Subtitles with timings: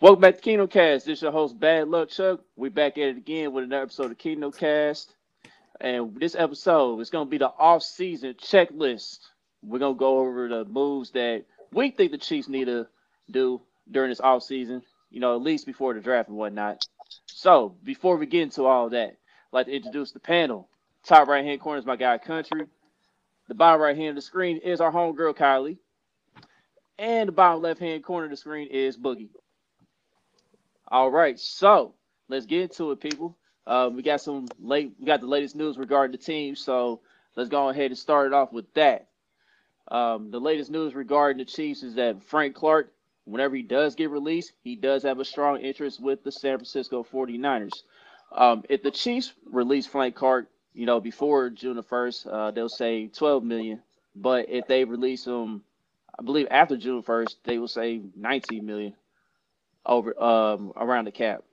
[0.00, 1.06] Welcome back to Kingdom Kast.
[1.06, 2.38] This is your host, Bad Luck Chuck.
[2.54, 5.16] We're back at it again with another episode of Kingdom Kast.
[5.80, 9.18] And this episode is going to be the off-season checklist.
[9.60, 12.86] We're going to go over the moves that we think the Chiefs need to
[13.28, 16.86] do during this off-season, you know, at least before the draft and whatnot.
[17.26, 19.16] So, before we get into all that, I'd
[19.50, 20.68] like to introduce the panel.
[21.04, 22.66] Top right-hand corner is my guy, Country.
[23.48, 25.78] The bottom right-hand of the screen is our homegirl, Kylie.
[27.00, 29.30] And the bottom left-hand corner of the screen is Boogie.
[30.90, 31.92] All right, so
[32.30, 33.36] let's get into it, people.
[33.66, 37.00] Uh, we got some late, we got the latest news regarding the team, so
[37.36, 39.08] let's go ahead and start it off with that.
[39.90, 42.90] Um, the latest news regarding the Chiefs is that Frank Clark,
[43.24, 47.04] whenever he does get released, he does have a strong interest with the San Francisco
[47.04, 47.82] 49ers.
[48.32, 52.68] Um, if the Chiefs release Frank Clark, you know, before June the 1st, uh, they'll
[52.70, 53.82] say 12 million.
[54.16, 55.64] But if they release him,
[56.18, 58.94] I believe after June 1st, they will say 19 million
[59.88, 61.44] over um around the cap.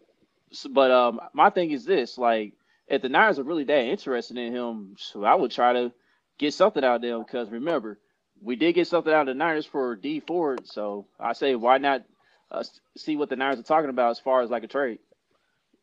[0.51, 2.53] So, but um my thing is this, like
[2.87, 5.93] if the Niners are really that interested in him, so I would try to
[6.39, 7.99] get something out of them because remember,
[8.41, 11.77] we did get something out of the Niners for Dee Ford, so I say why
[11.79, 12.03] not
[12.51, 12.63] uh,
[12.97, 14.99] see what the Niners are talking about as far as like a trade.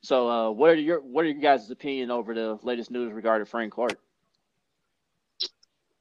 [0.02, 3.46] So uh what are your what are your guys' opinion over the latest news regarding
[3.46, 3.98] Frank Clark?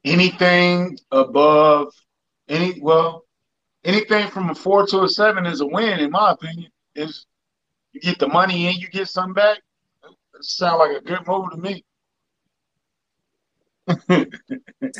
[0.04, 1.92] Anything above
[2.48, 3.24] any well,
[3.84, 6.70] anything from a four to a seven is a win, in my opinion.
[6.94, 7.26] Is
[7.92, 9.58] you get the money and you get something back.
[10.04, 11.84] It sounds like a good move to me.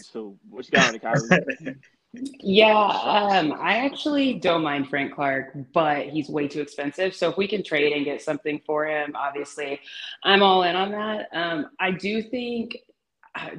[0.02, 1.77] so what you got on the Kylie?
[2.14, 7.14] Yeah, um, I actually don't mind Frank Clark, but he's way too expensive.
[7.14, 9.80] So if we can trade and get something for him, obviously,
[10.22, 11.28] I'm all in on that.
[11.33, 12.77] Um, I do think,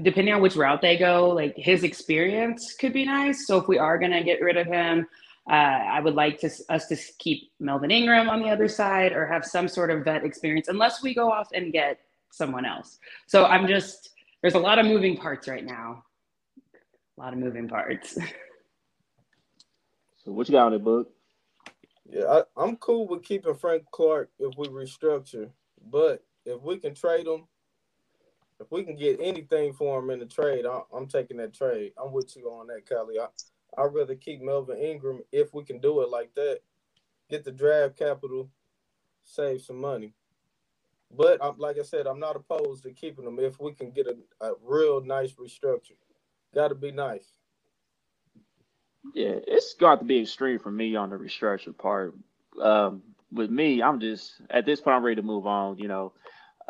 [0.02, 3.48] depending on which route they go, like his experience could be nice.
[3.48, 5.08] So if we are going to get rid of him,
[5.50, 9.26] uh, I would like to, us to keep Melvin Ingram on the other side or
[9.26, 12.00] have some sort of vet experience, unless we go off and get
[12.32, 13.00] someone else.
[13.28, 14.10] So I'm just
[14.42, 16.04] there's a lot of moving parts right now.
[17.18, 18.14] A lot of moving parts.
[20.18, 21.10] so what you got on the book?
[22.06, 25.50] Yeah, I, am cool with keeping Frank Clark if we restructure,
[25.90, 27.48] but if we can trade him,
[28.60, 31.94] if we can get anything for him in the trade, I, am taking that trade.
[32.02, 33.16] I'm with you on that, Kelly.
[33.20, 33.28] I,
[33.82, 36.60] I'd rather keep Melvin Ingram if we can do it like that.
[37.30, 38.50] Get the draft capital,
[39.24, 40.14] save some money.
[41.16, 44.08] But um, like I said, I'm not opposed to keeping them if we can get
[44.08, 45.98] a, a real nice restructure.
[46.54, 47.26] Got to be nice.
[49.14, 52.16] Yeah, it's got to be extreme for me on the restructure part.
[52.62, 55.78] Um, with me, I'm just at this point I'm ready to move on.
[55.78, 56.14] You know,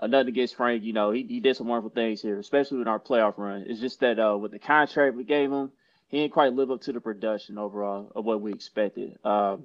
[0.02, 0.84] nothing against Frank.
[0.84, 3.66] You know, he, he did some wonderful things here, especially in our playoff run.
[3.68, 5.72] It's just that uh, with the contract we gave him,
[6.08, 9.18] he didn't quite live up to the production overall of what we expected.
[9.24, 9.64] Um,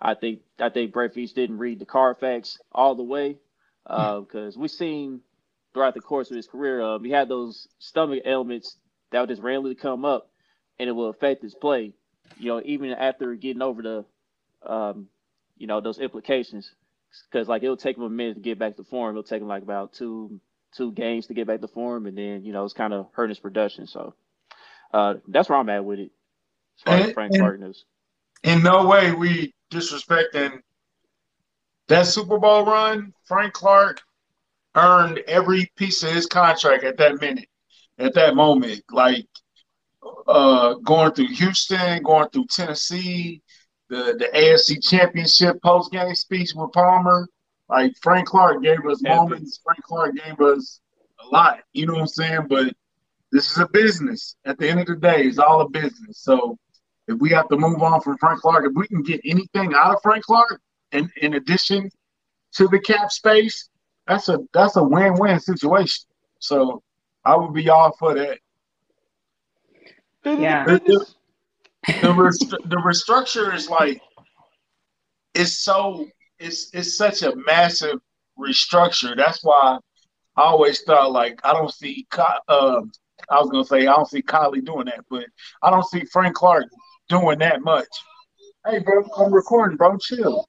[0.00, 3.36] I think I think Brett Veach didn't read the Carfax all the way
[3.84, 5.20] because uh, we've seen
[5.72, 8.76] throughout the course of his career, um, he had those stomach ailments
[9.10, 10.30] that would just randomly come up,
[10.78, 11.92] and it will affect his play.
[12.38, 14.04] You know, even after getting over the,
[14.66, 15.08] um,
[15.58, 16.70] you know, those implications,
[17.30, 19.14] because like it'll take him a minute to get back to form.
[19.14, 20.40] It'll take him like about two
[20.76, 23.30] two games to get back to form, and then you know it's kind of hurting
[23.30, 23.86] his production.
[23.86, 24.14] So
[24.92, 26.10] uh, that's where I'm at with it.
[26.78, 27.84] As far and, as Frank Clark knows.
[28.42, 30.60] In no way we disrespecting
[31.88, 33.12] that Super Bowl run.
[33.24, 34.00] Frank Clark
[34.74, 37.48] earned every piece of his contract at that minute,
[37.98, 38.82] at that moment.
[38.90, 39.26] Like
[40.26, 43.42] uh, going through Houston, going through Tennessee,
[43.90, 47.28] the the AFC Championship post game speech with Palmer.
[47.68, 49.60] Like Frank Clark gave us moments.
[49.62, 50.80] Frank Clark gave us
[51.20, 51.60] a lot.
[51.72, 52.46] You know what I'm saying?
[52.48, 52.74] But
[53.30, 54.36] this is a business.
[54.44, 56.18] At the end of the day, it's all a business.
[56.18, 56.58] So
[57.06, 59.94] if we have to move on from Frank Clark, if we can get anything out
[59.94, 60.60] of Frank Clark,
[60.92, 61.90] in, in addition
[62.54, 63.68] to the cap space,
[64.06, 66.06] that's a that's a win-win situation.
[66.38, 66.82] So
[67.24, 68.38] I would be all for that.
[70.24, 70.64] Yeah.
[70.64, 71.06] The,
[71.86, 74.00] the, rest, the restructure is like
[75.34, 76.06] it's so
[76.38, 78.00] it's it's such a massive
[78.38, 79.16] restructure.
[79.16, 79.78] That's why
[80.36, 82.80] I always thought like I don't see uh,
[83.28, 85.26] I was gonna say I don't see Kylie doing that, but
[85.62, 86.66] I don't see Frank Clark
[87.08, 87.88] doing that much.
[88.66, 89.96] Hey, bro, I'm recording, bro.
[89.98, 90.46] Chill.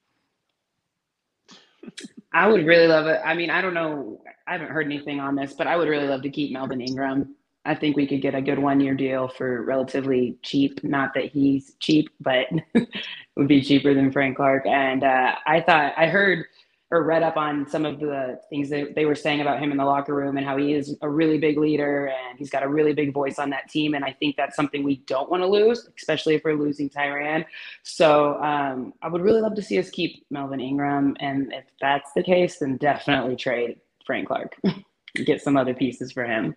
[2.33, 3.21] I would really love it.
[3.23, 4.21] I mean, I don't know.
[4.47, 7.35] I haven't heard anything on this, but I would really love to keep Melvin Ingram.
[7.65, 10.83] I think we could get a good one year deal for relatively cheap.
[10.83, 12.47] Not that he's cheap, but
[13.35, 14.65] would be cheaper than Frank Clark.
[14.65, 16.45] And uh, I thought I heard
[16.91, 19.77] or read up on some of the things that they were saying about him in
[19.77, 22.67] the locker room and how he is a really big leader and he's got a
[22.67, 23.93] really big voice on that team.
[23.93, 27.45] And I think that's something we don't want to lose, especially if we're losing Tyrann.
[27.83, 31.15] So um, I would really love to see us keep Melvin Ingram.
[31.21, 34.57] And if that's the case, then definitely trade Frank Clark,
[35.25, 36.55] get some other pieces for him.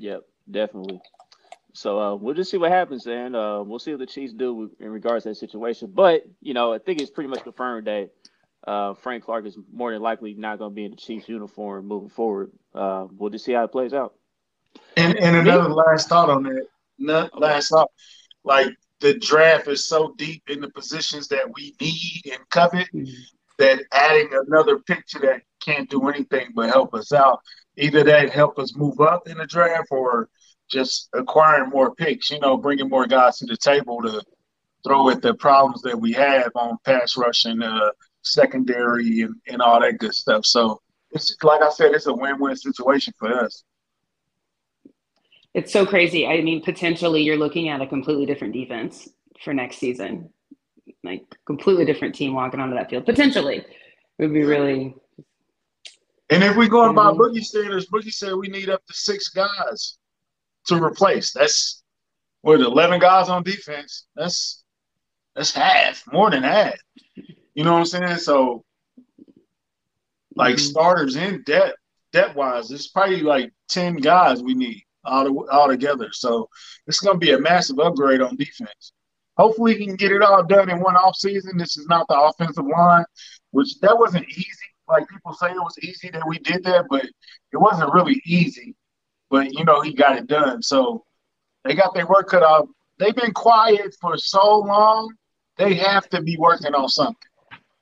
[0.00, 1.00] Yep, definitely.
[1.74, 4.70] So uh, we'll just see what happens, and uh, we'll see what the Chiefs do
[4.80, 5.92] in regards to that situation.
[5.94, 8.10] But you know, I think it's pretty much confirmed that
[8.66, 11.86] uh, Frank Clark is more than likely not going to be in the Chiefs uniform
[11.86, 12.50] moving forward.
[12.74, 14.14] Uh, we'll just see how it plays out.
[14.96, 16.66] And, and another last thought on that.
[16.98, 17.90] Not last thought,
[18.42, 23.12] like the draft is so deep in the positions that we need and covet mm-hmm.
[23.60, 27.40] That adding another picture that can't do anything but help us out.
[27.76, 30.28] Either that help us move up in the draft or
[30.70, 34.22] just acquiring more picks, you know, bringing more guys to the table to
[34.84, 37.90] throw at the problems that we have on pass rush and uh,
[38.22, 40.46] secondary and, and all that good stuff.
[40.46, 40.80] So
[41.12, 43.64] it's like I said, it's a win-win situation for us.
[45.52, 46.26] It's so crazy.
[46.26, 49.08] I mean, potentially you're looking at a completely different defense
[49.42, 50.30] for next season.
[51.02, 53.06] Like completely different team walking onto that field.
[53.06, 53.58] Potentially.
[53.58, 54.94] It would be really
[56.30, 57.22] and if we go about mm-hmm.
[57.22, 59.98] Boogie standards, Boogie said we need up to six guys
[60.66, 61.32] to replace.
[61.32, 61.82] That's
[62.42, 64.06] what eleven guys on defense.
[64.14, 64.62] That's
[65.34, 66.76] that's half, more than half.
[67.54, 68.18] You know what I'm saying?
[68.18, 68.64] So,
[70.36, 70.64] like mm-hmm.
[70.64, 71.76] starters in depth,
[72.12, 76.10] depth wise, it's probably like ten guys we need all, all together.
[76.12, 76.48] So
[76.86, 78.92] it's going to be a massive upgrade on defense.
[79.40, 81.56] Hopefully, he can get it all done in one off season.
[81.56, 83.04] This is not the offensive line,
[83.50, 84.46] which that wasn't easy.
[84.88, 88.76] Like people say, it was easy that we did that, but it wasn't really easy
[89.30, 90.60] but you know he got it done.
[90.62, 91.04] So
[91.64, 92.68] they got their work cut out.
[92.98, 95.14] They've been quiet for so long.
[95.56, 97.16] They have to be working on something.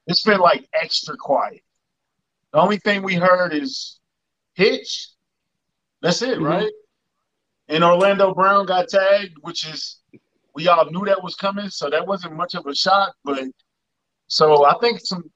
[0.06, 1.62] It's been like extra quiet.
[2.52, 3.98] The only thing we heard is
[4.54, 5.08] Hitch.
[6.02, 6.44] That's it, mm-hmm.
[6.44, 6.72] right?
[7.68, 9.97] And Orlando Brown got tagged, which is
[10.58, 13.14] we all knew that was coming, so that wasn't much of a shock.
[13.24, 13.44] But
[14.26, 15.30] so I think some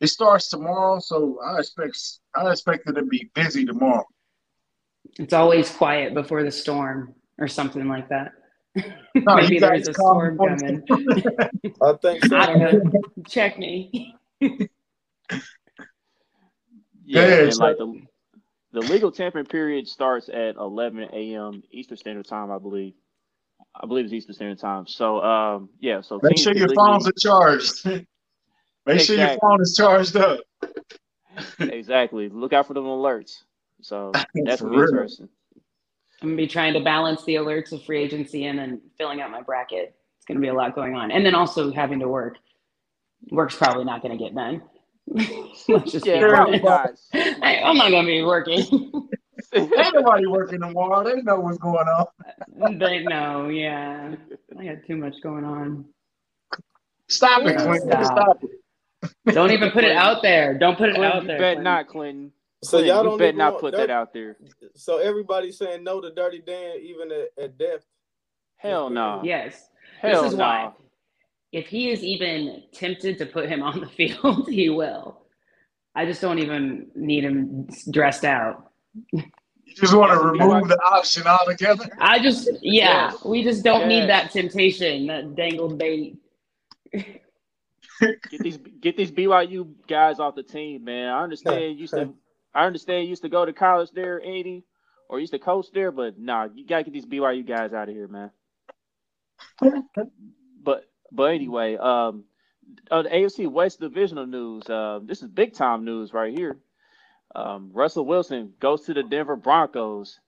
[0.00, 1.98] it starts tomorrow, so I expect
[2.34, 4.06] I expect it to be busy tomorrow.
[5.18, 8.32] It's always quiet before the storm or something like that.
[9.16, 10.84] No, Maybe there's a storm coming.
[11.82, 12.36] I think so.
[12.36, 12.80] I
[13.28, 14.14] Check me.
[17.04, 18.00] yeah, and like the,
[18.72, 21.64] the legal tampering period starts at 11 a.m.
[21.72, 22.94] Eastern Standard Time, I believe.
[23.74, 24.86] I believe it's Eastern Standard Time.
[24.86, 26.00] So, um, yeah.
[26.00, 26.76] So make sure your legally...
[26.76, 27.84] phones are charged.
[27.86, 28.06] make
[28.86, 29.16] exactly.
[29.16, 30.40] sure your phone is charged up.
[31.60, 32.28] exactly.
[32.28, 33.42] Look out for them alerts.
[33.82, 35.28] So that's gonna be interesting.
[36.22, 39.30] I'm gonna be trying to balance the alerts of free agency and then filling out
[39.30, 39.94] my bracket.
[40.18, 42.36] It's gonna be a lot going on, and then also having to work.
[43.30, 44.62] Work's probably not gonna get done.
[45.06, 47.08] Let's just yeah, be honest.
[47.14, 49.08] I, am not gonna be working.
[49.54, 51.04] Ain't nobody working tomorrow.
[51.04, 52.78] They know what's going on.
[52.78, 54.14] they know, yeah.
[54.58, 55.84] I got too much going on.
[57.08, 57.88] Stop it, Clinton.
[57.88, 58.04] Stop.
[58.04, 59.34] Stop it.
[59.34, 60.58] Don't even put it out there.
[60.58, 61.38] Don't put it Clinton, out there.
[61.38, 61.64] Bet Clinton.
[61.64, 62.32] not, Clinton.
[62.62, 64.36] So Clinton, y'all don't bet not put that out there.
[64.74, 67.86] So everybody's saying no to Dirty Dan, even at, at depth.
[68.56, 69.16] Hell no.
[69.16, 69.22] Nah.
[69.22, 69.68] Yes.
[70.00, 70.66] Hell this is nah.
[70.66, 70.72] why.
[71.52, 75.22] If he is even tempted to put him on the field, he will.
[75.94, 78.69] I just don't even need him dressed out.
[79.12, 81.88] You just want to remove the option altogether.
[82.00, 83.24] I just, yeah, yes.
[83.24, 83.88] we just don't yes.
[83.88, 86.18] need that temptation, that dangled bait.
[86.92, 91.08] get these get these BYU guys off the team, man.
[91.08, 92.12] I understand you used to
[92.54, 94.64] I understand you used to go to college there, Andy,
[95.08, 97.94] or used to coach there, but nah, you gotta get these BYU guys out of
[97.94, 98.30] here, man.
[100.62, 102.24] but but anyway, um,
[102.90, 104.68] uh, the AFC West divisional news.
[104.68, 106.58] Uh, this is big time news right here.
[107.34, 110.18] Um, Russell Wilson goes to the Denver Broncos.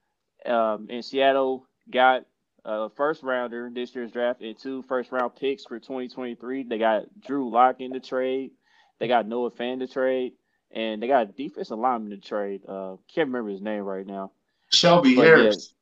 [0.46, 2.24] Um, and Seattle got
[2.64, 6.64] a first rounder this year's draft and two first round picks for 2023.
[6.64, 8.52] They got Drew Lock in the trade.
[8.98, 10.34] They got Noah Fant to trade
[10.72, 12.62] and they got a defensive lineman to trade.
[12.66, 14.32] Uh, can't remember his name right now.
[14.72, 15.74] Shelby but Harris.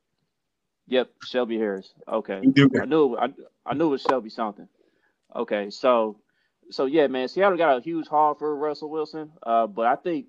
[0.87, 0.99] Yeah.
[1.01, 1.93] Yep, Shelby Harris.
[2.09, 2.43] Okay,
[2.81, 3.29] I knew I,
[3.65, 4.67] I knew it was Shelby something.
[5.35, 6.17] Okay, so
[6.71, 9.31] so yeah, man, Seattle got a huge haul for Russell Wilson.
[9.45, 10.27] Uh, but I think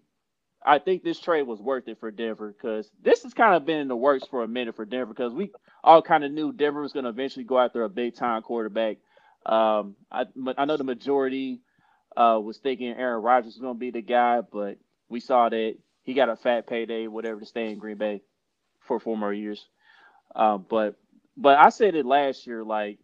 [0.66, 3.80] I think this trade was worth it for Denver because this has kind of been
[3.80, 5.52] in the works for a minute for Denver because we
[5.84, 8.98] all kind of knew Denver was going to eventually go after a big time quarterback.
[9.46, 10.26] Um, I
[10.58, 11.62] I know the majority
[12.18, 14.78] uh, was thinking Aaron Rodgers was going to be the guy, but
[15.10, 18.22] we saw that he got a fat payday, whatever, to stay in Green Bay
[18.82, 19.68] for four more years.
[20.36, 20.96] Uh, but
[21.38, 23.00] but I said it last year, like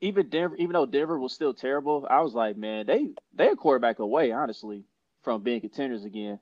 [0.00, 3.56] even Denver, even though Denver was still terrible, I was like, man, they they a
[3.56, 4.84] quarterback away, honestly,
[5.24, 6.40] from being contenders again.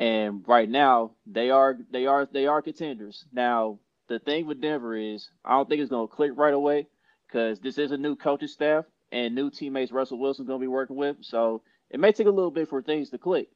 [0.00, 3.26] And right now, they are they are they are contenders.
[3.34, 3.78] Now,
[4.08, 6.86] the thing with Denver is, I don't think it's gonna click right away
[7.28, 10.96] because this is a new coaching staff and new teammates Russell Wilson's gonna be working
[10.96, 11.18] with.
[11.20, 13.50] So it may take a little bit for things to click.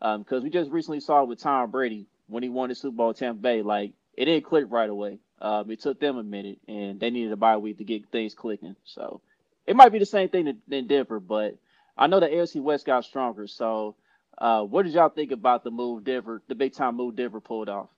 [0.00, 2.94] Because um, we just recently saw it with Tom Brady when he won the Super
[2.96, 3.62] Bowl at Tampa Bay.
[3.62, 5.18] Like it didn't click right away.
[5.40, 8.34] Um, it took them a minute, and they needed a bye week to get things
[8.34, 8.76] clicking.
[8.84, 9.22] So
[9.66, 11.56] it might be the same thing in Denver, but
[11.96, 13.46] I know the AFC West got stronger.
[13.46, 13.96] So,
[14.38, 17.68] uh, what did y'all think about the move Denver, the big time move Denver pulled
[17.68, 17.88] off?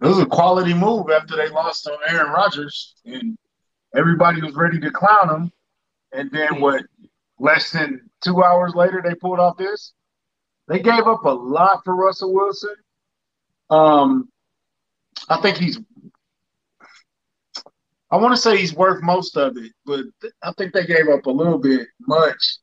[0.00, 3.38] It was a quality move after they lost on Aaron Rodgers, and
[3.94, 5.52] everybody was ready to clown him.
[6.12, 6.84] And then what?
[7.38, 9.92] Less than two hours later, they pulled off this.
[10.68, 12.74] They gave up a lot for Russell Wilson.
[13.70, 14.28] Um,
[15.28, 15.78] I think he's.
[18.10, 20.04] I want to say he's worth most of it, but
[20.42, 22.58] I think they gave up a little bit much,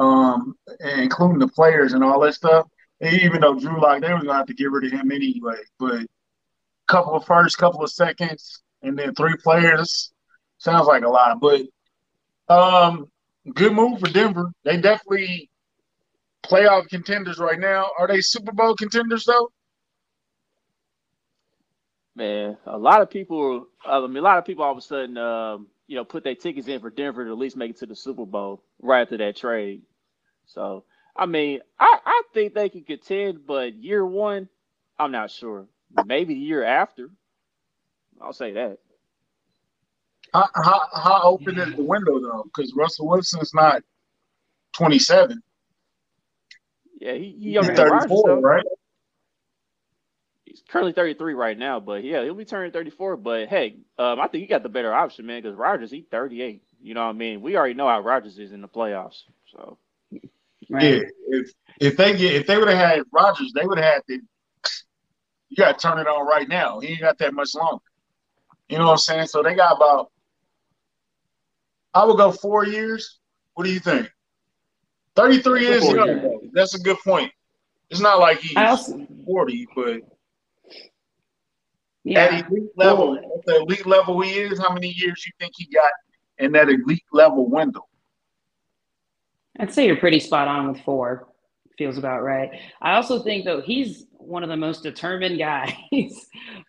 [0.00, 2.66] um, including the players and all that stuff.
[3.02, 5.56] Even though Drew Lock, they were gonna have to get rid of him anyway.
[5.78, 6.06] But a
[6.88, 10.12] couple of first, couple of seconds, and then three players
[10.58, 11.40] sounds like a lot.
[11.40, 11.62] But
[12.48, 13.10] um,
[13.54, 14.50] good move for Denver.
[14.64, 15.50] They definitely
[16.44, 17.90] playoff contenders right now.
[17.98, 19.50] Are they Super Bowl contenders though?
[22.16, 23.66] Man, a lot of people.
[23.84, 26.34] I mean, a lot of people all of a sudden, um, you know, put their
[26.34, 29.16] tickets in for Denver to at least make it to the Super Bowl right after
[29.18, 29.82] that trade.
[30.54, 30.84] So,
[31.16, 34.48] I mean, I, I think they can contend, but year one,
[34.98, 35.66] I'm not sure.
[36.06, 37.10] Maybe the year after.
[38.20, 38.78] I'll say that.
[40.32, 42.44] How how, how open is the window though?
[42.44, 43.82] Because Russell Wilson's not
[44.74, 45.42] 27.
[47.00, 48.64] Yeah, he, he younger 34, right?
[50.50, 53.16] he's currently 33 right now, but yeah, he'll be turning 34.
[53.16, 56.62] But hey, um, I think he got the better option, man, because Rodgers, he's 38.
[56.82, 57.40] You know what I mean?
[57.40, 59.22] We already know how Rodgers is in the playoffs.
[59.52, 59.78] So
[60.70, 60.82] right.
[60.82, 64.02] yeah, if if they get if they would have had Rodgers, they would have had
[64.08, 64.20] to.
[65.48, 66.80] you got to turn it on right now.
[66.80, 67.82] He ain't got that much longer.
[68.68, 69.26] You know what I'm saying?
[69.26, 70.10] So they got about
[71.92, 73.18] I would go four years.
[73.54, 74.10] What do you think?
[75.16, 75.84] 33 years.
[76.52, 77.32] That's a good point.
[77.90, 80.00] It's not like he's also, 40, but
[82.04, 82.20] yeah.
[82.20, 85.66] At elite level, at the elite level he is, how many years you think he
[85.66, 85.90] got
[86.38, 87.86] in that elite level window?
[89.58, 91.28] I'd say you're pretty spot on with four.
[91.76, 92.50] Feels about right.
[92.82, 95.72] I also think though he's one of the most determined guys.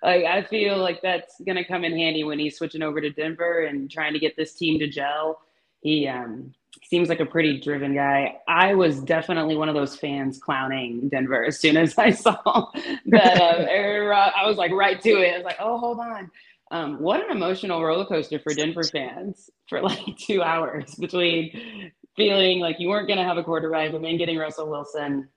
[0.03, 3.65] like I feel like that's gonna come in handy when he's switching over to Denver
[3.65, 5.41] and trying to get this team to gel.
[5.81, 8.35] He um seems like a pretty driven guy.
[8.47, 12.71] I was definitely one of those fans clowning Denver as soon as I saw
[13.07, 15.33] that uh, Aaron Rod- I was like right to it.
[15.33, 16.31] I was like, oh, hold on.
[16.71, 22.59] Um, what an emotional roller coaster for Denver fans for like two hours between feeling
[22.59, 25.29] like you weren't going to have a quarterback and then getting Russell Wilson.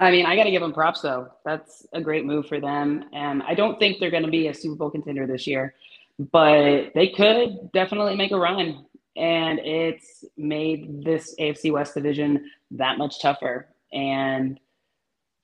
[0.00, 1.28] I mean, I got to give them props though.
[1.44, 3.04] That's a great move for them.
[3.12, 5.74] And I don't think they're going to be a Super Bowl contender this year,
[6.18, 12.98] but they could definitely make a run and it's made this AFC West division that
[12.98, 13.68] much tougher.
[13.92, 14.58] And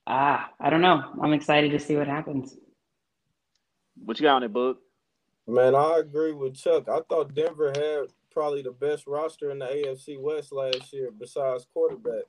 [0.07, 1.01] ah, I don't know.
[1.21, 2.55] I'm excited to see what happens.
[4.03, 4.79] What you got on it, book?
[5.47, 6.89] Man, I agree with Chuck.
[6.89, 11.67] I thought Denver had probably the best roster in the AFC West last year, besides
[11.73, 12.23] quarterback.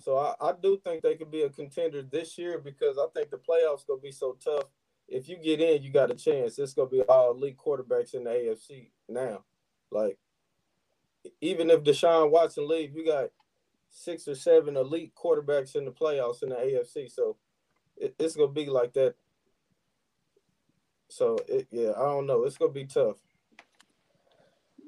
[0.00, 3.30] So I, I do think they could be a contender this year because I think
[3.30, 4.64] the playoffs gonna be so tough.
[5.08, 6.58] If you get in, you got a chance.
[6.58, 9.44] It's gonna be all elite quarterbacks in the AFC now.
[9.90, 10.18] Like
[11.40, 13.30] even if Deshaun Watson leaves, you got
[13.90, 17.10] six or seven elite quarterbacks in the playoffs in the AFC.
[17.10, 17.36] So
[17.96, 19.14] it, it's gonna be like that.
[21.08, 22.44] So it, yeah, I don't know.
[22.44, 23.16] It's gonna be tough.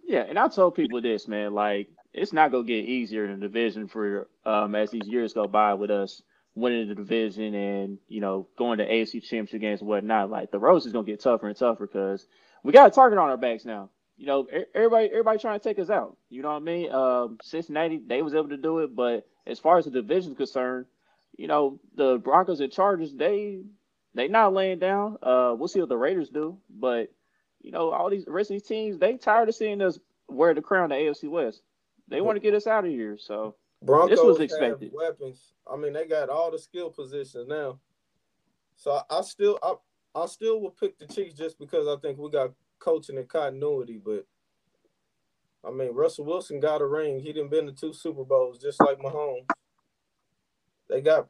[0.09, 1.55] Yeah, and I told people this, man.
[1.55, 5.49] Like it's not gonna get easier in the division for um as these years go
[5.49, 6.23] by with us
[6.57, 10.31] winning the division and you know going to AFC Championship games and whatnot.
[10.31, 12.27] Like the road is gonna get tougher and tougher because
[12.65, 15.79] we got a target on our backs now you know, everybody everybody trying to take
[15.79, 16.17] us out.
[16.29, 16.93] You know what I mean?
[16.93, 20.87] Um, Cincinnati, they was able to do it, but as far as the division's concerned,
[21.37, 23.62] you know, the Broncos and Chargers, they
[24.15, 25.19] they not laying down.
[25.23, 27.12] Uh, we'll see what the Raiders do, but
[27.69, 30.63] you know, all these rest of these teams, they tired of seeing us wear the
[30.63, 31.61] crown the AFC West.
[32.09, 33.19] They want to get us out of here.
[33.21, 34.91] So Broncos this was expected.
[34.95, 35.53] weapons.
[35.71, 37.79] I mean, they got all the skill positions now.
[38.77, 39.75] So I, I still I
[40.15, 44.01] I still will pick the Chiefs just because I think we got coaching and continuity,
[44.03, 44.25] but
[45.63, 47.21] I mean Russell Wilson got a ring.
[47.21, 49.45] He didn't been to two Super Bowls just like Mahomes.
[50.89, 51.29] They got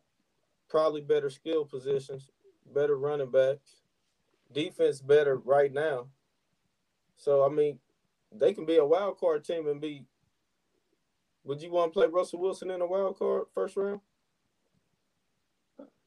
[0.71, 2.31] probably better skill positions,
[2.73, 3.83] better running backs,
[4.53, 6.07] defense better right now.
[7.19, 7.79] So I mean,
[8.33, 10.07] they can be a wild card team and be.
[11.45, 14.01] Would you want to play Russell Wilson in a wild card first round?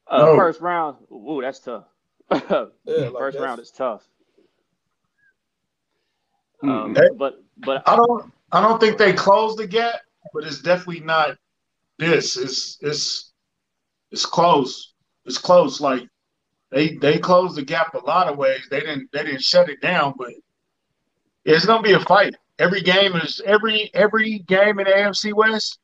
[0.06, 0.36] Uh, No.
[0.36, 1.84] First round, ooh, that's tough.
[2.30, 4.02] Yeah, like first that's- round is tough.
[6.62, 6.84] Mm-mm.
[6.84, 7.08] Um, Hey.
[7.16, 10.00] but but I don't I don't think they closed the gap,
[10.32, 11.36] but it's definitely not
[11.98, 12.36] this.
[12.36, 13.32] It's it's
[14.10, 14.94] it's close.
[15.24, 15.80] It's close.
[15.80, 16.08] Like
[16.70, 18.66] they they closed the gap a lot of ways.
[18.70, 20.30] They didn't they didn't shut it down, but
[21.44, 22.34] it's gonna be a fight.
[22.58, 25.78] Every game is every every game in AFC West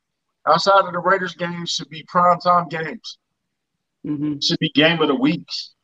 [0.46, 3.18] outside of the Raiders games should be primetime games.
[4.06, 4.42] Mhm.
[4.42, 5.74] should be game of the weeks.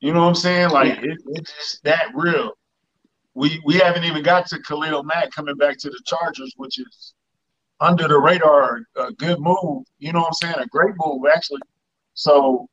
[0.00, 0.70] You know what I'm saying?
[0.70, 2.52] Like it, it's just that real.
[3.34, 7.14] We we haven't even got to Khalil Mack coming back to the Chargers, which is
[7.80, 9.84] under the radar, a good move.
[9.98, 10.54] You know what I'm saying?
[10.58, 11.62] A great move actually.
[12.12, 12.68] So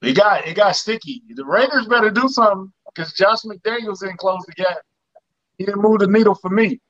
[0.00, 1.22] it got it got sticky.
[1.34, 4.78] The Raiders better do something because Josh McDaniels didn't close the gap.
[5.58, 6.80] He didn't move the needle for me.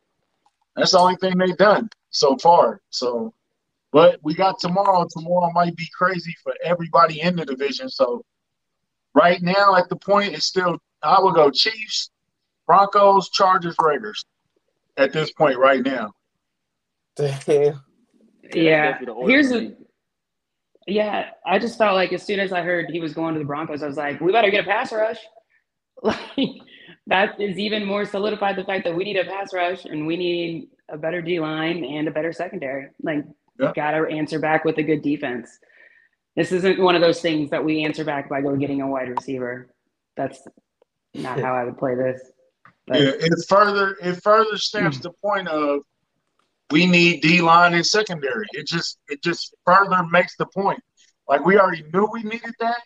[0.76, 2.80] That's the only thing they've done so far.
[2.90, 3.34] So
[3.92, 5.06] but we got tomorrow.
[5.10, 7.88] Tomorrow might be crazy for everybody in the division.
[7.88, 8.24] So
[9.14, 12.10] right now, at the point, it's still I will go Chiefs,
[12.66, 14.24] Broncos, Chargers, Raiders.
[14.96, 16.12] At this point, right now.
[17.14, 17.80] Damn.
[18.52, 18.92] Yeah.
[18.92, 19.72] definitely the order Here's a
[20.86, 21.30] yeah.
[21.46, 23.82] I just felt like as soon as I heard he was going to the Broncos,
[23.82, 25.18] I was like, we better get a pass rush.
[26.00, 26.60] Like
[27.08, 30.16] that is even more solidified the fact that we need a pass rush and we
[30.16, 32.88] need a better D line and a better secondary.
[33.02, 33.24] Like,
[33.58, 33.72] Yeah.
[33.74, 35.58] gotta answer back with a good defense.
[36.36, 39.08] This isn't one of those things that we answer back by go getting a wide
[39.08, 39.74] receiver.
[40.16, 40.46] That's
[41.14, 42.20] not how I would play this.
[42.86, 45.02] But Yeah, it further it further stamps hmm.
[45.04, 45.80] the point of
[46.70, 48.46] we need D line and secondary.
[48.52, 50.80] It just it just further makes the point.
[51.26, 52.82] Like we already knew we needed that.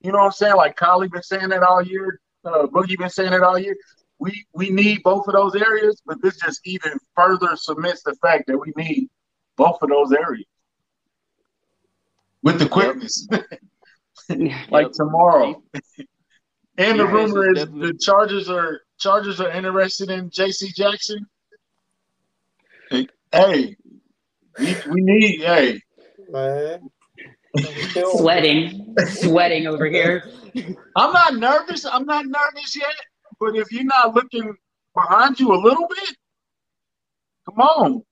[0.00, 0.56] You know what I'm saying?
[0.56, 2.20] Like Collie been saying that all year.
[2.44, 3.76] Uh, Boogie been saying it all year.
[4.18, 8.44] We we need both of those areas, but this just even further cements the fact
[8.46, 9.08] that we need
[9.56, 10.46] both of those areas
[12.42, 13.26] with the quickness.
[14.70, 15.62] like tomorrow.
[16.78, 20.70] and the Defense rumor is is definitely- the Chargers are Chargers are interested in J.C.
[20.74, 21.26] Jackson.
[22.90, 23.76] Hey, Hey,
[24.58, 25.80] we, we need hey.
[26.30, 26.88] Man.
[28.16, 30.30] Sweating, sweating over here.
[30.96, 31.84] I'm not nervous.
[31.84, 32.94] I'm not nervous yet.
[33.40, 34.54] But if you're not looking
[34.94, 36.16] behind you a little bit,
[37.46, 38.02] come on.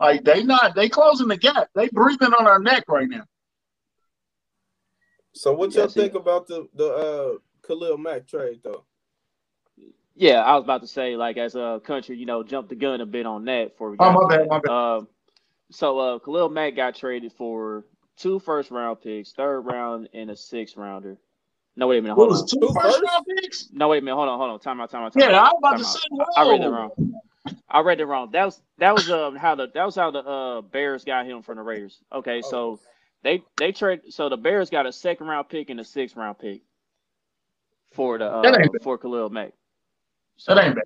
[0.00, 1.68] Like they not they closing the gap.
[1.74, 3.24] They breathing on our neck right now.
[5.34, 8.84] So what y'all Yeah, see- think about the the uh Khalil Mack trade though?
[10.14, 13.00] Yeah, I was about to say, like, as a country, you know, jump the gun
[13.00, 13.96] a bit on that for.
[13.98, 14.70] Oh, my bad, my bad.
[14.70, 15.08] Um,
[15.70, 17.86] so uh, Khalil Mack got traded for
[18.18, 21.18] two first round picks, third round, and a sixth rounder.
[21.76, 22.50] No, wait a minute, What hold was on.
[22.50, 23.02] two Who first first?
[23.02, 23.70] round picks?
[23.72, 24.60] No, wait a minute, hold on, hold on.
[24.60, 25.40] Time out, time out, time Yeah, out.
[25.40, 25.98] I was about time to out.
[25.98, 26.00] say.
[26.36, 26.92] I read it wrong.
[27.68, 28.30] I read it wrong.
[28.32, 31.42] That was that was um how the that was how the uh Bears got him
[31.42, 32.00] from the Raiders.
[32.12, 32.80] Okay, so
[33.24, 36.38] they they trade so the Bears got a second round pick and a sixth round
[36.38, 36.62] pick
[37.92, 38.82] for the uh, That ain't bad.
[38.82, 39.52] for Khalil Mack.
[40.38, 40.84] So, That ain't bad.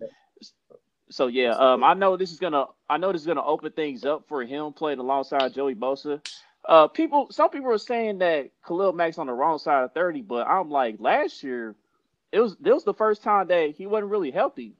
[1.11, 4.05] so yeah, um, I know this is gonna I know this is gonna open things
[4.05, 6.21] up for him playing alongside Joey Bosa.
[6.67, 10.23] Uh, people, some people are saying that Khalil Mack's on the wrong side of thirty,
[10.23, 11.77] but I'm like, last year,
[12.33, 14.75] it was this was the first time that he wasn't really healthy,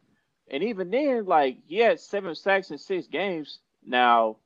[0.51, 3.61] and even then, like he had seven sacks in six games.
[3.85, 4.39] Now,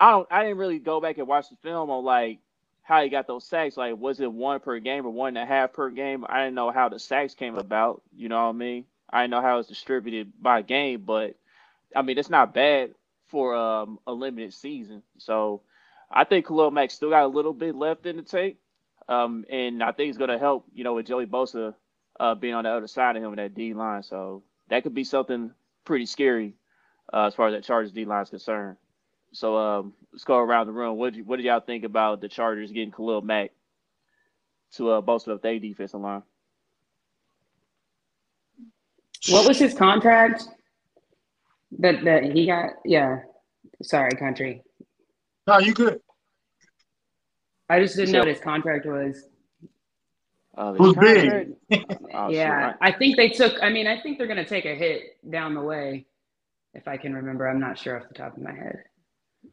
[0.00, 2.40] I don't, I didn't really go back and watch the film on like
[2.82, 3.76] how he got those sacks.
[3.76, 6.26] Like, was it one per game or one and a half per game?
[6.28, 8.02] I didn't know how the sacks came about.
[8.16, 8.84] You know what I mean?
[9.08, 11.36] I didn't know how it was distributed by game, but
[11.94, 12.94] I mean, it's not bad
[13.28, 15.04] for um, a limited season.
[15.18, 15.62] So
[16.10, 18.56] I think Khalil Mack still got a little bit left in the tank.
[19.08, 21.74] Um, and I think it's going to help, you know, with Joey Bosa
[22.18, 24.02] uh, being on the other side of him in that D line.
[24.02, 25.52] So that could be something
[25.84, 26.54] pretty scary
[27.12, 28.76] uh, as far as that Chargers D line is concerned.
[29.32, 30.96] So um, let's go around the room.
[30.96, 33.52] What did, what did y'all think about the Chargers getting Khalil Mack
[34.74, 36.22] to uh, bolster up their defensive line?
[39.28, 40.48] What was his contract?
[41.78, 42.70] That that he got?
[42.84, 43.20] Yeah.
[43.82, 44.62] Sorry, country.
[45.50, 46.00] No, you good.
[47.68, 49.24] I just didn't So- know what his contract was.
[50.56, 51.16] Uh, Who's big?
[51.70, 52.00] contract?
[52.14, 53.60] Oh, shoot, yeah, I- I think they took.
[53.62, 56.06] I mean, I think they're going to take a hit down the way.
[56.74, 58.84] If I can remember, I'm not sure off the top of my head.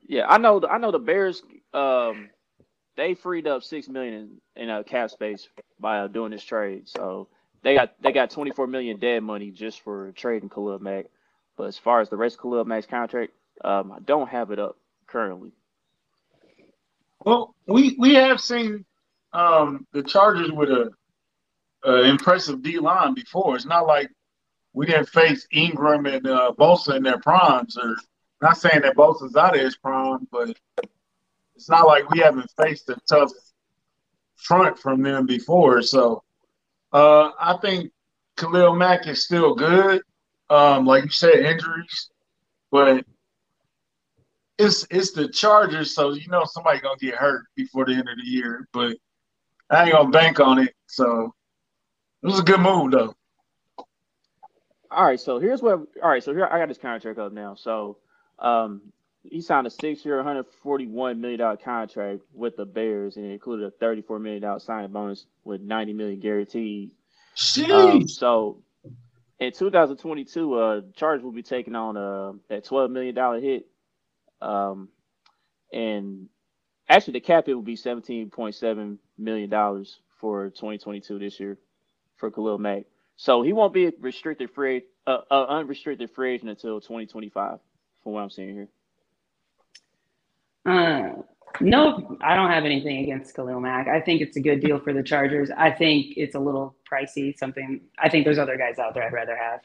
[0.07, 0.62] Yeah, I know.
[0.69, 1.41] I know the Bears.
[1.73, 2.29] Um,
[2.95, 5.47] they freed up six million in, in uh, cap space
[5.79, 6.88] by uh, doing this trade.
[6.88, 7.27] So
[7.63, 11.05] they got they got twenty four million dead money just for trading Khalil Mack.
[11.57, 13.33] But as far as the rest of Khalil Mack's contract,
[13.63, 15.53] um, I don't have it up currently.
[17.28, 18.86] Well, we we have seen
[19.34, 20.90] um, the Chargers with a,
[21.84, 23.58] a impressive D line before.
[23.58, 24.10] It's not like
[24.72, 27.78] we didn't face Ingram and uh, Bosa in their primes.
[27.78, 27.98] Or
[28.42, 30.58] not saying that Bosa's out of his prime, but
[31.54, 33.34] it's not like we haven't faced a tough
[34.38, 35.82] front from them before.
[35.82, 36.24] So
[36.94, 37.92] uh, I think
[38.38, 40.02] Khalil Mack is still good.
[40.50, 42.10] Um, like you said, injuries,
[42.72, 43.04] but
[44.58, 48.17] it's it's the Chargers, so you know somebody gonna get hurt before the end of
[48.17, 48.67] the year.
[48.74, 48.98] But
[49.70, 50.74] I ain't gonna bank on it.
[50.88, 51.34] So
[52.24, 53.13] it was a good move though.
[54.89, 55.80] All right, so here's what.
[56.02, 57.56] All right, so here I got this contract up now.
[57.56, 57.98] So,
[58.39, 58.82] um,
[59.24, 63.72] he signed a six-year, 141 million dollar contract with the Bears, and it included a
[63.72, 66.91] 34 million dollar signing bonus with 90 million guaranteed.
[67.72, 68.63] Um, so,
[69.39, 73.67] in 2022, uh, Chargers will be taking on uh that 12 million dollar hit,
[74.41, 74.89] um,
[75.73, 76.28] and
[76.89, 81.58] actually the cap it will be 17.7 million dollars for 2022 this year
[82.17, 82.86] for Khalil Mack.
[83.17, 87.60] So he won't be a restricted free, uh, uh, unrestricted free agent until 2025,
[88.04, 88.69] from what I'm seeing here.
[90.65, 91.10] Uh,
[91.62, 93.88] no, I don't have anything against Khalil Mack.
[93.89, 95.52] I think it's a good deal for the Chargers.
[95.58, 97.38] I think it's a little pricey.
[97.38, 99.62] Something I think there's other guys out there I'd rather have.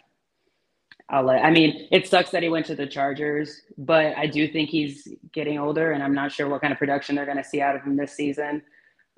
[1.08, 4.48] I'll let, I mean, it sucks that he went to the Chargers, but I do
[4.48, 7.44] think he's getting older, and I'm not sure what kind of production they're going to
[7.44, 8.62] see out of him this season.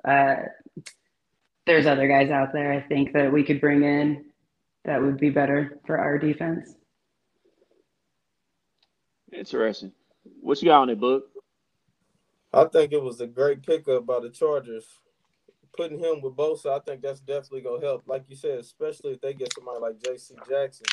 [0.05, 0.37] Uh,
[1.67, 4.25] there's other guys out there I think that we could bring in
[4.85, 6.75] that would be better for our defense.
[9.33, 9.93] Interesting.
[10.41, 11.25] What you got on it, book?
[12.53, 14.87] I think it was a great pickup by the Chargers.
[15.77, 18.05] Putting him with Bosa, I think that's definitely gonna help.
[18.07, 20.37] Like you said, especially if they get somebody like J.C.
[20.49, 20.87] Jackson.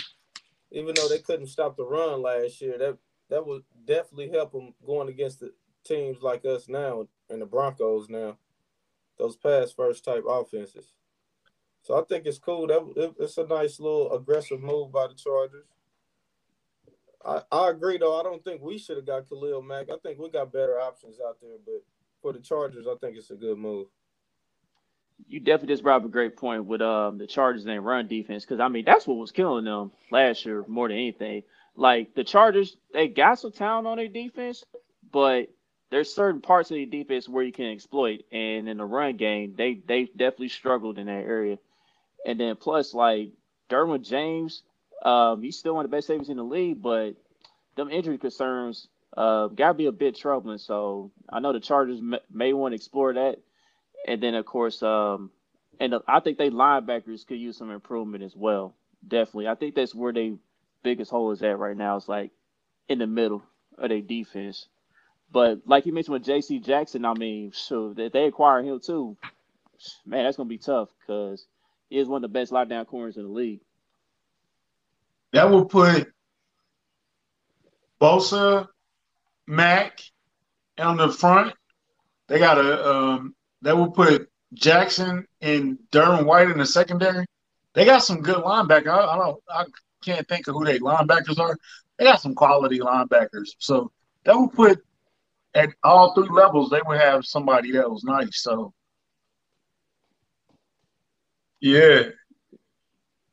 [0.72, 2.98] Even though they couldn't stop the run last year, that
[3.30, 5.54] that would definitely help them going against the
[5.84, 8.38] teams like us now and the Broncos now
[9.22, 10.94] those pass first type offenses.
[11.84, 12.68] So I think it's cool.
[12.68, 15.68] That it's a nice little aggressive move by the Chargers.
[17.24, 18.20] I, I agree though.
[18.20, 19.88] I don't think we should have got Khalil Mack.
[19.92, 21.84] I think we got better options out there, but
[22.22, 23.88] for the Chargers, I think it's a good move.
[25.28, 28.46] You definitely just brought up a great point with um the Chargers and run defense
[28.46, 31.44] because I mean that's what was killing them last year more than anything.
[31.76, 34.66] Like the Chargers, they got some talent on their defense,
[35.12, 35.48] but
[35.90, 39.56] there's certain parts of the defense where you can exploit, and in the run game,
[39.58, 41.58] they they definitely struggled in that area.
[42.26, 43.32] And then plus, like
[43.70, 44.64] Derwin James,
[45.04, 47.16] um, he's still one of the best safeties in the league, but
[47.76, 50.58] them injury concerns uh, gotta be a bit troubling.
[50.58, 53.40] So I know the Chargers may, may want to explore that,
[54.08, 55.32] and then of course, um,
[55.80, 58.76] and the, I think they linebackers could use some improvement as well.
[59.08, 60.34] Definitely, I think that's where they
[60.84, 61.98] biggest hole is at right now.
[61.98, 62.32] It's like
[62.88, 63.44] in the middle
[63.78, 64.68] of their defense.
[65.32, 66.60] But like you mentioned with J.C.
[66.60, 69.16] Jackson, I mean, so that they acquire him too,
[70.06, 71.46] man, that's gonna be tough because
[71.90, 73.62] he is one of the best lockdown corners in the league.
[75.34, 76.12] That will put
[78.02, 78.68] Bosa,
[79.48, 80.02] Mack
[80.78, 81.54] on the front.
[82.28, 87.26] They got a um, that will put Jackson and Darren White in the secondary.
[87.74, 88.88] They got some good linebackers.
[88.88, 89.66] I, I don't I
[90.04, 91.58] can't think of who they linebackers are.
[91.98, 93.50] They got some quality linebackers.
[93.60, 93.92] So
[94.26, 94.84] that will put
[95.54, 98.42] at all three levels, they would have somebody that was nice.
[98.42, 98.74] So,
[101.60, 102.04] yeah,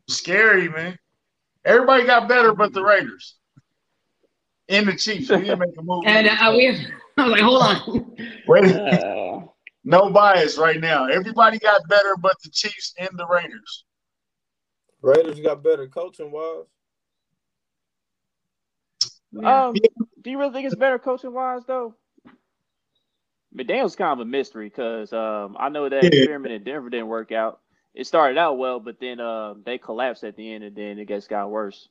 [0.09, 0.99] scary, man.
[1.65, 3.37] Everybody got better, but the Raiders
[4.69, 5.31] and the Chiefs.
[5.31, 6.05] We didn't make a move.
[6.07, 6.87] and uh, we,
[7.17, 8.17] I was like, hold on.
[8.47, 9.28] Wait, uh,
[9.89, 11.07] no bias right now.
[11.07, 13.85] Everybody got better, but the Chiefs and the Raiders.
[15.01, 16.65] Raiders got better coaching wise.
[19.45, 19.75] Um,
[20.23, 21.95] do you really think it's better coaching wise though?
[23.57, 26.11] McDaniel's kind of a mystery because um, I know that yeah.
[26.13, 27.61] experiment in Denver didn't work out.
[27.95, 31.09] It started out well, but then uh, they collapsed at the end, and then it
[31.09, 31.89] just got worse.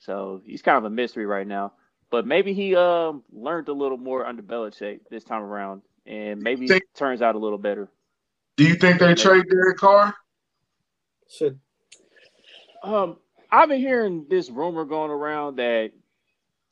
[0.00, 1.72] So he's kind of a mystery right now.
[2.10, 6.66] But maybe he um, learned a little more under Belichick this time around, and maybe
[6.66, 7.88] think, it turns out a little better.
[8.56, 9.20] Do you think they maybe.
[9.20, 10.14] trade Derek Carr?
[11.28, 11.58] Should.
[12.82, 13.16] Um,
[13.50, 15.92] I've been hearing this rumor going around that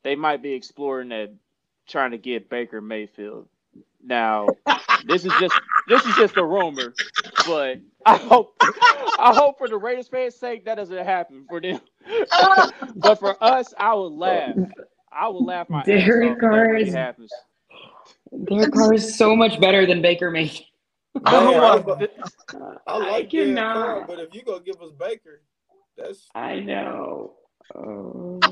[0.02, 1.32] they might be exploring that,
[1.88, 3.48] trying to get Baker Mayfield.
[4.04, 4.48] Now,
[5.06, 6.92] this is just this is just a rumor,
[7.46, 8.56] but I hope
[9.18, 11.80] I hope for the Raiders fans' sake that doesn't happen for them.
[12.96, 14.56] but for us, I would laugh.
[15.12, 17.30] I would laugh my Derek Carr is happens.
[18.44, 20.66] Derek Carr is so much better than Baker Mayfield.
[21.26, 21.74] Oh, I,
[22.56, 25.42] I, I like Derek Carr, but if you gonna give us Baker,
[25.94, 27.34] that's I know.
[27.74, 28.40] Oh.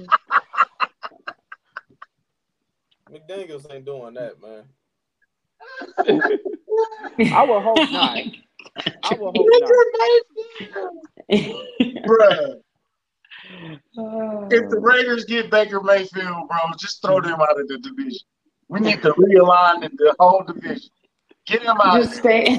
[3.11, 4.65] McDaniels ain't doing that, man.
[7.33, 8.19] I will hope not.
[9.05, 10.11] I will hope not.
[12.07, 12.61] Bruh.
[14.53, 17.29] if the Raiders get Baker Mayfield, bro, just throw hmm.
[17.29, 18.21] them out of the division.
[18.71, 20.91] We need to realign the whole division.
[21.47, 22.01] Get them out.
[22.01, 22.57] Just stay.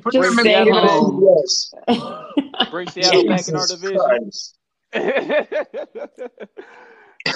[0.00, 1.26] Put just them stay the home.
[1.26, 1.72] Yes.
[2.70, 4.30] Bring Seattle back in our division.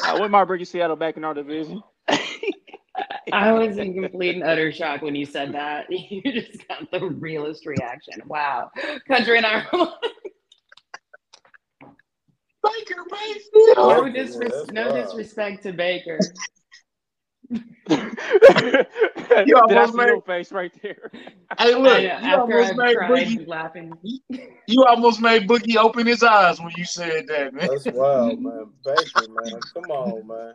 [0.04, 1.82] I wouldn't mind bringing Seattle back in our division.
[3.32, 5.86] I was in complete and utter shock when you said that.
[5.90, 8.22] You just got the realest reaction.
[8.26, 8.70] Wow.
[9.08, 9.88] Country and I were
[12.62, 13.02] Baker
[13.76, 14.14] no, Mayfield.
[14.14, 16.20] disres- that's no disrespect to Baker.
[17.88, 18.86] Did
[19.28, 21.10] I almost see made- your face right there?
[21.58, 23.46] Hey, I look, know, you almost made Boogie.
[23.46, 23.92] laughing.
[24.66, 27.68] You almost made Boogie open his eyes when you said that, man.
[27.68, 28.66] That's wild, man.
[28.84, 29.60] Baker, man.
[29.74, 30.54] Come on, man.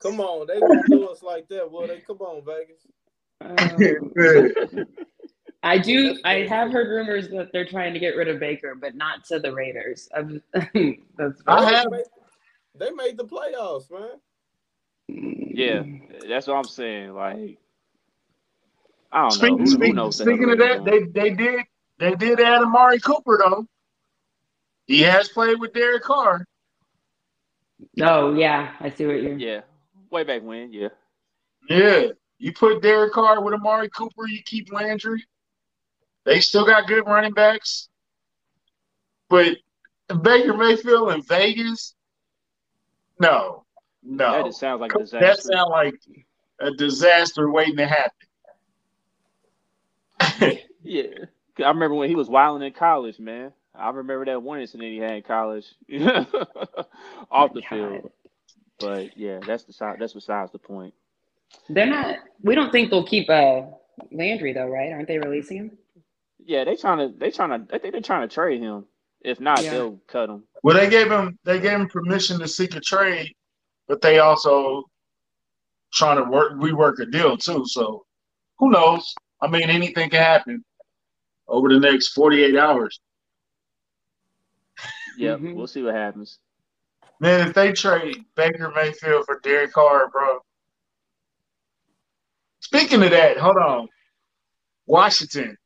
[0.00, 0.46] Come on.
[0.46, 2.00] They won't do us like that, will they?
[2.00, 2.86] Come on, Vegas.
[3.40, 4.86] Um,
[5.62, 6.18] I do.
[6.24, 9.38] I have heard rumors that they're trying to get rid of Baker, but not to
[9.40, 10.08] the Raiders.
[10.14, 10.42] I'm-
[11.16, 11.86] That's I have-
[12.78, 14.20] they made the playoffs, man.
[15.08, 16.28] Yeah, mm.
[16.28, 17.14] that's what I'm saying.
[17.14, 17.58] Like,
[19.12, 19.58] I don't Speak, know.
[19.58, 20.16] Who, who knows?
[20.16, 21.60] speaking of that, they they did
[21.98, 23.66] they did add Amari Cooper though.
[24.86, 26.44] He has played with Derek Carr.
[28.00, 29.36] Oh yeah, I see what you're.
[29.36, 29.60] yeah,
[30.10, 30.88] way back when, yeah.
[31.68, 32.06] Yeah,
[32.38, 34.26] you put Derek Carr with Amari Cooper.
[34.26, 35.24] You keep Landry.
[36.24, 37.88] They still got good running backs,
[39.28, 39.56] but
[40.22, 41.94] Baker Mayfield in Vegas,
[43.20, 43.65] no,
[44.08, 45.26] That no, just sounds like a disaster.
[45.26, 45.94] that sounds like
[46.60, 48.12] a disaster waiting to happen.
[50.82, 51.02] yeah,
[51.58, 53.52] I remember when he was wilding in college, man.
[53.74, 55.66] I remember that one incident he had in college,
[57.30, 57.68] off the God.
[57.68, 58.10] field.
[58.78, 60.94] But yeah, that's the si- that's besides the point.
[61.68, 62.16] They're not.
[62.42, 63.62] We don't think they'll keep uh,
[64.12, 64.92] Landry though, right?
[64.92, 65.78] Aren't they releasing him?
[66.44, 68.84] Yeah, they trying to they trying to I think they're trying to trade him.
[69.22, 69.70] If not, Yeah.
[69.72, 70.44] they'll cut him.
[70.62, 73.32] Well, they gave him they gave him permission to seek a trade,
[73.88, 74.84] but they also
[75.92, 77.64] trying to work rework a deal too.
[77.66, 78.04] So
[78.58, 79.14] who knows?
[79.40, 80.64] I mean, anything can happen
[81.48, 83.00] over the next forty eight hours.
[85.18, 85.54] Yep, Mhm.
[85.54, 86.38] we'll see what happens.
[87.20, 90.40] Man, if they trade Baker Mayfield for Derek Carr, bro.
[92.60, 93.88] Speaking of that, hold on.
[94.84, 95.56] Washington.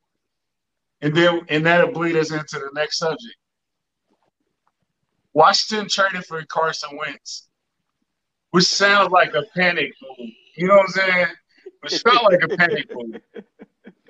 [1.01, 3.35] And then and that'll bleed us into the next subject.
[5.33, 7.49] Washington traded for Carson Wentz,
[8.51, 10.31] which sounds like a panic move.
[10.57, 11.27] You know what I'm saying?
[11.81, 13.21] Which felt like a panic move.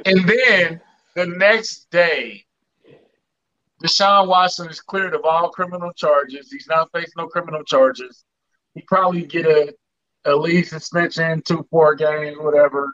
[0.07, 0.81] And then
[1.15, 2.45] the next day,
[3.83, 6.51] Deshaun Watson is cleared of all criminal charges.
[6.51, 8.25] He's not facing no criminal charges.
[8.75, 9.75] He probably get a
[10.27, 12.93] a league suspension, two, four games, whatever.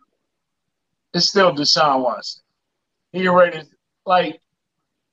[1.13, 2.43] It's still Deshaun Watson.
[3.13, 3.67] He ready to,
[4.05, 4.41] like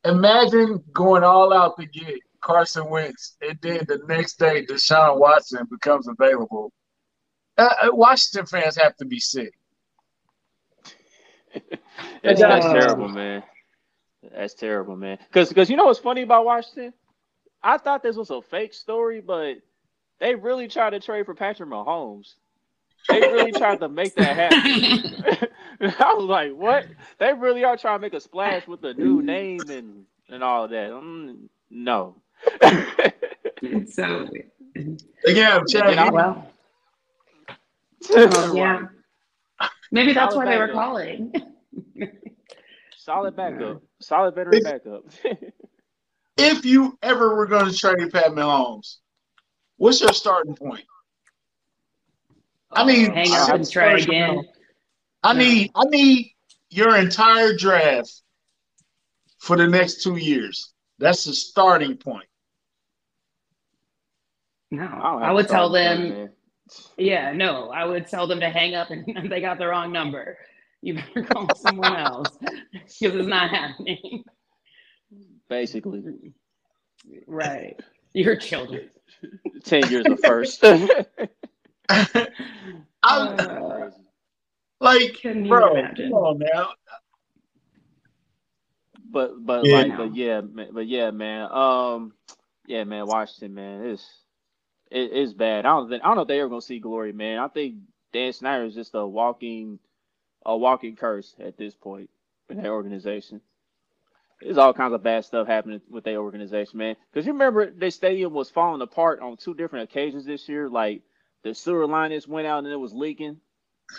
[0.05, 5.65] imagine going all out to get Carson Wentz, and then the next day Deshaun Watson
[5.69, 6.71] becomes available.
[7.57, 9.53] Uh, uh, Washington fans have to be sick.
[12.23, 13.43] That's, that's terrible, man.
[14.33, 15.19] That's terrible, man.
[15.27, 16.93] Because because you know what's funny about Washington?
[17.61, 19.57] I thought this was a fake story, but
[20.19, 22.33] they really tried to trade for Patrick Mahomes.
[23.09, 25.49] They really tried to make that happen.
[25.99, 26.87] I was like, what?
[27.19, 30.63] They really are trying to make a splash with a new name and and all
[30.63, 30.89] of that.
[30.89, 32.15] Mm, no.
[33.87, 34.27] So
[35.25, 36.51] Again, Chad, well,
[38.11, 38.87] oh, yeah.
[39.91, 40.81] Maybe that's why they were backup.
[40.81, 41.33] calling.
[42.97, 43.81] Solid backup.
[44.01, 45.03] Solid veteran backup.
[46.37, 48.97] if you ever were going to trade Pat Mahomes,
[49.77, 50.85] what's your starting point?
[52.71, 54.43] I oh, mean, Hang I up and try again.
[55.21, 56.33] I need I need
[56.69, 58.23] your entire draft
[59.37, 60.73] for the next two years.
[60.97, 62.25] That's the starting point.
[64.73, 66.11] No, I, I, would tell them.
[66.11, 66.31] point.
[66.97, 70.37] Yeah, no, I would tell them to hang up and they got the wrong number.
[70.81, 74.23] You better call someone else because it's not happening.
[75.47, 76.01] Basically,
[77.27, 77.79] Right.
[78.13, 78.89] Your children.
[79.63, 80.63] ten years of first.
[81.89, 82.27] I
[83.03, 83.89] Uh,
[84.79, 85.73] like, Couldn't bro.
[85.75, 86.09] imagine.
[86.11, 86.69] Come on now.
[89.11, 89.75] But but Yeah.
[89.75, 92.13] like but yeah but yeah man um
[92.65, 94.22] yeah man Washington man it's
[94.93, 97.13] it, it's bad I don't think I don't know if they ever gonna see glory
[97.13, 97.77] man I think
[98.13, 99.79] Dan Snyder is just a walking
[100.45, 102.09] a walking curse at this point
[102.49, 103.41] in that organization.
[104.41, 106.97] There's all kinds of bad stuff happening with their organization, man.
[107.11, 110.69] Because you remember their stadium was falling apart on two different occasions this year.
[110.69, 111.03] Like
[111.43, 113.37] the sewer line just went out and it was leaking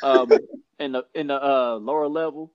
[0.03, 0.39] um,
[0.81, 2.53] in the in the uh, lower level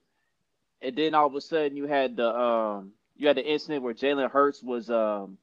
[0.82, 3.94] and then all of a sudden you had the um you had the incident where
[3.94, 5.38] Jalen Hurts was um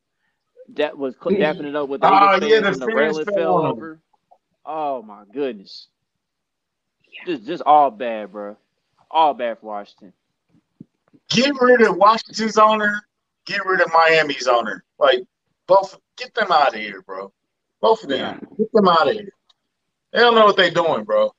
[0.75, 4.01] that was dapping it up with the Oh, yeah, the and the railing fell over.
[4.65, 5.89] Oh my goodness.
[7.25, 8.57] Just just all bad, bro.
[9.11, 10.13] All bad for Washington.
[11.31, 13.01] Get rid of Washington's owner.
[13.47, 14.85] Get rid of Miami's owner.
[14.99, 15.21] Like
[15.67, 17.33] both, get them out of here, bro.
[17.81, 18.39] Both of them, Yeah.
[18.59, 19.29] get them out of here.
[20.13, 21.33] They don't know what they're doing, bro.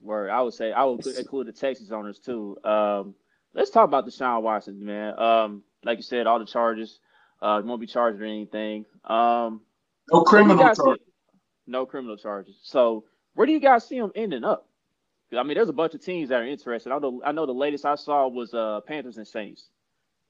[0.00, 2.56] Where I would say I would include the Texans owners too.
[2.64, 3.14] Um,
[3.54, 5.18] let's talk about Deshaun Watson, man.
[5.18, 7.00] Um, like you said, all the charges.
[7.42, 8.86] Uh, won't be charged or anything.
[9.04, 9.60] Um,
[10.10, 10.98] No where do you criminal guys charge.
[10.98, 11.04] see-
[11.66, 12.56] no criminal charges.
[12.62, 14.68] So where do you guys see him ending up?
[15.28, 16.92] 'Cause, I mean, there's a bunch of teams that are interested.
[16.92, 17.20] I know.
[17.24, 19.68] I know the latest I saw was uh Panthers and Saints.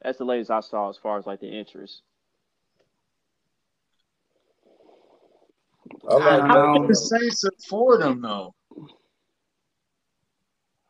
[0.03, 2.03] That's the latest I saw as far as like the interest.
[6.09, 8.55] I like Um, How can the Saints afford them though?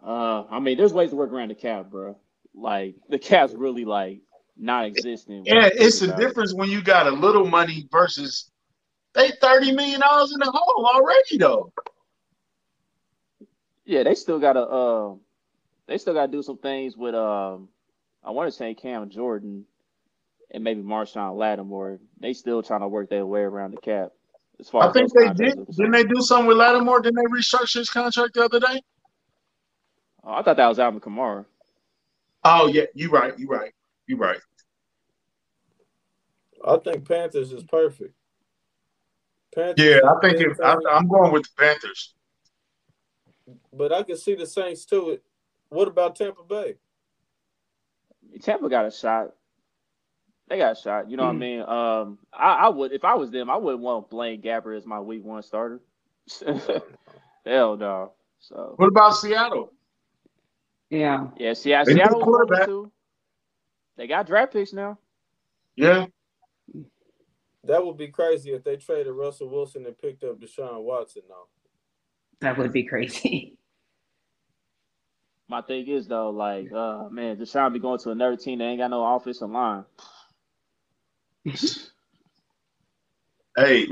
[0.02, 2.16] Uh, I mean, there's ways to work around the cap, bro.
[2.54, 4.20] Like the cap's really like
[4.56, 5.46] non-existent.
[5.46, 8.50] when Yeah, it's a difference when you got a little money versus
[9.14, 11.72] they thirty million dollars in the hole already though.
[13.84, 15.14] Yeah, they still gotta uh,
[15.86, 17.68] they still gotta do some things with um,
[18.24, 19.64] I want to say Cam Jordan
[20.52, 21.98] and maybe Marshon Lattimore.
[22.20, 24.12] They still trying to work their way around the cap.
[24.58, 25.66] As far I as think they did.
[25.66, 27.00] Didn't they do something with Lattimore?
[27.00, 28.80] Didn't they restructure his contract the other day?
[30.24, 31.44] Oh, I thought that was Alvin Kamara.
[32.42, 33.72] Oh yeah, you're right, You're right,
[34.06, 34.38] you right.
[36.66, 38.14] I think Panthers is perfect.
[39.54, 42.14] Panthers Yeah, I think big if, I, I'm going with the Panthers.
[43.72, 45.18] but I can see the Saints too.
[45.68, 46.74] What about Tampa Bay?
[48.42, 49.32] Tampa got a shot.
[50.48, 51.10] They got a shot.
[51.10, 51.60] You know what I mean?
[51.60, 55.00] Um, I, I would if I was them, I wouldn't want Blaine Gabbert as my
[55.00, 55.80] week one starter.
[57.46, 58.12] Hell no.
[58.40, 59.72] So What about Seattle?
[60.90, 61.28] Yeah.
[61.36, 62.66] yeah, Seattle, They need a Seattle quarterback.
[62.66, 62.92] to.
[63.96, 64.98] They got draft picks now.
[65.74, 66.06] Yeah,
[67.64, 71.22] That would be crazy if they traded Russell Wilson and picked up Deshaun Watson.
[71.28, 71.48] though.
[72.40, 73.58] That would be crazy.
[75.48, 78.80] My thing is though, like, uh, man, Deshaun be going to another team that ain't
[78.80, 79.84] got no offensive line.
[83.56, 83.86] hey,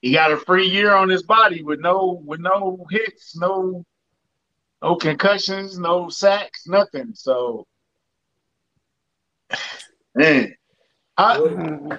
[0.00, 3.84] he got a free year on his body with no with no hits, no
[4.82, 7.12] no concussions, no sacks, nothing.
[7.14, 7.66] So,
[10.14, 10.54] man,
[11.16, 11.96] I, what, Uh,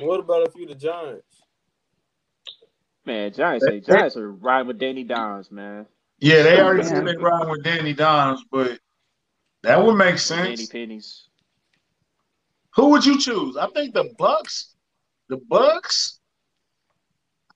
[0.00, 1.42] what about if you the Giants?
[3.06, 5.86] Man, Giants, say Giants are riding with Danny Downs, man.
[6.20, 6.88] yeah, they already Yeah.
[6.88, 8.78] said they riding with Danny Downs, but
[9.62, 10.68] that would make Danny sense.
[10.68, 11.28] Pennies.
[12.76, 13.56] Who would you choose?
[13.56, 14.74] I think the Bucs.
[15.28, 16.18] The Bucs.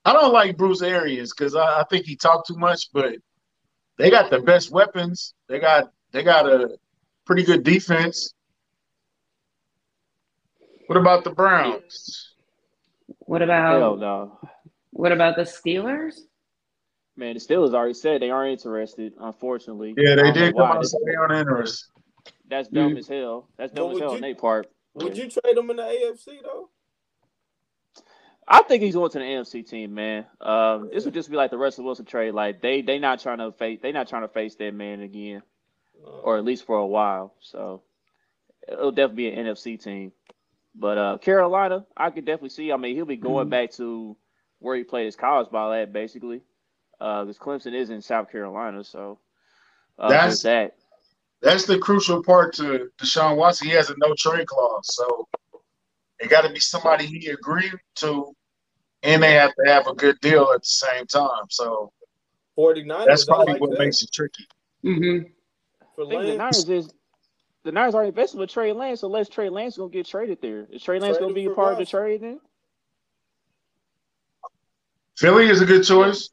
[0.05, 3.17] I don't like Bruce Arians because I, I think he talked too much, but
[3.99, 5.35] they got the best weapons.
[5.49, 6.79] They got they got a
[7.27, 8.33] pretty good defense.
[10.89, 12.33] What about the Browns?
[13.21, 14.39] What about Hell about no.
[14.91, 16.15] what about the Steelers?
[17.15, 19.93] Man, the Steelers already said they aren't interested, unfortunately.
[19.99, 20.71] Yeah, they did come why.
[20.71, 21.91] out and say they aren't interested.
[22.49, 22.99] That's dumb Mm.
[23.01, 23.49] as hell.
[23.59, 24.71] That's Well, dumb as would hell on their part.
[24.95, 25.25] Would Yeah.
[25.25, 26.71] you trade them in the AFC though?
[28.51, 30.25] I think he's going to the AFC team, man.
[30.41, 32.33] Um, this would just be like the Russell Wilson trade.
[32.33, 35.43] Like they they not trying to face they not trying to face that man again,
[36.03, 37.35] Uh, or at least for a while.
[37.41, 37.83] So
[38.67, 40.13] it'll definitely be an NFC team.
[40.79, 42.71] But uh, Carolina, I could definitely see.
[42.71, 43.51] I mean, he'll be going Mhm.
[43.51, 44.17] back to
[44.61, 46.43] where he played his college ball at, basically.
[46.99, 49.19] Because Clemson is in South Carolina, so
[49.99, 50.75] uh, That's- that.
[51.41, 53.69] That's the crucial part to Deshaun Watson.
[53.69, 55.29] He has a no trade clause, so
[56.19, 58.35] it got to be somebody he agreed to,
[59.05, 61.45] and they have to have a good deal at the same time.
[61.49, 61.93] So
[62.57, 63.79] 49ers, that's probably like what that.
[63.79, 64.49] makes it tricky.
[64.83, 65.19] hmm
[65.95, 66.93] For I think the Niners is
[67.65, 70.67] the Niners are invested with Trey Lance, unless Trey Lance is gonna get traded there.
[70.71, 72.41] Is Trey Lance Trade gonna be a for part of the trade then?
[75.17, 76.31] Philly is a good choice.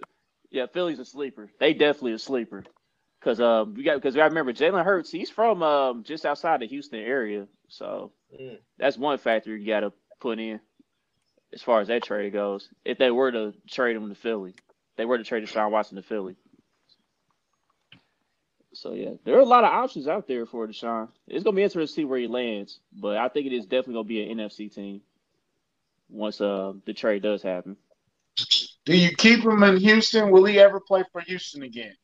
[0.51, 1.49] Yeah, Philly's a sleeper.
[1.59, 2.63] They definitely a sleeper.
[3.21, 6.67] Cause um we got because I remember Jalen Hurts, he's from um just outside the
[6.67, 7.47] Houston area.
[7.67, 8.59] So Mm.
[8.77, 10.59] that's one factor you gotta put in
[11.53, 12.69] as far as that trade goes.
[12.83, 14.55] If they were to trade him to Philly.
[14.97, 16.35] They were to trade Deshaun Watson to Philly.
[18.75, 21.07] So yeah, there are a lot of options out there for Deshaun.
[21.27, 23.93] It's gonna be interesting to see where he lands, but I think it is definitely
[23.95, 25.01] gonna be an NFC team
[26.09, 27.77] once uh the trade does happen.
[28.85, 30.29] Do you keep him in Houston?
[30.29, 31.95] Will he ever play for Houston again?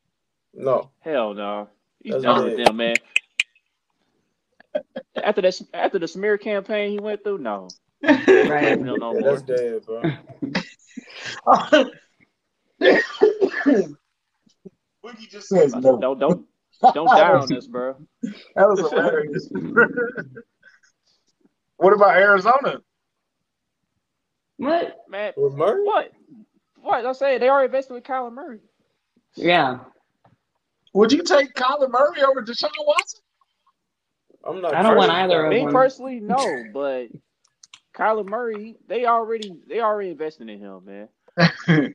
[0.54, 0.90] no.
[1.00, 1.68] Hell no.
[2.02, 2.56] He's That's done big.
[2.58, 2.94] with them, man.
[5.22, 7.68] after that, after the smear campaign he went through, no,
[8.02, 8.80] Right.
[8.80, 9.22] no, no more.
[9.22, 10.02] that's dead, bro.
[15.02, 15.98] Wiggy just says no.
[16.00, 16.46] Don't don't
[16.94, 17.96] don't die on this, bro.
[18.56, 19.48] That was hilarious.
[21.76, 22.80] What about Arizona?
[24.58, 24.96] What?
[25.08, 25.82] Man, With Murray?
[25.84, 26.12] what?
[26.80, 27.04] What?
[27.04, 28.60] I say they already invested with Kyler Murray.
[29.34, 29.78] Yeah.
[30.94, 33.20] Would you take Kyler Murray over Deshaun Watson?
[34.44, 34.74] I'm not.
[34.74, 35.70] I don't want either of Me them.
[35.70, 35.72] it.
[35.72, 37.08] personally, no, but
[37.96, 41.08] Kyler Murray, they already they already invested in him, man.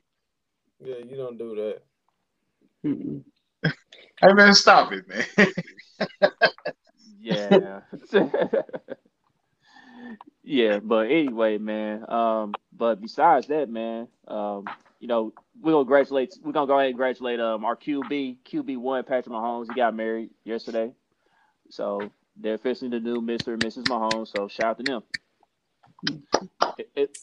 [0.80, 1.82] Yeah, you don't do that.
[2.86, 3.24] Mm-mm.
[4.20, 5.24] Hey man, stop it, man.
[7.20, 7.80] Yeah.
[10.42, 12.08] yeah, but anyway, man.
[12.10, 14.64] Um, but besides that, man, um,
[15.00, 18.78] you know, we're gonna congratulate we're gonna go ahead and congratulate um our QB, QB
[18.78, 19.68] one, Patrick Mahomes.
[19.68, 20.92] He got married yesterday.
[21.70, 23.48] So they're officially the new Mr.
[23.48, 23.84] and Mrs.
[23.84, 25.02] Mahomes, so shout out to them.
[26.78, 27.18] It it,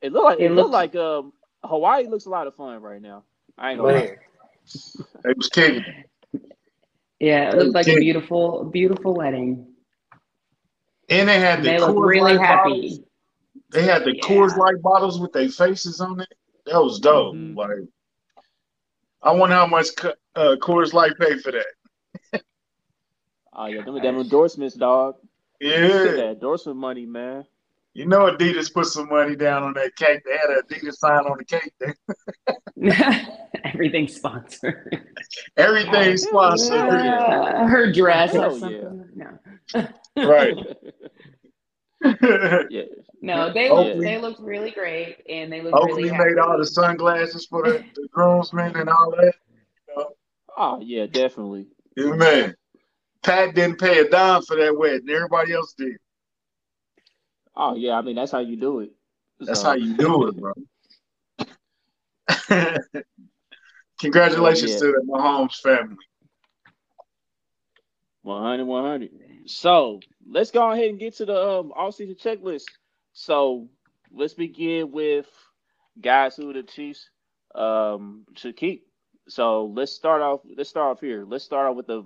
[0.00, 1.32] it looked like it, It looked looks- like um
[1.64, 3.24] Hawaii looks a lot of fun right now.
[3.58, 4.16] I ain't gonna lie.
[5.24, 5.84] It was kicking.
[7.20, 9.74] Yeah, it looked like a beautiful, beautiful wedding.
[11.08, 12.98] And they had the They look Coors really Light bottles.
[12.98, 13.04] happy.
[13.70, 14.22] They had the Yeah.
[14.22, 16.32] Coors Light bottles with their faces on it.
[16.66, 17.34] That was dope.
[17.34, 17.56] Mhm.
[17.56, 17.88] Like,
[19.22, 22.42] I wonder how much Co- uh, Coors Light paid for that.
[23.52, 25.16] Oh yeah, them, them endorsements, dog.
[25.60, 27.44] Yeah, That endorsement money, man.
[27.94, 30.20] You know Adidas put some money down on that cake.
[30.24, 31.72] They had an Adidas sign on the cake.
[31.80, 31.92] They,
[33.64, 35.02] Everything's sponsored.
[35.56, 36.74] everything's Oh, sponsored.
[37.04, 37.18] yeah.
[37.24, 39.08] Uh, her dress Hell or something.
[39.14, 39.38] No.
[40.16, 40.54] Right.
[42.70, 42.82] yeah.
[43.22, 46.58] No, they Oakley- look they look really great and they look Oakley really made all
[46.58, 49.34] the sunglasses for the, the groomsmen and all that.
[50.56, 51.66] Oh yeah, definitely.
[51.96, 52.54] Yeah, man.
[53.22, 55.08] Pat didn't pay a dime for that wedding.
[55.08, 55.96] Everybody else did.
[57.56, 58.90] Oh yeah, I mean that's how you do it.
[59.40, 60.52] That's So- how you do it, bro.
[64.00, 64.78] Congratulations Yeah.
[64.78, 65.96] to the Mahomes family.
[68.22, 69.10] 100, 100.
[69.46, 72.64] So let's go ahead and get to the um, off-season checklist.
[73.12, 73.68] So
[74.12, 75.26] let's begin with
[76.00, 77.10] guys who the Chiefs
[77.54, 78.86] um, should keep.
[79.28, 80.40] So let's start off.
[80.56, 81.24] Let's start off here.
[81.26, 82.04] Let's start off with the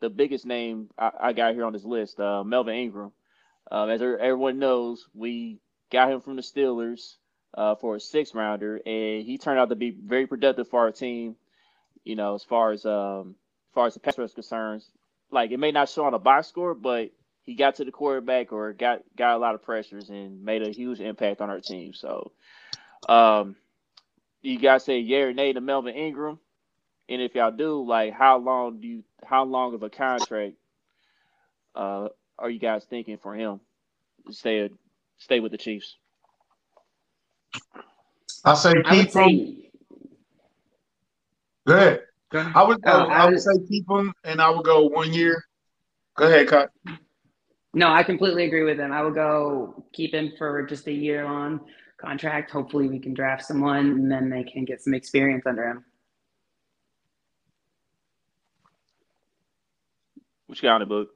[0.00, 3.12] the biggest name I, I got here on this list, uh, Melvin Ingram.
[3.70, 5.60] Um, as er- everyone knows, we
[5.90, 7.16] got him from the Steelers
[7.54, 10.92] uh, for a six rounder, and he turned out to be very productive for our
[10.92, 11.36] team.
[12.04, 13.36] You know, as far as um,
[13.70, 14.90] as far as the pass rush concerns,
[15.30, 17.10] like it may not show on a box score, but
[17.42, 20.70] he got to the quarterback or got got a lot of pressures and made a
[20.70, 21.92] huge impact on our team.
[21.94, 22.32] So,
[23.08, 23.56] um,
[24.42, 26.38] you guys say yeah or nay to Melvin Ingram,
[27.08, 30.56] and if y'all do, like how long do you how long of a contract
[31.74, 32.08] uh
[32.38, 33.60] are you guys thinking for him
[34.30, 34.70] stay
[35.18, 35.96] stay with the Chiefs?
[38.44, 39.10] I say I keep him.
[39.10, 39.70] say
[41.66, 42.00] Go ahead.
[42.30, 42.52] go ahead.
[42.54, 45.44] I would Oh, I, I would say keep him, and I would go one year.
[46.16, 46.70] Go ahead, Cut.
[47.74, 48.92] No, I completely agree with him.
[48.92, 51.60] I would go keep him for just a year long
[51.98, 52.50] contract.
[52.50, 55.84] Hopefully we can draft someone and then they can get some experience under him.
[60.46, 61.08] What you got on the book?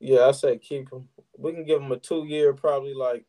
[0.00, 1.08] Yeah, I say keep him.
[1.38, 3.24] We can give him a two year, probably like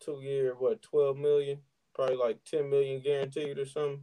[0.00, 1.58] two year, what, twelve million,
[1.94, 4.02] probably like ten million guaranteed or something.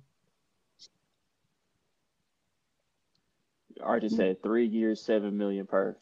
[3.86, 4.22] I just hmm.
[4.22, 5.96] said three years, seven million per.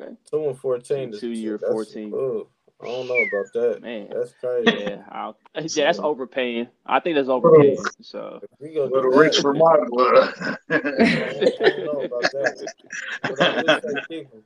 [0.00, 0.12] Okay.
[0.30, 1.12] Two and fourteen.
[1.12, 2.12] is- Two year, that's- 14.
[2.14, 2.46] ugh,
[2.80, 3.82] I don't know about that.
[3.82, 4.08] Man.
[4.12, 4.84] That's crazy.
[4.84, 6.68] Yeah, I'll, yeah, that's overpaying.
[6.84, 7.78] I think that's overpaying.
[8.02, 9.42] So We gonna Little rich that.
[9.42, 10.34] for my blood.
[10.68, 12.74] I don't, I don't know about that.
[13.22, 14.42] But I would say keep him.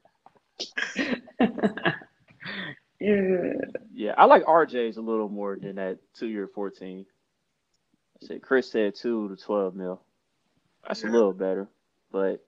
[3.01, 3.53] Yeah.
[3.95, 7.07] yeah, I like RJ's a little more than that two year fourteen.
[8.23, 10.03] I said Chris said two to twelve mil.
[10.87, 11.69] That's a little better,
[12.11, 12.45] but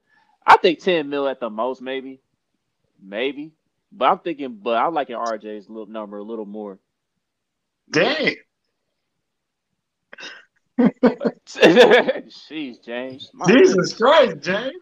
[0.47, 2.21] I think ten mil at the most, maybe,
[3.03, 3.53] maybe.
[3.93, 6.79] But I'm thinking, but I'm liking RJ's little number a little more.
[7.91, 8.37] Dang.
[11.47, 13.31] Jeez, James.
[13.47, 14.73] Jesus Christ, James.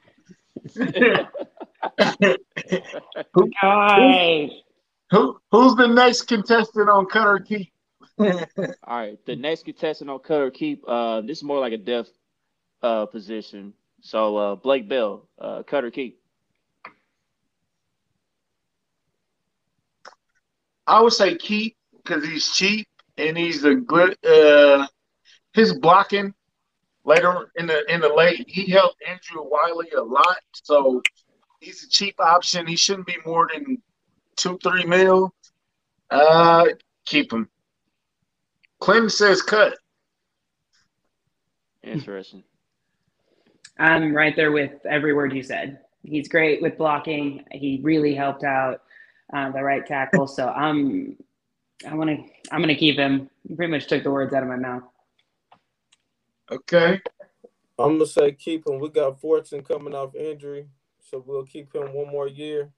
[3.62, 4.50] Guys.
[5.10, 7.72] Who who's the next contestant on Cutter Keep?
[8.20, 8.26] All
[8.88, 10.84] right, the next contestant on Cutter Keep.
[10.86, 12.10] Uh, this is more like a depth
[12.82, 13.72] uh position.
[14.00, 16.20] So uh, Blake Bell, uh, Cutter Keep.
[20.86, 24.16] I would say keep because he's cheap and he's a good.
[24.24, 24.86] Uh,
[25.52, 26.34] his blocking
[27.08, 30.38] later in the in the late, he helped Andrew Wylie a lot.
[30.52, 31.02] So
[31.60, 32.66] he's a cheap option.
[32.66, 33.82] He shouldn't be more than
[34.36, 35.34] two three mil.
[36.10, 36.66] Uh,
[37.04, 37.48] keep him.
[38.80, 39.76] Clinton says cut.
[41.82, 42.44] Interesting.
[43.78, 45.80] I'm right there with every word you said.
[46.02, 47.44] He's great with blocking.
[47.52, 48.82] He really helped out
[49.32, 50.26] uh, the right tackle.
[50.26, 51.16] So I'm,
[51.88, 52.16] I want to,
[52.52, 53.28] I'm going to keep him.
[53.48, 54.82] You pretty much took the words out of my mouth.
[56.50, 57.00] Okay.
[57.78, 58.80] I'm gonna say keep him.
[58.80, 60.68] We got Fortson coming off injury,
[61.00, 62.70] so we'll keep him one more year.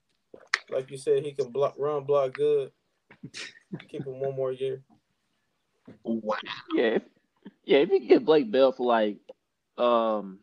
[0.71, 2.71] Like you said, he can block, run, block good.
[3.89, 4.83] keep him one more year.
[6.05, 6.37] Wow.
[6.75, 7.03] Yeah, if,
[7.65, 7.79] yeah.
[7.79, 9.17] If you get Blake Bell for like,
[9.79, 10.39] um,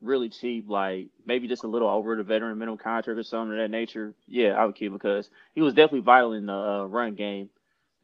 [0.00, 3.58] really cheap, like maybe just a little over the veteran minimum contract or something of
[3.58, 6.84] that nature, yeah, I would keep him because he was definitely vital in the uh,
[6.84, 7.48] run game,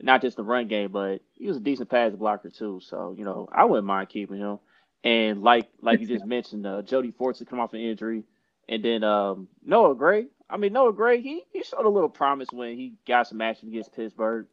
[0.01, 2.81] not just the run game, but he was a decent pass blocker too.
[2.83, 4.59] So you know, I wouldn't mind keeping him.
[5.05, 8.25] And like like you just mentioned, uh, Jody Fortson come off an injury,
[8.69, 10.27] and then um, Noah Gray.
[10.49, 13.69] I mean, Noah Gray, he he showed a little promise when he got some action
[13.69, 14.47] against Pittsburgh.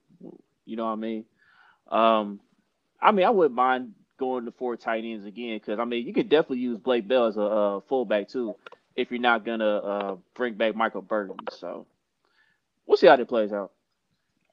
[0.66, 1.26] You know what I mean?
[1.89, 2.39] Um,
[3.02, 6.14] I mean, I wouldn't mind going to four tight ends again because I mean, you
[6.14, 8.56] could definitely use Blake Bell as a, a fullback too
[8.96, 11.38] if you're not gonna uh, bring back Michael Burton.
[11.52, 11.86] So
[12.86, 13.72] we'll see how that plays out.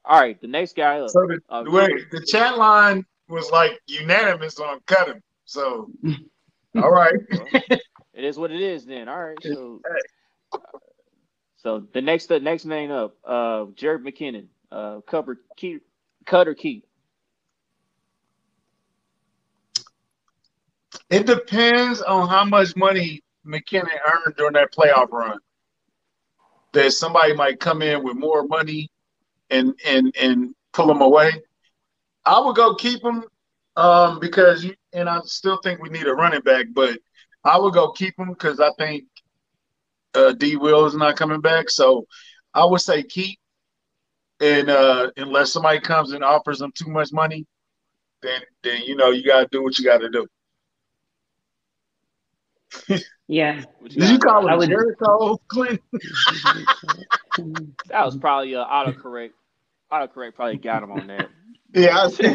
[0.03, 0.99] All right, the next guy.
[0.99, 5.21] Up, So the, uh, wait, the chat line was like unanimous on cut him.
[5.45, 5.91] So,
[6.75, 7.13] all right.
[8.13, 9.07] It is what it is then.
[9.07, 9.37] All right.
[9.41, 9.81] So
[11.57, 15.79] so the next the next name up, uh Jerick McKinnon, uh cover key
[16.25, 16.83] cutter key.
[21.09, 25.39] It depends on how much money McKinnon earned during that playoff run.
[26.73, 28.89] That somebody might come in with more money
[29.51, 31.31] and and and pull them away.
[32.25, 33.23] I would go keep him
[33.75, 36.97] um, because you and I still think we need a running back, but
[37.43, 39.05] I would go keep him because I think
[40.15, 41.69] uh, D Will is not coming back.
[41.69, 42.05] So
[42.53, 43.39] I would say keep,
[44.39, 47.45] and uh, unless somebody comes and offers them too much money,
[48.21, 50.27] then then you know you got to do what you got to do.
[53.27, 53.63] Yeah.
[53.83, 54.41] Did you got?
[54.41, 55.79] call I him would- Jericho Clinton?
[57.87, 59.31] that was probably uh autocorrect.
[59.91, 61.29] Autocorrect probably got him on that.
[61.73, 62.25] Yeah, I see.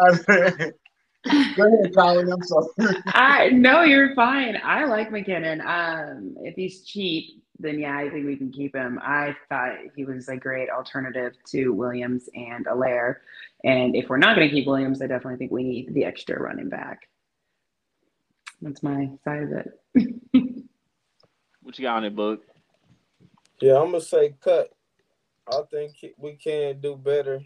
[0.00, 1.54] I see.
[1.54, 2.32] Go ahead, Colin.
[2.32, 2.66] I'm sorry.
[3.06, 4.58] I no, you're fine.
[4.64, 5.64] I like McKinnon.
[5.64, 8.98] Um, if he's cheap, then yeah, I think we can keep him.
[9.00, 13.18] I thought he was a great alternative to Williams and Alaire.
[13.62, 16.42] And if we're not going to keep Williams, I definitely think we need the extra
[16.42, 17.08] running back.
[18.60, 20.64] That's my side of it.
[21.62, 22.42] What you got on it, book?
[23.60, 24.70] Yeah, I'm gonna say cut.
[25.52, 27.42] I think we can do better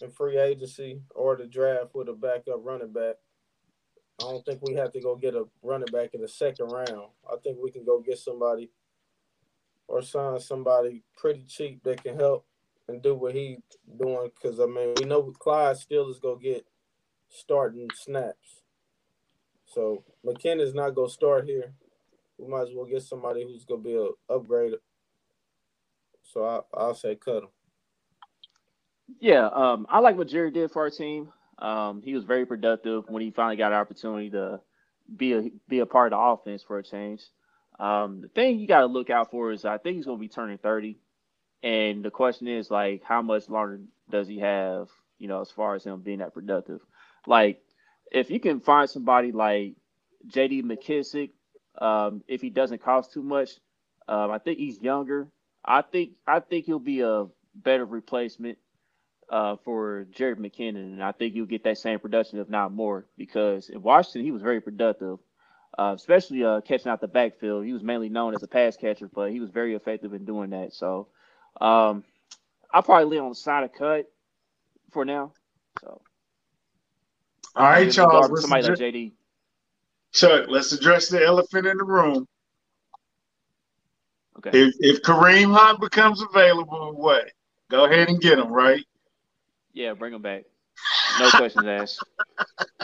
[0.00, 3.16] in free agency or the draft with a backup running back.
[4.20, 7.08] I don't think we have to go get a running back in the second round.
[7.26, 8.70] I think we can go get somebody
[9.88, 12.46] or sign somebody pretty cheap that can help
[12.88, 13.58] and do what he
[13.98, 14.30] doing.
[14.34, 16.66] Because I mean, we know Clyde still is gonna get
[17.28, 18.62] starting snaps.
[19.66, 21.72] So McKinnon's not gonna start here.
[22.38, 24.74] We might as well get somebody who's gonna be a upgrade.
[26.24, 27.50] So I, I'll say cut him.
[29.20, 31.32] Yeah, um, I like what Jerry did for our team.
[31.58, 34.60] Um, he was very productive when he finally got an opportunity to
[35.16, 37.22] be a be a part of the offense for a change.
[37.78, 40.22] Um, the thing you got to look out for is I think he's going to
[40.22, 40.98] be turning 30,
[41.62, 44.88] and the question is like how much longer does he have?
[45.18, 46.80] You know, as far as him being that productive,
[47.26, 47.62] like
[48.12, 49.76] if you can find somebody like
[50.28, 50.62] J.D.
[50.62, 51.30] McKissick,
[51.80, 53.50] um, if he doesn't cost too much,
[54.08, 55.28] um, I think he's younger.
[55.64, 58.58] I think I think he'll be a better replacement
[59.30, 63.06] uh, for Jerick McKinnon, and I think you'll get that same production, if not more,
[63.16, 65.18] because in Washington he was very productive,
[65.78, 67.64] uh, especially uh, catching out the backfield.
[67.66, 70.50] He was mainly known as a pass catcher, but he was very effective in doing
[70.50, 70.74] that.
[70.74, 71.08] So
[71.60, 72.04] um,
[72.72, 74.06] I'll probably lean on the side of cut
[74.92, 75.32] for now.
[75.80, 76.02] So
[77.56, 78.40] All right, If we go Charles.
[78.42, 79.12] somebody like JD.
[80.12, 82.26] Chuck, let's address the elephant in the room.
[84.38, 84.50] Okay.
[84.52, 87.30] If if Kareem Hunt becomes available, what?
[87.70, 88.84] Go ahead and get him, right?
[89.72, 90.44] Yeah, bring him back.
[91.20, 92.02] No questions asked.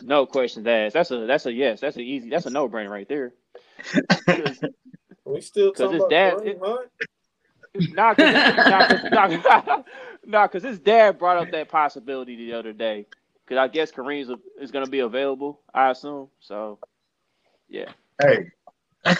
[0.02, 0.94] No questions asked.
[0.94, 1.80] That's a that's a yes.
[1.80, 2.30] That's an easy.
[2.30, 3.32] That's a no brainer right there.
[5.24, 6.90] We still 'Cause talking his about dad- Kareem Hunt?
[7.94, 8.32] Nah, cause,
[9.10, 9.82] nah, cause, nah,
[10.24, 13.06] nah, 'cause his dad brought up that possibility the other day.
[13.46, 14.30] Cause I guess Kareem's
[14.60, 15.60] is gonna be available.
[15.74, 16.30] I assume.
[16.40, 16.78] So,
[17.68, 17.92] yeah.
[18.20, 18.50] Hey.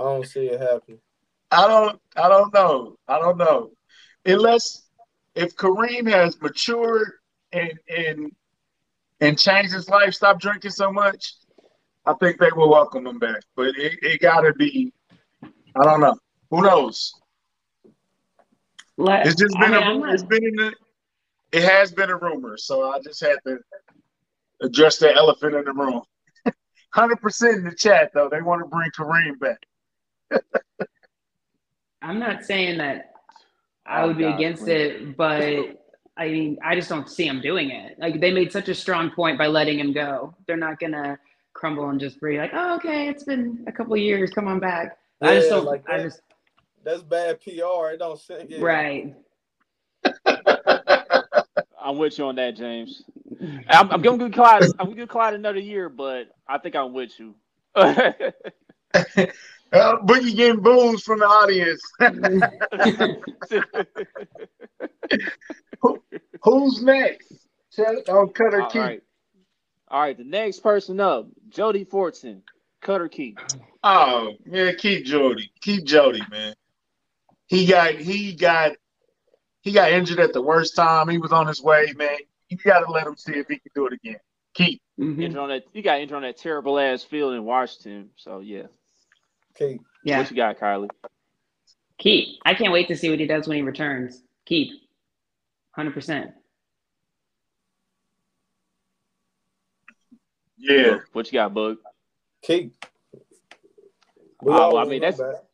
[0.00, 0.98] I don't see it happening.
[1.50, 2.96] I don't I don't know.
[3.06, 3.70] I don't know.
[4.24, 4.88] Unless
[5.34, 7.12] if Kareem has matured
[7.52, 8.32] and and
[9.20, 11.34] and changed his life, stop drinking so much,
[12.06, 13.42] I think they will welcome him back.
[13.56, 14.92] But it, it gotta be
[15.78, 16.16] I don't know.
[16.50, 17.12] Who knows?
[18.96, 20.74] Let, It's just I been mean, a I'm not- it's been in the
[21.52, 23.58] it has been a rumor, so I just had to
[24.62, 26.02] address the elephant in the room.
[26.94, 29.58] Hundred percent in the chat though, they want to bring Kareem back.
[32.02, 33.12] I'm not saying that
[33.86, 34.70] I Oh, would be God, against please.
[34.72, 35.76] it, but
[36.16, 37.98] I mean, I just don't see him doing it.
[37.98, 40.34] Like they made such a strong point by letting him go.
[40.46, 41.18] They're not gonna
[41.54, 44.30] crumble and just be like, "Oh, okay, it's been a couple years.
[44.30, 45.64] Come on back." I just don't.
[45.64, 46.04] like I that.
[46.04, 46.22] just
[46.84, 47.90] That's bad PR.
[47.92, 48.50] It don't sit.
[48.50, 48.62] in.
[48.62, 49.14] right.
[51.82, 53.02] I'm with you on that, James.
[53.68, 54.62] I'm, I'm gonna give Clyde.
[54.78, 57.34] I'm gonna give Clyde another year, but I think I'm with you.
[59.72, 61.80] Uh, Boogie getting booze from the audience.
[66.42, 67.32] Who's next?
[67.74, 68.80] Chuck on Cutter All Keith.
[68.80, 69.02] right.
[69.88, 70.16] All right.
[70.16, 72.40] The next person up, Jody Fortson,
[72.80, 73.36] Cutter Key.
[73.84, 75.50] Oh man, keep Jody.
[75.60, 76.54] Keep Jody, man.
[77.46, 78.72] He got he got
[79.62, 81.08] he got injured at the worst time.
[81.08, 82.16] He was on his way, man.
[82.48, 84.16] You gotta let him see if he can do it again.
[84.54, 84.82] Keep.
[84.98, 85.22] Mhm.
[85.22, 85.64] Injured on that.
[85.72, 88.10] You got injured on that terrible ass field in Washington.
[88.16, 88.64] So yeah.
[89.60, 89.82] Keep.
[90.04, 90.88] Yeah, What you got, Kylie?
[91.98, 92.38] keep.
[92.46, 94.22] I can't wait to see what he does when he returns.
[94.46, 94.72] Keep.
[95.72, 96.30] Hundred percent.
[100.56, 100.98] Yeah.
[101.12, 101.76] What you got, Bug?
[102.42, 102.74] Keep.
[104.42, 105.46] We Oh, I mean, that's- that.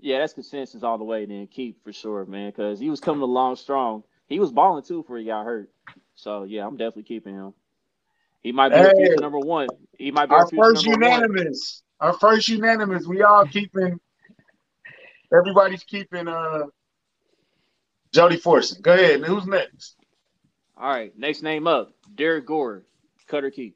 [0.00, 1.24] Yeah, that's consensus all the way.
[1.26, 4.04] Then keep for sure, man, because he was coming along strong.
[4.28, 5.70] He was balling too before he got hurt.
[6.14, 7.52] So yeah, I'm definitely keeping him.
[8.40, 8.92] He might be Hey.
[8.96, 9.68] future number one.
[9.98, 11.20] He might be Our our first number one.
[11.22, 11.82] unanimous.
[12.00, 13.06] Our first unanimous.
[13.06, 13.98] We all keeping
[15.32, 16.64] everybody's keeping uh
[18.12, 18.80] Jody Fortson.
[18.80, 19.22] Go ahead.
[19.22, 19.96] Who's next?
[20.76, 22.84] All right, next name up, Derrick Gore,
[23.26, 23.74] Cutter Key.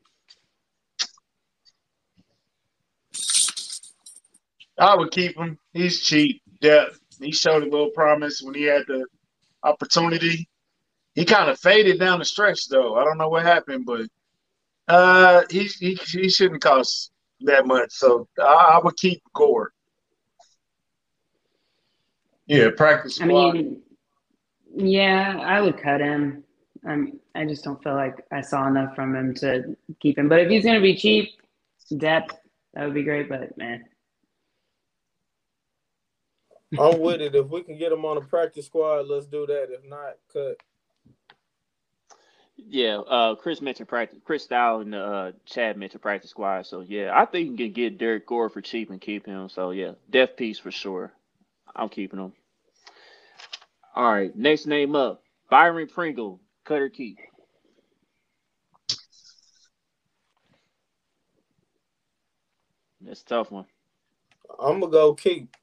[4.78, 5.58] I would keep him.
[5.72, 6.42] He's cheap.
[6.60, 6.98] Depth.
[7.20, 9.06] He showed a little promise when he had the
[9.62, 10.48] opportunity.
[11.14, 12.94] He kind of faded down the stretch though.
[12.94, 14.06] I don't know what happened, but
[14.88, 17.11] uh, he he, he shouldn't cost
[17.46, 17.92] that much.
[17.92, 19.72] So I, I would keep Gore.
[22.46, 23.54] Yeah, practice I squad.
[23.54, 23.80] mean,
[24.74, 26.44] yeah, I would cut him.
[26.86, 30.28] Um, I just don't feel like I saw enough from him to keep him.
[30.28, 31.30] But if he's gonna be cheap,
[31.96, 32.36] depth,
[32.74, 33.28] that would be great.
[33.28, 33.84] But man,
[36.78, 37.34] I'm with it.
[37.34, 39.68] If we can get him on a practice squad, let's do that.
[39.70, 40.56] If not, cut.
[42.68, 44.18] Yeah, uh, Chris mentioned practice.
[44.24, 46.66] Chris Style and uh, Chad mentioned practice squad.
[46.66, 49.48] So yeah, I think you can get Derrick Gore for cheap and keep him.
[49.48, 51.12] So yeah, death piece for sure.
[51.74, 52.32] I'm keeping him.
[53.94, 57.18] All right, next name up, Byron Pringle, Cutter Key.
[63.02, 63.66] That's tough one.
[64.60, 65.54] I'm gonna go keep.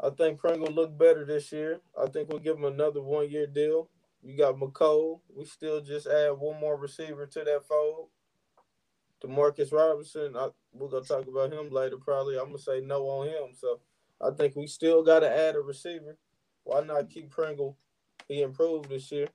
[0.00, 1.80] I think Pringle looked better this year.
[2.00, 3.88] I think we'll give him another one year deal.
[4.24, 5.20] You got Mecole.
[5.36, 8.08] We still just add one more receiver to that fold.
[9.22, 11.96] Demarcus Robinson, I, we're gonna talk about him later.
[11.98, 13.54] Probably, I'm gonna say no on him.
[13.54, 13.80] So
[14.20, 16.16] I think we still got to add a receiver.
[16.64, 17.76] Why not keep Pringle?
[18.28, 19.28] He improved this year.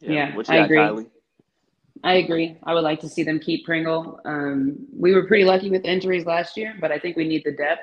[0.00, 0.78] Yeah, what you I got, agree.
[0.78, 1.10] Kylie?
[2.04, 2.56] I agree.
[2.64, 4.18] I would like to see them keep Pringle.
[4.24, 7.52] Um, we were pretty lucky with injuries last year, but I think we need the
[7.52, 7.82] depth.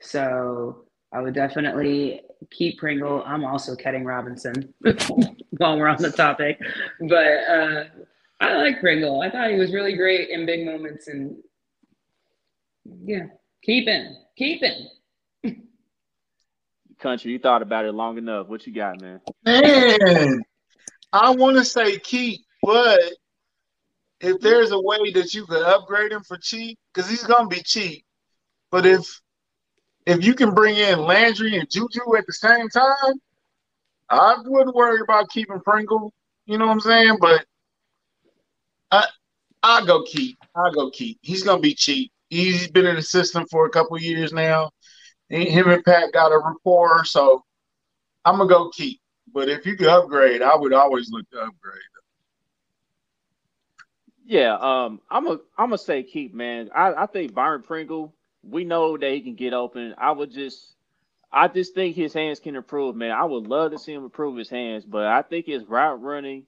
[0.00, 3.22] So I would definitely keep Pringle.
[3.24, 4.74] I'm also cutting Robinson
[5.50, 6.58] while we're on the topic.
[7.00, 7.84] But uh,
[8.40, 9.22] I like Pringle.
[9.22, 11.08] I thought he was really great in big moments.
[11.08, 11.36] And
[13.04, 13.26] yeah,
[13.62, 14.16] keep him.
[14.36, 14.86] Keep him.
[16.98, 18.48] Country, you thought about it long enough.
[18.48, 19.20] What you got, man?
[19.44, 20.42] Man,
[21.12, 23.00] I want to say keep, but
[24.20, 27.62] if there's a way that you could upgrade him for cheap, because he's gonna be
[27.62, 28.04] cheap,
[28.70, 29.20] but if
[30.06, 33.20] if you can bring in Landry and Juju at the same time,
[34.08, 36.12] I wouldn't worry about keeping Pringle.
[36.46, 37.18] You know what I'm saying?
[37.20, 37.44] But
[38.92, 39.04] I
[39.62, 40.38] I go keep.
[40.54, 41.18] I go keep.
[41.22, 42.12] He's gonna be cheap.
[42.30, 44.70] He's been in the system for a couple years now.
[45.28, 47.42] Him and Pat got a rapport, so
[48.24, 49.00] I'm gonna go keep.
[49.32, 51.82] But if you could upgrade, I would always look to upgrade.
[54.24, 56.70] Yeah, um, I'm a I'm gonna say keep, man.
[56.74, 58.12] I, I think Byron Pringle.
[58.48, 59.94] We know that he can get open.
[59.98, 60.74] I would just,
[61.32, 63.10] I just think his hands can improve, man.
[63.10, 66.44] I would love to see him improve his hands, but I think his route running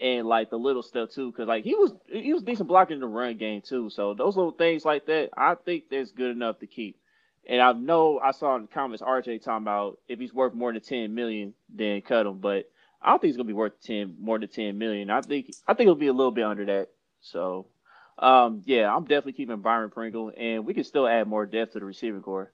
[0.00, 3.06] and like the little stuff too, because like he was he was decent blocking the
[3.06, 3.90] run game too.
[3.90, 6.98] So those little things like that, I think that's good enough to keep.
[7.48, 10.72] And I know I saw in the comments RJ talking about if he's worth more
[10.72, 12.38] than ten million, then cut him.
[12.38, 12.68] But
[13.00, 15.10] I don't think he's gonna be worth ten more than ten million.
[15.10, 16.88] I think I think it'll be a little bit under that.
[17.20, 17.66] So,
[18.18, 21.80] um, yeah, I'm definitely keeping Byron Pringle, and we can still add more depth to
[21.80, 22.52] the receiving core.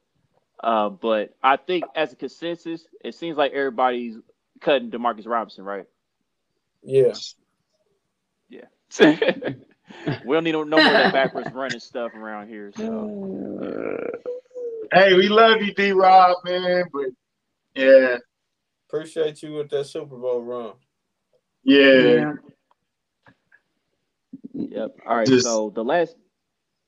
[0.62, 4.16] Uh, but I think as a consensus, it seems like everybody's
[4.60, 5.86] cutting Demarcus Robinson, right?
[6.82, 7.14] Yeah.
[8.48, 8.66] Yeah.
[9.00, 12.72] we don't need no, no more of that backwards running stuff around here.
[12.76, 14.10] So
[14.92, 16.84] hey, we love you, D Rob, man.
[16.92, 17.06] But
[17.74, 18.18] yeah,
[18.92, 20.72] Appreciate you with that Super Bowl run.
[21.64, 22.32] yeah.
[24.74, 24.96] Yep.
[25.06, 25.26] All right.
[25.26, 26.16] Just- so the last,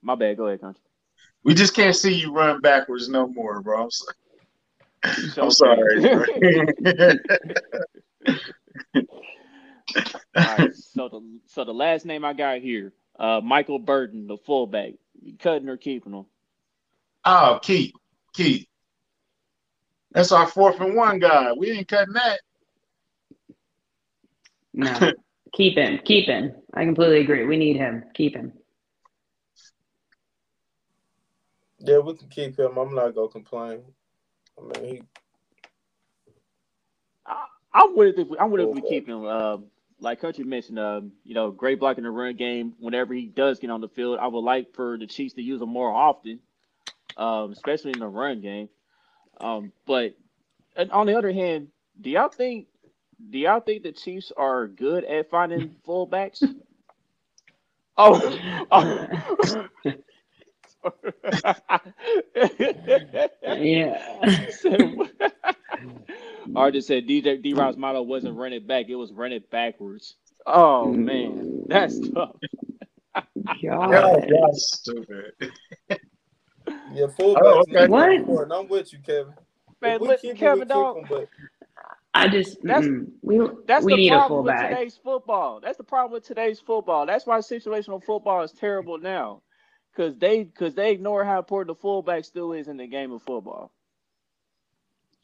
[0.02, 0.36] my bad.
[0.36, 0.82] Go ahead, country.
[1.44, 3.84] We just can't see you run backwards no more, bro.
[3.84, 4.06] I'm, so-
[5.42, 6.00] I'm sorry.
[6.00, 6.24] bro.
[10.36, 10.74] All right.
[10.74, 14.94] So the so the last name I got here, uh, Michael Burton, the fullback.
[15.38, 16.26] Cutting or keeping him?
[17.24, 17.94] oh, keep,
[18.34, 18.68] keep.
[20.12, 21.52] That's our fourth and one guy.
[21.56, 22.40] We ain't cutting that.
[24.74, 25.12] No,
[25.54, 26.00] keep him.
[26.04, 26.52] Keep him.
[26.74, 27.44] I completely agree.
[27.46, 28.04] We need him.
[28.14, 28.52] Keep him.
[31.78, 32.76] Yeah, we can keep him.
[32.76, 33.82] I'm not gonna complain.
[34.58, 35.02] I mean, he,
[37.26, 38.22] I, I'm with it.
[38.22, 39.24] If we, I'm with it if we keep him.
[39.24, 39.66] Um,
[40.00, 42.74] like Country mentioned, um, you know, great block in the run game.
[42.78, 45.60] Whenever he does get on the field, I would like for the Chiefs to use
[45.60, 46.40] him more often,
[47.16, 48.68] um, especially in the run game.
[49.40, 50.16] Um, but
[50.76, 51.68] and on the other hand,
[52.00, 52.66] do y'all think
[53.30, 56.42] do y'all think the Chiefs are good at finding fullbacks?
[57.96, 58.38] Oh,
[58.70, 59.06] oh.
[63.42, 64.20] Yeah.
[66.54, 69.50] Or just said DJ D Rob's motto wasn't run it back, it was run it
[69.50, 70.16] backwards.
[70.46, 71.04] Oh mm.
[71.04, 72.36] man, that's tough.
[73.60, 74.28] Yeah, God.
[74.28, 75.32] that's stupid.
[75.88, 77.38] yeah, fullbacks.
[77.42, 77.86] Oh, okay.
[77.86, 78.52] need What?
[78.52, 79.34] I'm with you, Kevin.
[79.80, 81.28] Man, If we look, keep him, we Kevin keep dog, him, but
[82.14, 85.60] I just That's- mm, we that's we the need a problem with today's football.
[85.60, 87.06] That's the problem with today's football.
[87.06, 89.42] That's why situational football is terrible now.
[89.96, 93.22] Cause they cause they ignore how important the fullback still is in the game of
[93.22, 93.72] football.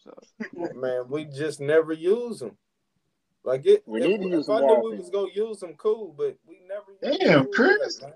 [0.05, 0.12] So
[0.74, 2.57] man, we just never use them.
[3.45, 5.32] Like it, We if, need to use if I them knew more we was gonna
[5.34, 6.14] use them, cool.
[6.16, 7.18] But we never.
[7.18, 7.97] Damn, use Chris.
[7.97, 8.12] them,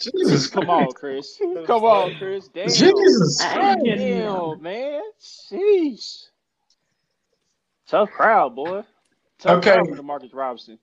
[0.00, 1.36] Jesus, come on, Chris.
[1.66, 2.48] Come on, Chris.
[2.48, 2.72] Damn.
[2.72, 5.02] Jesus I Damn, man.
[5.20, 6.29] Sheesh.
[7.90, 8.84] Tough crowd, boy.
[9.40, 9.62] Tough Okay.
[9.62, 10.78] crowd for Demarcus Robinson.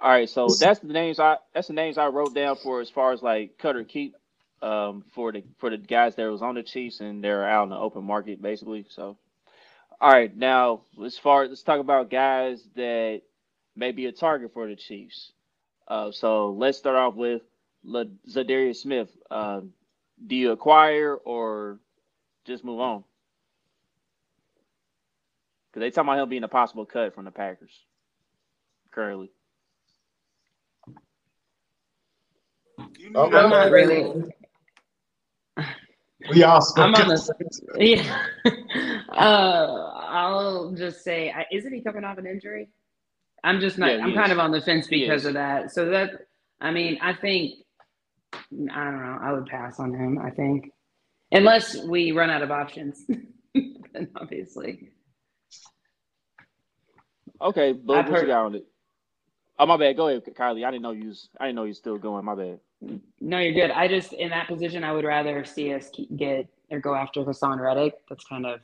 [0.00, 2.90] All right, so that's the names I that's the names I wrote down for as
[2.90, 4.14] far as like cut or keep
[4.62, 7.70] um for the for the guys that was on the Chiefs and they're out in
[7.70, 8.84] the open market basically.
[8.90, 9.16] So
[10.00, 13.22] all right, now as far let's talk about guys that
[13.76, 15.32] may be a target for the Chiefs.
[15.88, 17.42] Uh, so let's start off with
[17.84, 19.08] La- Za'Darius Smith.
[19.30, 19.72] Um,
[20.26, 21.80] do you acquire or
[22.44, 23.04] just move on?
[25.72, 27.72] Because they talking about him being a possible cut from the Packers
[28.90, 29.30] currently.
[32.98, 34.24] You I'm know I'm not really.
[36.30, 37.38] We all I'm on spoke.
[37.38, 37.84] the.
[37.84, 38.26] Yeah.
[39.12, 42.68] uh, I'll just say, isn't he coming off an injury?
[43.42, 43.90] I'm just not.
[43.90, 44.14] Yeah, I'm is.
[44.14, 45.72] kind of on the fence because of that.
[45.72, 46.10] So that,
[46.60, 47.54] I mean, I think,
[48.32, 49.18] I don't know.
[49.20, 50.18] I would pass on him.
[50.18, 50.70] I think,
[51.32, 53.04] unless we run out of options,
[53.54, 54.90] then obviously.
[57.42, 58.66] Okay, but I've what you got on it?
[59.58, 59.96] Oh my bad.
[59.96, 60.64] Go ahead, Kylie.
[60.64, 61.08] I didn't know you.
[61.08, 62.24] Was, I didn't know you was still going.
[62.24, 62.60] My bad.
[63.20, 63.70] No, you're good.
[63.70, 67.22] I just in that position, I would rather see us keep, get or go after
[67.22, 67.94] Haason Reddick.
[68.08, 68.60] That's kind of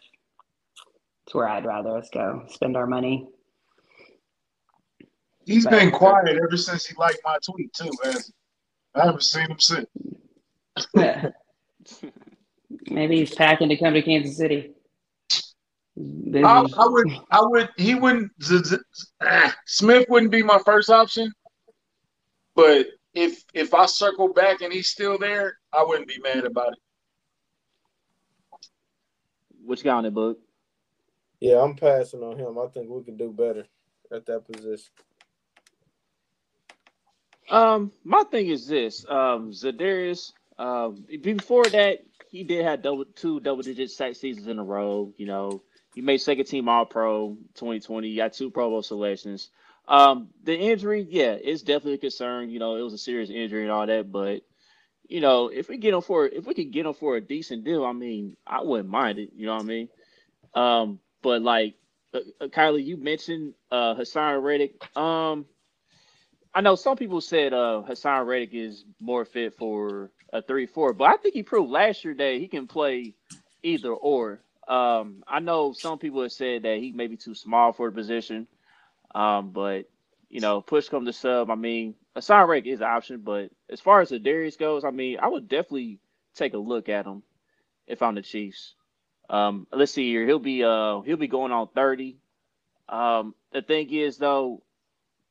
[1.24, 2.44] that's where I'd rather us go.
[2.48, 3.28] Spend our money.
[5.44, 7.90] He's been quiet ever since he liked my tweet too.
[8.04, 8.16] Man.
[8.94, 9.86] I haven't seen him since.
[12.90, 14.72] Maybe he's packing to come to Kansas City.
[16.30, 16.44] Busy.
[16.44, 18.30] I, I would, I would, he wouldn't.
[18.42, 18.76] Z- Z-
[19.22, 21.32] ah, Smith wouldn't be my first option,
[22.54, 26.72] but if if I circle back and he's still there, I wouldn't be mad about
[26.72, 26.78] it.
[29.68, 30.38] what you got on it, book?
[31.40, 32.58] Yeah, I'm passing on him.
[32.58, 33.66] I think we can do better
[34.10, 34.90] at that position.
[37.50, 39.04] Um, my thing is this.
[39.08, 40.32] Um, Za'Darius.
[40.58, 45.12] Um, before that, he did have double two double digit sack seasons in a row.
[45.16, 45.62] You know,
[45.94, 48.08] he made second team All Pro 2020.
[48.08, 49.50] He got two Pro Bowl selections.
[49.88, 52.50] Um, the injury, yeah, it's definitely a concern.
[52.50, 54.42] You know, it was a serious injury and all that, but
[55.08, 57.64] you know, if we get him for if we could get him for a decent
[57.64, 59.30] deal, I mean, I wouldn't mind it.
[59.34, 59.88] You know what I mean?
[60.54, 61.76] Um, but like,
[62.12, 64.94] uh, uh, Kylie, you mentioned uh Haason Reddick.
[64.96, 65.46] Um,
[66.54, 70.92] I know some people said uh Haason Reddick is more fit for a three four,
[70.92, 73.14] but I think he proved last year that he can play
[73.62, 74.42] either or.
[74.68, 77.96] Um, I know some people have said that he may be too small for the
[77.96, 78.48] position.
[79.14, 79.90] Um, but
[80.30, 81.50] you know, push come to sub.
[81.50, 84.90] I mean, Haason Reddick is an option, but as far as the Darius goes, I
[84.92, 86.00] mean, I would definitely
[86.34, 87.22] take a look at him
[87.86, 88.74] if I'm the Chiefs.
[89.30, 90.26] Um, let's see here.
[90.26, 92.18] He'll be uh he'll be going on 30.
[92.88, 94.62] Um, the thing is though,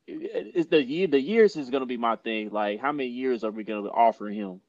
[0.08, 2.52] is the year the years is gonna be my thing.
[2.52, 4.62] Like how many years are we gonna offer him?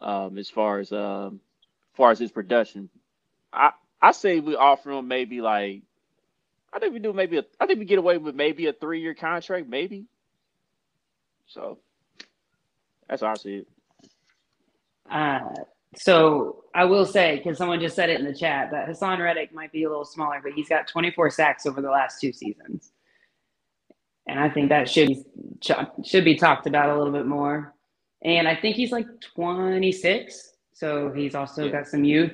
[0.00, 1.40] um, as far as um,
[1.92, 2.90] as far as his production.
[3.52, 5.82] I I say we offer him maybe like
[6.72, 9.00] I think we do maybe a, I think we get away with maybe a three
[9.00, 10.06] year contract, maybe.
[11.46, 11.78] So
[13.08, 13.68] that's how I see it.
[15.10, 15.40] Uh,
[15.96, 19.52] so I will say, because someone just said it in the chat, that Haason Reddick
[19.52, 22.92] might be a little smaller, but he's got 24 sacks over the last two seasons,
[24.28, 25.10] and I think that should
[26.04, 27.74] should be talked about a little bit more.
[28.22, 31.72] And I think he's like 26, so he's also yeah.
[31.72, 32.32] got some youth.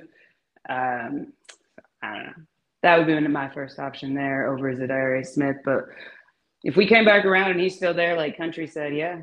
[0.69, 1.33] Um,
[2.03, 2.33] I don't know.
[2.83, 5.87] That would be one of my first option there over Za'Darius Smith, but
[6.63, 9.21] if we came back around and he's still there, like Country said, yeah,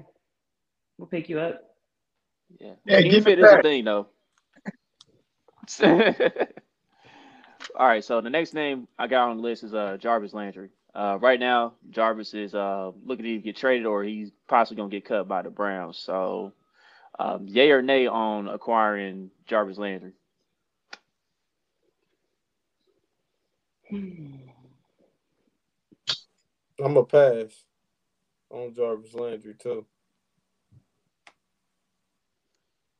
[0.97, 1.61] we'll pick you up.
[2.59, 4.07] Yeah, yeah give it is a thing though.
[7.75, 10.69] All right, so the next name I got on the list is uh, Jarvis Landry.
[10.93, 14.89] Uh, right now, Jarvis is uh, looking to either get traded or he's possibly going
[14.91, 15.97] to get cut by the Browns.
[15.97, 16.53] So,
[17.17, 20.13] um, yay or nay on acquiring Jarvis Landry?
[26.83, 27.65] I'm a pass
[28.49, 29.85] on Jarvis Landry too.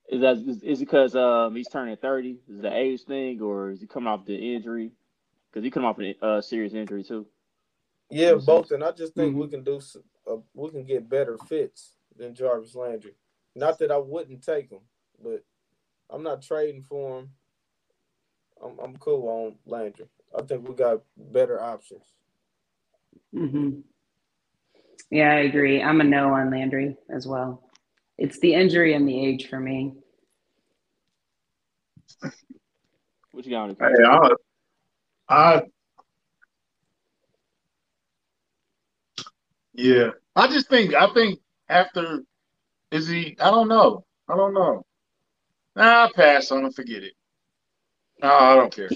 [0.10, 2.38] Is that is, is it because um he's turning thirty?
[2.48, 4.92] Is the age thing, or is he coming off the injury?
[5.50, 7.26] Because he come off a uh, serious injury too.
[8.10, 9.42] Yeah, both, and I just think mm-hmm.
[9.42, 9.82] we can do
[10.30, 13.16] uh, we can get better fits than Jarvis Landry.
[13.56, 14.82] Not that I wouldn't take him,
[15.24, 15.44] but
[16.10, 17.30] I'm not trading for him.
[18.64, 20.06] I'm I'm cool on Landry.
[20.38, 22.04] I think we got better options.
[23.36, 23.80] Mm-hmm.
[25.12, 25.82] Yeah, I agree.
[25.82, 27.70] I'm a no on Landry as well.
[28.18, 29.96] It's the injury and the age for me.
[33.32, 33.70] What you got?
[33.80, 34.30] Hey, I,
[35.30, 35.62] I,
[39.74, 42.22] yeah, I just think I think after
[42.92, 43.36] is he?
[43.40, 44.06] I don't know.
[44.30, 44.86] I don't know.
[45.76, 46.76] Nah, I pass on it.
[46.76, 47.14] Forget it.
[48.22, 48.90] No, I don't care.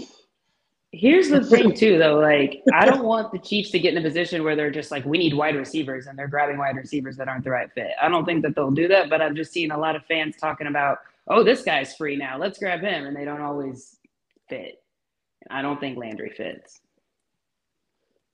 [0.91, 2.19] Here's the thing, too, though.
[2.19, 5.05] Like, I don't want the Chiefs to get in a position where they're just like,
[5.05, 7.91] we need wide receivers, and they're grabbing wide receivers that aren't the right fit.
[8.01, 10.35] I don't think that they'll do that, but I've just seen a lot of fans
[10.37, 12.37] talking about, oh, this guy's free now.
[12.37, 13.05] Let's grab him.
[13.05, 13.97] And they don't always
[14.49, 14.81] fit.
[15.49, 16.79] I don't think Landry fits.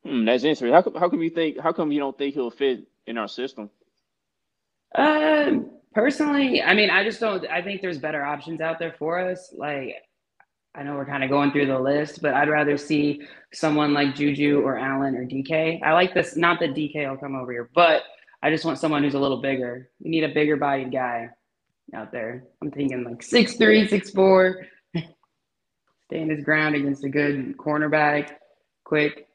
[0.04, 0.72] Hmm, that's interesting.
[0.72, 3.28] How come, how come you think, how come you don't think he'll fit in our
[3.28, 3.70] system?
[4.96, 9.20] Um, personally, I mean, I just don't, I think there's better options out there for
[9.20, 9.54] us.
[9.56, 9.96] Like,
[10.76, 13.22] I know we're kind of going through the list, but I'd rather see
[13.54, 15.82] someone like Juju or Allen or DK.
[15.84, 16.36] I like this.
[16.36, 18.04] Not that DK will come over here, but
[18.42, 19.90] I just want someone who's a little bigger.
[20.00, 21.30] We need a bigger bodied guy
[21.94, 22.46] out there.
[22.62, 24.66] I'm thinking like six three, six four,
[26.06, 28.32] stand his ground against a good cornerback,
[28.84, 29.28] quick.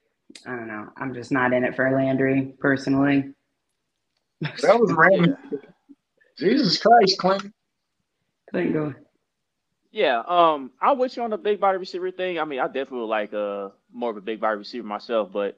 [0.45, 0.89] I don't know.
[0.97, 3.33] I'm just not in it for Landry personally.
[4.41, 5.37] That was random.
[6.39, 7.53] Jesus Christ, Clinton.
[8.51, 8.95] Clinton, go.
[9.91, 12.39] Yeah, um, I with you on the big body receiver thing.
[12.39, 15.57] I mean, I definitely would like uh more of a big body receiver myself, but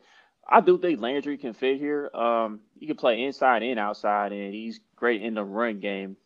[0.49, 2.11] I do think Landry can fit here.
[2.15, 6.17] Um, he can play inside and outside, and he's great in the run game.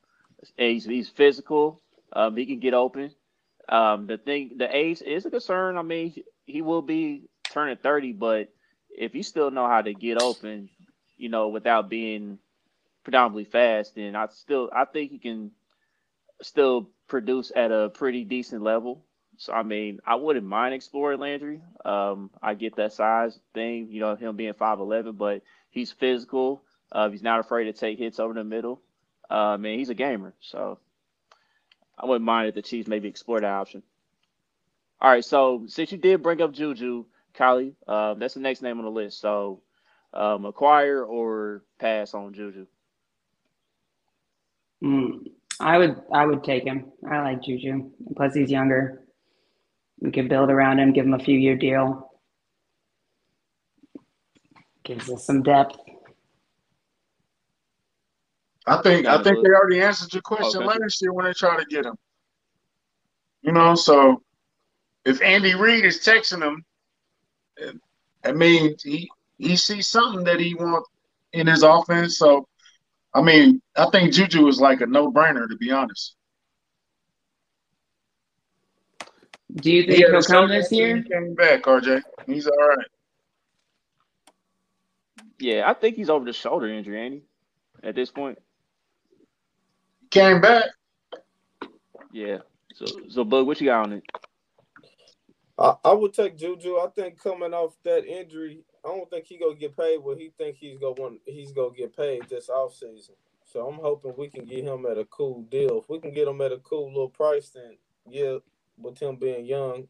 [0.57, 1.81] He's he's physical.
[2.13, 3.13] Um, he can get open.
[3.69, 5.79] Um, the thing, the age is a concern.
[5.79, 8.51] I mean, he will be turning thirty, but
[8.91, 10.69] if you still know how to get open,
[11.17, 12.39] you know, without being
[13.05, 15.53] predominantly fast, then I still I think he can
[16.43, 19.05] still produce at a pretty decent level.
[19.37, 21.61] So I mean, I wouldn't mind exploring Landry.
[21.85, 26.63] Um, I get that size thing, you know, him being five eleven, but he's physical.
[26.93, 28.81] Uh, he's not afraid to take hits over the middle.
[29.29, 30.79] Uh, man, he's a gamer, so
[31.99, 33.83] I wouldn't mind if the Chiefs maybe explore that option.
[35.01, 38.79] All right, so since you did bring up Juju, Kylie, uh, that's the next name
[38.79, 39.21] on the list.
[39.21, 39.61] So,
[40.13, 42.67] um, acquire or pass on Juju?
[44.83, 45.31] Mm,
[45.61, 46.93] I would I would take him.
[47.09, 47.91] I like Juju.
[48.17, 49.05] Plus he's younger.
[50.01, 52.11] We could build around him, give him a few year deal.
[54.85, 55.77] Gives us some depth.
[58.67, 60.79] I think I think they already answered your question okay.
[60.79, 61.97] last year when they tried to get him.
[63.43, 64.23] You know, so
[65.05, 66.65] if Andy Reid is texting him,
[68.25, 70.89] I mean he he sees something that he wants
[71.33, 72.19] in his offense.
[72.19, 72.49] So
[73.15, 76.17] I mean, I think Juju is like a no brainer to be honest.
[79.55, 80.97] Do you think he will come this year?
[80.97, 82.03] He came back, RJ.
[82.27, 82.87] He's all right.
[85.39, 87.23] Yeah, I think he's over the shoulder injury, Andy.
[87.83, 88.39] At this point,
[90.11, 90.65] came back.
[92.13, 92.39] Yeah.
[92.75, 94.05] So, so, Bug, what you got on it?
[95.59, 96.77] I, I would take Juju.
[96.77, 100.31] I think coming off that injury, I don't think he gonna get paid what he
[100.37, 101.21] think he's gonna want.
[101.27, 103.15] He's gonna get paid this off season.
[103.45, 105.79] So I'm hoping we can get him at a cool deal.
[105.79, 107.77] If we can get him at a cool little price, then
[108.09, 108.39] yeah,
[108.79, 109.89] with him being young,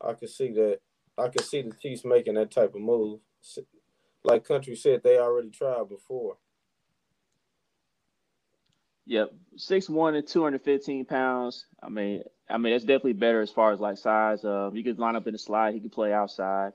[0.00, 0.80] I can see that.
[1.18, 3.20] I can see the Chiefs making that type of move.
[4.24, 6.36] Like Country said, they already tried before.
[9.06, 11.66] Yep, six one and two hundred fifteen pounds.
[11.82, 14.44] I mean, I mean that's definitely better as far as like size.
[14.44, 15.74] Uh, you could line up in the slide.
[15.74, 16.72] He could play outside.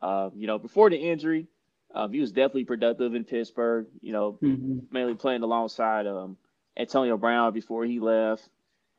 [0.00, 1.46] Uh, you know, before the injury,
[1.94, 3.86] um, he was definitely productive in Pittsburgh.
[4.00, 4.78] You know, mm-hmm.
[4.90, 6.36] mainly playing alongside um,
[6.76, 8.48] Antonio Brown before he left.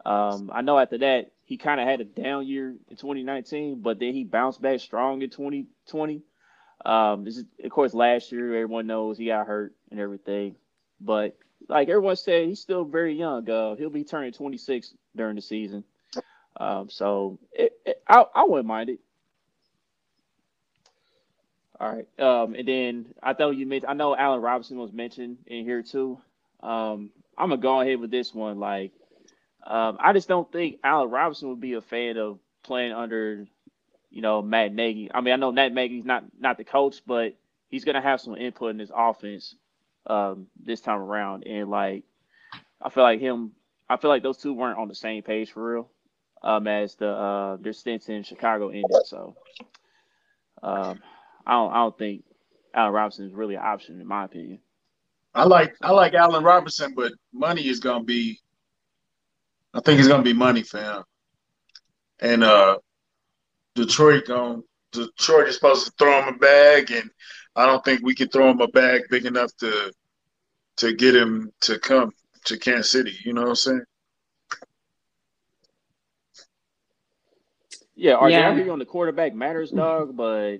[0.06, 4.00] Um, I know after that he kind of had a down year in 2019, but
[4.00, 6.22] then he bounced back strong in 2020.
[6.86, 8.48] Um, this is of course last year.
[8.48, 10.56] Everyone knows he got hurt and everything,
[11.00, 11.38] but
[11.70, 13.50] like everyone said, he's still very young.
[13.50, 15.84] Uh, he'll be turning 26 during the season.
[16.60, 19.00] Um, so it, it, I, I wouldn't mind it.
[21.80, 22.07] All right.
[22.19, 25.84] Um, and then I thought you mentioned, I know Allen Robinson was mentioned in here
[25.84, 26.19] too.
[26.61, 28.59] Um, I'm gonna go ahead with this one.
[28.59, 28.91] Like,
[29.65, 33.45] um, I just don't think Allen Robinson would be a fan of playing under,
[34.09, 35.11] you know, Matt Nagy.
[35.13, 37.36] I mean, I know Matt Nagy's not not the coach, but
[37.69, 39.55] he's gonna have some input in his offense
[40.07, 41.45] um, this time around.
[41.45, 42.05] And like,
[42.82, 43.51] I feel like him,
[43.88, 45.89] I feel like those two weren't on the same page for real.
[46.41, 49.05] Um, as the uh, their stints in Chicago ended.
[49.05, 49.36] So,
[50.63, 51.01] um,
[51.48, 52.24] I don't, I don't think
[52.74, 54.60] Allen Robinson is really an option in my opinion.
[55.34, 58.39] I like, I like Allen Robinson, but money is gonna be.
[59.74, 61.04] I think it's gonna be money for him.
[62.20, 62.80] And uh,
[63.76, 67.10] Detroit going Detroit is supposed to throw him a bag, and
[67.56, 69.93] I don't think we can throw him a bag big enough to
[70.78, 72.12] to get him to come
[72.45, 73.14] to Kansas City.
[73.24, 73.82] You know what I'm saying?
[77.95, 78.50] Yeah, RJ, yeah.
[78.50, 80.60] I hear you on the quarterback matters, dog, but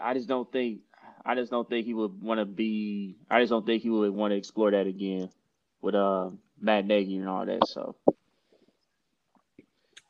[0.00, 0.80] I just don't think
[1.24, 3.16] I just don't think he would want to be.
[3.30, 5.30] I just don't think he would want to explore that again
[5.82, 6.30] with uh
[6.60, 7.66] Matt Nagy and all that.
[7.66, 7.96] So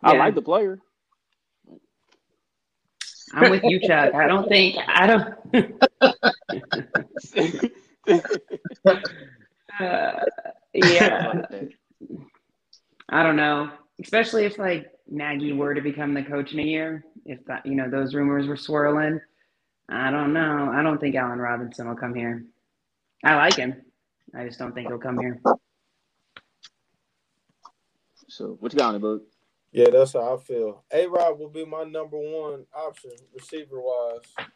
[0.03, 0.05] yeah.
[0.11, 0.81] I like the player.
[3.33, 4.15] I'm with you, Chuck.
[4.15, 5.35] I don't think I don't.
[9.81, 10.13] uh,
[10.73, 11.43] yeah,
[13.09, 13.71] I don't know.
[14.03, 17.75] Especially if like Nagy were to become the coach in a year, if that you
[17.75, 19.21] know those rumors were swirling.
[19.91, 20.71] I don't know.
[20.73, 22.45] I don't think Allen Robinson will come here.
[23.25, 23.83] I like him.
[24.35, 25.41] I just don't think he'll come here.
[28.29, 29.23] So what you got on the book?
[29.73, 30.85] Yeah, that's how I feel.
[30.93, 34.49] A Rob will be my number one option receiver wise,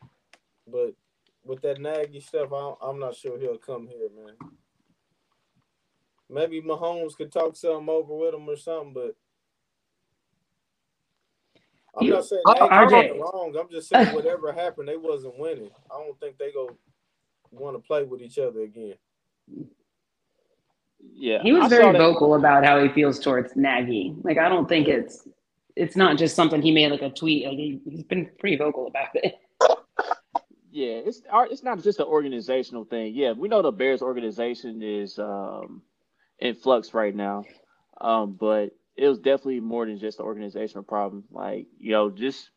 [0.67, 0.95] but
[1.45, 4.35] with that Nagy stuff, I am not sure he'll come here, man.
[6.31, 9.17] Maybe Mahomes could talk something over with him or something, but
[12.01, 13.21] I'm not saying Nagy RJ.
[13.21, 13.57] wrong.
[13.59, 15.71] I'm just saying whatever happened, they wasn't winning.
[15.91, 16.71] I don't think they go
[17.51, 18.95] want to play with each other again.
[21.13, 24.15] Yeah, he was I very vocal about how he feels towards Nagy.
[24.23, 25.29] Like I don't think it's
[25.77, 27.47] it's not just something he made like a tweet.
[27.47, 29.39] Like he, has been pretty vocal about it.
[30.71, 33.15] Yeah, it's it's not just an organizational thing.
[33.15, 35.83] Yeah, we know the Bears organization is um,
[36.41, 37.45] in flux right now,
[38.01, 41.25] um, but it was definitely more than just an organizational problem.
[41.31, 42.51] Like you know, just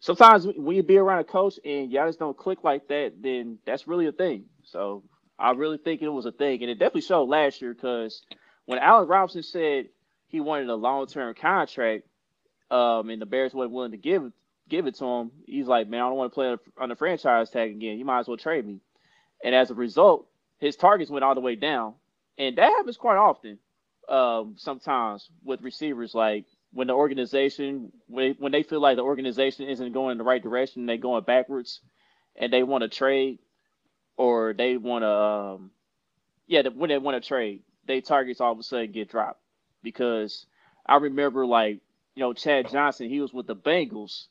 [0.00, 3.58] sometimes when you be around a coach and y'all just don't click like that, then
[3.66, 4.44] that's really a thing.
[4.64, 5.04] So
[5.38, 8.22] I really think it was a thing, and it definitely showed last year because
[8.66, 9.88] when Allen Robinson said
[10.28, 12.04] he wanted a long term contract,
[12.70, 14.32] um, and the Bears weren't willing to give
[14.68, 17.50] give it to him, he's like, man, I don't want to play on the franchise
[17.50, 17.98] tag again.
[17.98, 18.80] You might as well trade me.
[19.44, 20.26] And as a result,
[20.58, 21.94] his targets went all the way down,
[22.38, 23.58] and that happens quite often.
[24.08, 29.68] Um, sometimes with receivers, like when the organization when when they feel like the organization
[29.68, 31.80] isn't going in the right direction, they're going backwards,
[32.36, 33.38] and they want to trade
[34.16, 35.70] or they want to, um,
[36.46, 39.40] yeah, when they want to trade, they targets all of a sudden get dropped
[39.82, 40.46] because
[40.86, 41.80] I remember like
[42.14, 44.26] you know Chad Johnson, he was with the Bengals,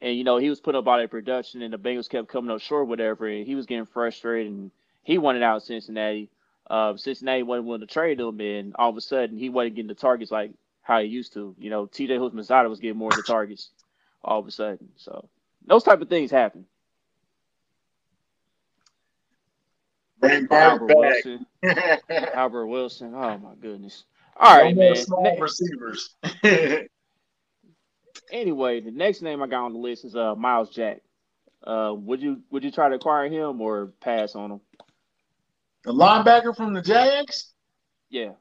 [0.00, 2.50] and you know he was putting up all that production, and the Bengals kept coming
[2.50, 4.70] up short, whatever, and he was getting frustrated, and
[5.02, 6.30] he wanted out of Cincinnati.
[6.68, 9.88] Uh, Cincinnati wasn't willing to trade him, and all of a sudden he wasn't getting
[9.88, 10.52] the targets like
[10.82, 11.54] how he used to.
[11.58, 12.16] You know, T.J.
[12.16, 13.70] Houshmandzadeh was getting more of the targets
[14.22, 14.88] all of a sudden.
[14.96, 15.28] So
[15.66, 16.64] those type of things happen.
[20.18, 21.46] Bring Albert Wilson.
[22.34, 23.14] Albert Wilson.
[23.14, 24.04] Oh my goodness.
[24.36, 24.96] All right, no man.
[24.96, 26.16] Small receivers.
[28.32, 31.02] anyway, the next name I got on the list is uh Myles Jack.
[31.62, 34.60] Uh, would you would you try to acquire him or pass on him?
[35.84, 37.52] The linebacker from the Jags.
[38.10, 38.32] Yeah.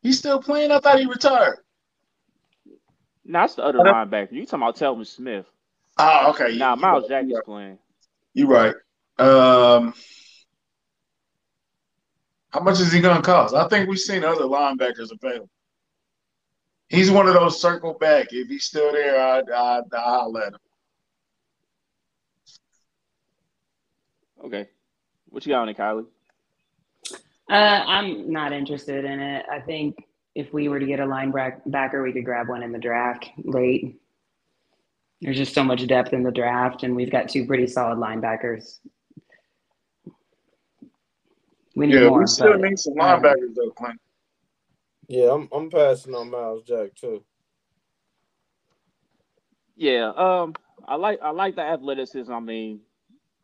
[0.00, 0.70] He's still playing.
[0.70, 1.58] I thought he retired.
[3.24, 4.32] No, that's the other linebacker.
[4.32, 5.46] You talking about Telvin Smith?
[5.98, 6.56] Oh, okay.
[6.56, 7.78] Nah, Myles Jack is playing.
[8.34, 8.74] You're right.
[9.18, 9.94] Um,
[12.50, 13.54] How much is he gonna cost?
[13.54, 15.50] I think we've seen other linebackers available.
[16.88, 18.28] He's one of those circle back.
[18.32, 20.58] If he's still there, I'd, I'd, I'll let him.
[24.44, 24.68] Okay.
[25.28, 26.06] What you got on it, Kylie?
[27.50, 27.54] Uh,
[27.86, 29.46] I'm not interested in it.
[29.50, 29.96] I think
[30.34, 34.00] if we were to get a linebacker, we could grab one in the draft late.
[35.20, 38.78] There's just so much depth in the draft, and we've got two pretty solid linebackers.
[41.76, 42.20] We need yeah, more.
[42.20, 44.00] We still but, need some linebackers though, Clint.
[45.08, 47.22] Yeah, I'm I'm passing on Myles Jack too.
[49.76, 50.54] Yeah, um,
[50.86, 52.32] I like I like the athleticism.
[52.32, 52.80] I mean,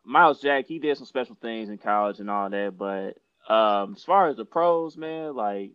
[0.03, 3.17] Myles Jack, he did some special things in college and all that, but
[3.49, 5.71] um, as far as the pros, man, like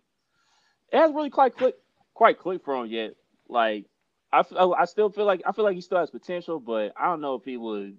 [0.92, 1.80] it hasn't really quite clicked
[2.14, 3.14] quite clicked for him yet.
[3.48, 3.86] Like
[4.32, 4.42] I,
[4.78, 7.34] I still feel like I feel like he still has potential, but I don't know
[7.34, 7.96] if he would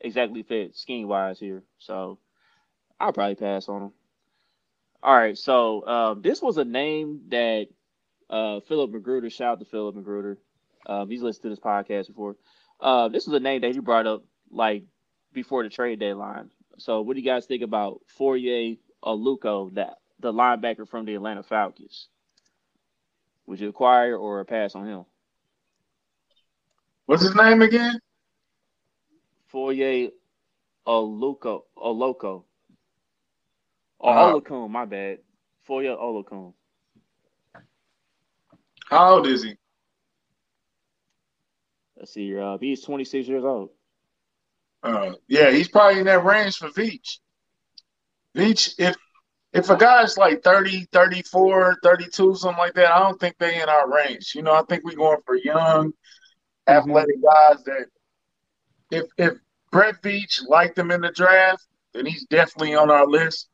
[0.00, 1.62] exactly fit scheme wise here.
[1.78, 2.18] So
[2.98, 3.92] I'll probably pass on him.
[5.02, 7.66] All right, so um, this was a name that
[8.30, 10.38] uh, Philip Magruder, shout out to Philip Magruder.
[10.86, 12.36] Um, he's listened to this podcast before.
[12.80, 14.84] Uh, this was a name that he brought up like
[15.34, 16.50] before the trade deadline.
[16.78, 21.42] So, what do you guys think about Foye Oluokun, that the linebacker from the Atlanta
[21.42, 22.08] Falcons?
[23.46, 25.04] Would you acquire or pass on him?
[27.06, 28.00] What's his name again?
[29.48, 30.10] Foye
[30.86, 31.62] Oluokun.
[31.76, 32.44] Oloko.
[34.00, 35.18] Oh, uh, my bad.
[35.62, 36.54] Foye Oluokun.
[38.86, 39.56] How old is he?
[41.96, 42.36] Let's see.
[42.36, 43.70] Uh, he's 26 years old.
[44.82, 47.18] Uh, yeah, he's probably in that range for Veach.
[48.36, 48.96] Veach, if
[49.52, 53.68] if a guy's like 30, 34, 32, something like that, I don't think they in
[53.68, 54.32] our range.
[54.34, 56.72] You know, I think we're going for young, mm-hmm.
[56.72, 57.86] athletic guys that
[58.90, 59.34] if if
[59.70, 63.48] Brett Veach liked him in the draft, then he's definitely on our list.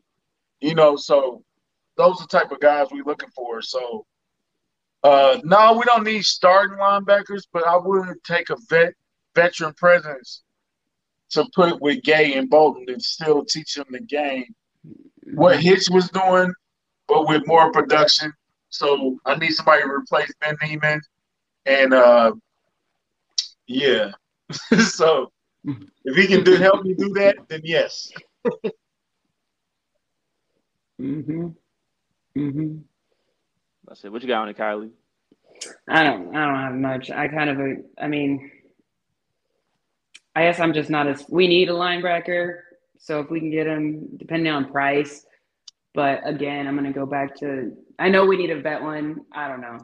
[0.61, 1.45] You know, so
[1.97, 3.61] those are the type of guys we're looking for.
[3.63, 4.07] So
[5.03, 8.95] uh no, we don't need starting linebackers, but I would take a vet
[9.35, 10.43] veteran presence
[11.31, 14.55] to put with Gay and Bolton and still teach them the game.
[15.35, 16.53] What Hitch was doing,
[17.09, 18.33] but with more production.
[18.69, 21.01] So I need somebody to replace Ben Niemann.
[21.67, 22.33] And uh
[23.67, 24.13] yeah.
[24.89, 25.31] so
[26.05, 28.11] if he can do help me do that, then yes.
[31.01, 31.49] Mm-hmm.
[32.37, 32.77] Mm-hmm.
[33.87, 34.13] That's it.
[34.13, 34.91] What you got on it, Kylie?
[35.89, 36.35] I don't.
[36.35, 37.11] I don't have much.
[37.11, 37.85] I kind of.
[37.99, 38.51] I mean,
[40.35, 41.25] I guess I'm just not as.
[41.29, 42.59] We need a linebacker,
[43.01, 45.27] so if we can get him, depending on price.
[45.93, 47.73] But again, I'm going to go back to.
[47.99, 49.23] I know we need a vet one.
[49.33, 49.79] I don't know.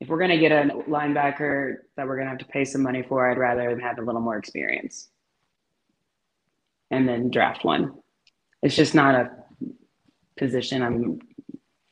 [0.00, 2.82] If we're going to get a linebacker that we're going to have to pay some
[2.82, 5.08] money for, I'd rather have a little more experience,
[6.90, 7.94] and then draft one.
[8.62, 9.30] It's just not a
[10.36, 11.20] position I'm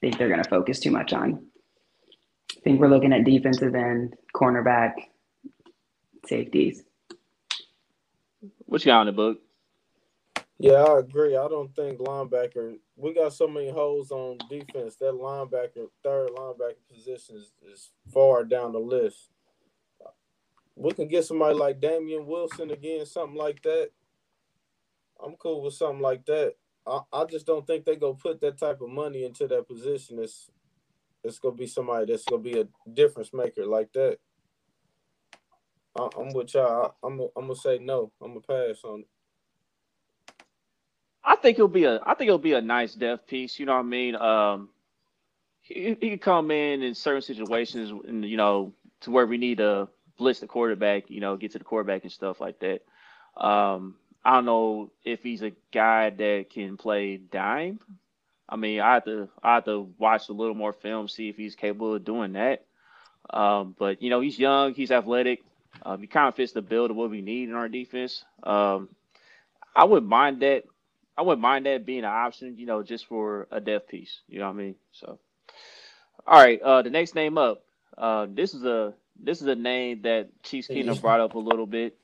[0.00, 1.44] think they're going to focus too much on.
[2.56, 4.94] I think we're looking at defensive end, cornerback,
[6.26, 6.82] safeties.
[8.66, 9.38] What you got on the book?
[10.62, 11.38] Yeah, I agree.
[11.38, 12.76] I don't think linebacker.
[12.94, 14.96] We got so many holes on defense.
[14.96, 19.30] That linebacker, third linebacker position is, is far down the list.
[20.76, 23.90] We can get somebody like Damien Wilson again, something like that.
[25.24, 26.54] I'm cool with something like that.
[26.86, 30.18] I, I just don't think they go put that type of money into that position.
[30.18, 30.50] It's
[31.24, 34.18] it's gonna be somebody that's gonna be a difference maker like that.
[35.98, 36.94] I, am with y'all.
[37.02, 38.12] I, I'm I'm gonna say no.
[38.22, 39.19] I'm gonna pass on it.
[41.24, 43.58] I think it'll be a I think it'll be a nice depth piece.
[43.58, 44.16] You know what I mean?
[44.16, 44.70] Um,
[45.62, 48.72] he, he can come in in certain situations, and you know,
[49.02, 49.88] to where we need to
[50.18, 51.10] blitz the quarterback.
[51.10, 52.82] You know, get to the quarterback and stuff like that.
[53.36, 57.80] Um, I don't know if he's a guy that can play dime.
[58.48, 61.36] I mean, I have to I have to watch a little more film, see if
[61.36, 62.64] he's capable of doing that.
[63.32, 65.42] Um, but you know, he's young, he's athletic.
[65.84, 68.24] Um, he kind of fits the build of what we need in our defense.
[68.42, 68.88] Um,
[69.74, 70.64] I wouldn't mind that.
[71.20, 74.20] I wouldn't mind that being an option, you know, just for a depth piece.
[74.26, 74.74] You know what I mean?
[74.92, 75.18] So,
[76.26, 76.58] all right.
[76.62, 77.62] Uh, the next name up.
[77.98, 81.66] Uh, this is a this is a name that Chiefs Kingdom brought up a little
[81.66, 81.94] bit.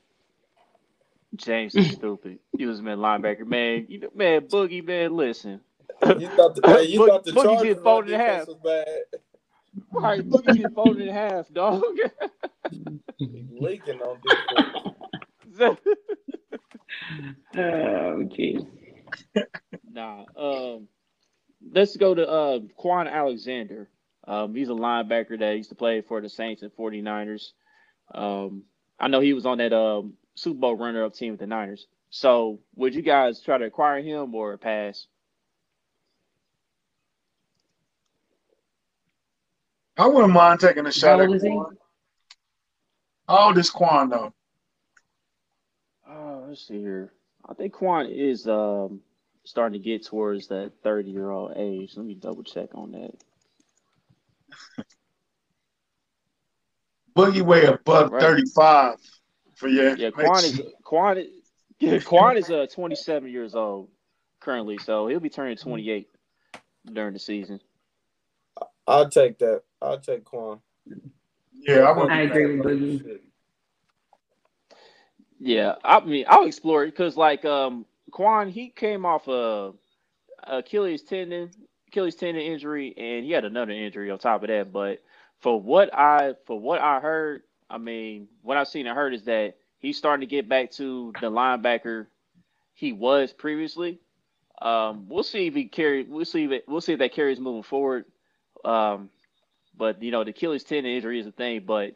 [1.35, 2.37] James is stupid.
[2.55, 3.47] He was a man linebacker.
[3.47, 5.61] Man, you know, man, Boogie, man, listen.
[6.03, 8.45] You thought the, hey, you Boogie, thought the Boogie get folded in half.
[8.45, 8.87] Was bad.
[9.91, 11.81] Right, Boogie get folded in half, dog.
[13.19, 14.19] Leaking on
[15.57, 15.77] this.
[17.57, 18.61] oh, geez
[19.89, 20.25] nah.
[20.35, 20.87] Um,
[21.71, 23.89] let's go to uh, Kwon Alexander.
[24.27, 27.51] Um, he's a linebacker that used to play for the Saints and 49ers.
[28.13, 28.63] Um,
[28.99, 31.87] I know he was on that um, Super Bowl runner up team with the Niners.
[32.09, 35.07] So, would you guys try to acquire him or pass?
[39.97, 41.71] I wouldn't mind taking a shot at Kwon.
[43.27, 44.33] How old is Kwon, though?
[46.09, 47.11] Oh, let's see here.
[47.49, 49.01] I think Kwon is um
[49.43, 51.93] starting to get towards that 30 year old age.
[51.95, 53.13] Let me double check on that.
[57.15, 58.21] Boogie weigh a buck Right.
[58.21, 58.97] thirty-five
[59.55, 61.27] for your Yeah, Kwon is Kwon is
[61.79, 63.89] yeah, Kwon is uh 27 years old
[64.39, 66.07] currently, so he'll be turning 28
[66.85, 67.59] during the season.
[68.85, 69.63] I'll take that.
[69.81, 70.59] I'll take Kwon.
[71.53, 73.19] Yeah, I wouldn't I agree with Boogie.
[75.39, 79.73] Yeah, I mean, I'll explore it because like um Kwon, he came off a
[80.45, 81.51] Achilles tendon,
[81.89, 84.73] Achilles tendon injury, and he had another injury on top of that.
[84.73, 85.03] But
[85.41, 89.23] for what I for what I heard, I mean, what I've seen and heard is
[89.25, 92.07] that he's starting to get back to the linebacker
[92.73, 93.99] he was previously.
[94.61, 96.03] Um, we'll see if he carry.
[96.03, 98.05] We'll see if it, we'll see if that carries moving forward.
[98.65, 99.09] Um,
[99.77, 101.63] but you know, the Achilles tendon injury is a thing.
[101.65, 101.95] But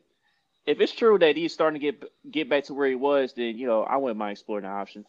[0.66, 3.58] if it's true that he's starting to get get back to where he was, then
[3.58, 5.06] you know I wouldn't mind exploring the option.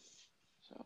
[0.69, 0.85] So,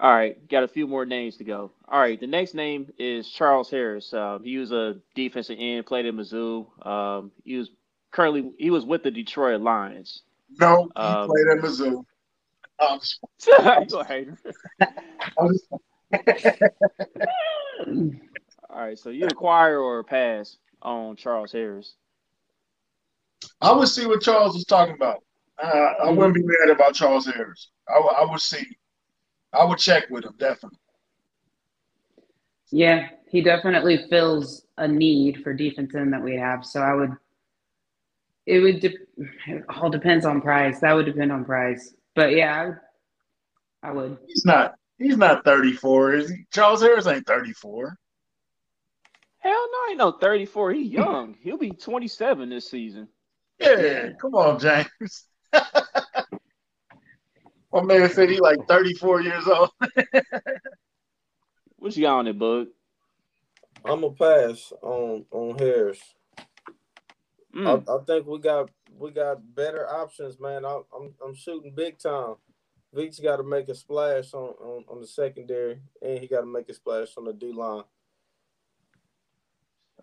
[0.00, 1.70] all right, got a few more names to go.
[1.88, 4.12] All right, the next name is Charles Harris.
[4.12, 6.86] Um, he was a defensive end, played at Mizzou.
[6.86, 7.70] Um, he was
[8.10, 10.22] currently he was with the Detroit Lions.
[10.60, 12.04] No, he Um, played at Mizzou.
[12.78, 13.20] I'm just-
[13.92, 14.38] you a hater.
[15.38, 15.68] I'm just-
[18.70, 21.94] All right, so you acquire or pass on Charles Harris.
[23.60, 25.22] I would see what Charles was talking about.
[25.62, 25.66] Uh,
[26.04, 27.70] I wouldn't be mad about Charles Harris.
[27.88, 28.64] I, would- I would see.
[29.52, 30.78] I would check with him definitely.
[32.70, 36.64] Yeah, he definitely fills a need for defense end that we have.
[36.64, 37.12] So I would,
[38.46, 38.96] it would, de-
[39.46, 40.80] it all depends on price.
[40.80, 41.94] That would depend on price.
[42.14, 42.78] But yeah, I would.
[43.84, 44.18] I would.
[44.26, 44.74] He's not.
[44.98, 46.46] He's not 34, is he?
[46.52, 47.98] Charles Harris ain't 34.
[49.38, 50.72] Hell no, he no 34.
[50.74, 51.36] He young.
[51.42, 53.08] He'll be 27 this season.
[53.58, 55.26] Yeah, come on, James.
[57.72, 59.70] My man said he like 34 years old.
[61.82, 62.68] What you got on it, Bug?
[63.84, 65.98] I'm a pass on on Harris.
[67.52, 67.88] Mm.
[67.88, 70.64] I, I think we got we got better options, man.
[70.64, 72.36] I, I'm I'm shooting big time.
[72.94, 76.46] Vic's got to make a splash on, on, on the secondary, and he got to
[76.46, 77.82] make a splash on the D line.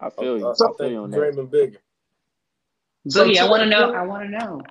[0.01, 0.47] I I, feel you.
[0.47, 1.33] I, I, I feel think you on we're that.
[1.33, 1.79] dreaming bigger.
[3.09, 3.85] So Boogie, I want to know.
[3.85, 4.61] point- I want to know.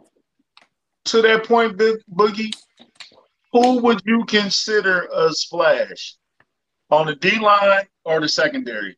[1.07, 2.55] To that point, Boogie,
[3.53, 6.17] who would you consider a splash
[6.91, 8.97] on the D line or the secondary?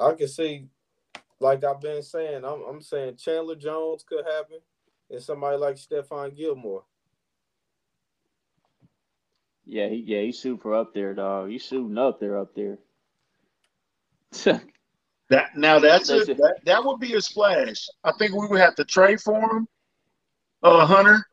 [0.00, 0.66] I can see,
[1.40, 4.58] like I've been saying, I'm, I'm saying Chandler Jones could happen,
[5.10, 6.84] and somebody like Stephon Gilmore.
[9.64, 11.50] Yeah, he, yeah, he's super up there, dog.
[11.50, 12.78] He's shooting up there, up there.
[15.30, 16.36] That now that's a, it.
[16.38, 17.86] that, that would be a splash.
[18.02, 19.68] I think we would have to trade for him,
[20.62, 21.26] uh, Hunter.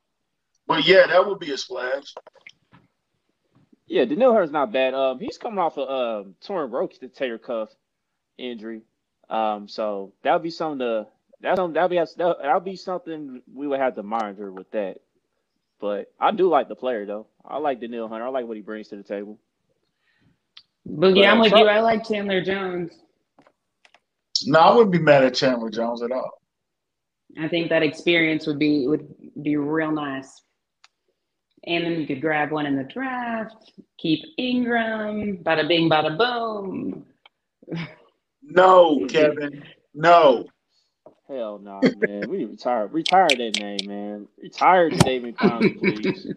[0.67, 2.13] But yeah, that would be a splash.
[3.87, 4.93] yeah, Danielle Hurt's not bad.
[4.93, 7.69] Um, he's coming off a um torn rotator cuff
[8.37, 8.81] injury.
[9.29, 11.07] Um, so that would be something to
[11.41, 14.97] that that'll be that that'll be something we would have to monitor with that.
[15.79, 17.27] But I do like the player though.
[17.45, 18.25] I like Danielle Hunter.
[18.25, 19.39] I like what he brings to the table.
[20.87, 21.67] Boogie, But, I'm uh, with Char- you.
[21.67, 22.91] I like Chandler Jones.
[24.43, 26.41] No, I wouldn't be mad at Chandler Jones at all.
[27.39, 29.07] I think that experience would be would
[29.41, 30.41] be real nice.
[31.67, 37.05] And then you could grab one in the draft, keep Ingram, bada bing, bada boom.
[38.43, 39.63] No, Kevin.
[39.95, 40.45] No.
[41.27, 42.29] Hell no, man.
[42.29, 44.27] We need to retire retire that name, man.
[44.37, 46.27] Retire David Conley, please.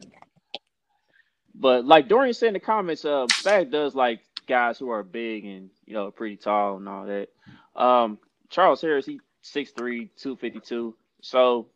[1.54, 5.44] But like Dorian said in the comments, uh, Spag does like guys who are big
[5.44, 7.28] and you know pretty tall and all that.
[7.78, 8.18] Um,
[8.50, 10.96] Charles Harris, he 6'3", 252.
[11.22, 11.68] So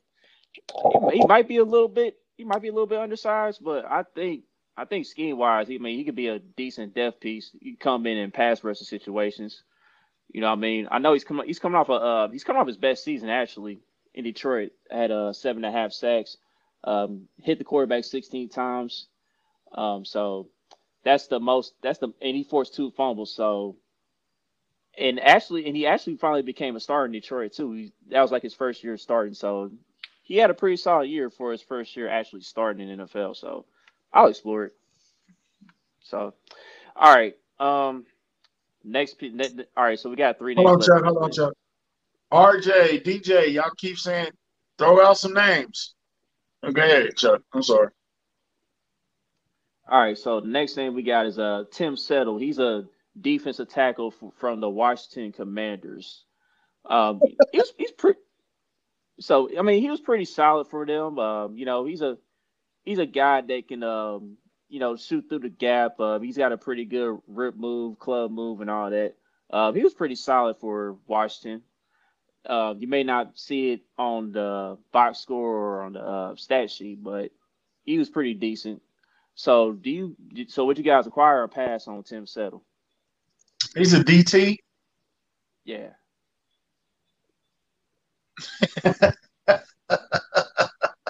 [1.13, 3.85] he, he might be a little bit he might be a little bit undersized, but
[3.85, 4.45] I think
[4.77, 7.51] I think scheme wise, he I mean he could be a decent depth piece.
[7.61, 9.63] He come in and pass rushing situations.
[10.33, 10.89] You know what I mean?
[10.91, 13.29] I know he's coming he's coming off a uh, he's coming off his best season
[13.29, 13.81] actually
[14.15, 14.73] in Detroit.
[14.91, 16.37] Had uh, seven and a half sacks,
[16.85, 19.09] um, hit the quarterback 16 times.
[19.75, 20.49] Um, so
[21.05, 23.35] that's the most that's the and he forced two fumbles.
[23.35, 23.77] So
[24.99, 27.73] and actually and he actually finally became a star in Detroit too.
[27.73, 29.35] He, that was like his first year starting.
[29.35, 29.71] So
[30.23, 33.37] he had a pretty solid year for his first year actually starting in NFL.
[33.37, 33.65] So
[34.13, 34.75] I'll explore it.
[36.03, 36.35] So
[36.97, 37.37] all right.
[37.59, 38.07] Um
[38.85, 40.69] next pe- ne- ne- all right, so we got three names.
[40.69, 41.05] Hold on, Chuck.
[41.05, 41.53] Hold on, Chuck.
[42.33, 44.31] RJ, DJ, y'all keep saying,
[44.79, 45.95] throw out some names.
[46.65, 47.43] Okay, Chuck.
[47.53, 47.89] I'm sorry.
[49.89, 52.39] All right, so the next name we got is uh Tim Settle.
[52.39, 52.85] He's a
[53.21, 56.25] defensive tackle f- from the Washington Commanders.
[56.85, 57.21] Um,
[57.53, 58.19] he's he's pretty.
[59.21, 61.19] So I mean, he was pretty solid for them.
[61.19, 62.19] Um, you know, he's a
[62.85, 64.37] he's a guy that can um,
[64.69, 66.01] you know shoot through the gap.
[66.01, 69.15] Uh, he's got a pretty good rip move, club move, and all that.
[69.51, 71.63] Uh, he was pretty solid for Washington.
[72.45, 76.71] Uh, you may not see it on the box score or on the uh, stat
[76.71, 77.31] sheet, but
[77.85, 78.83] he was pretty decent.
[79.35, 80.17] So do you?
[80.49, 82.65] So would you guys acquire a pass on Tim Settle?
[83.75, 84.59] He's a DT.
[85.65, 85.91] Yeah.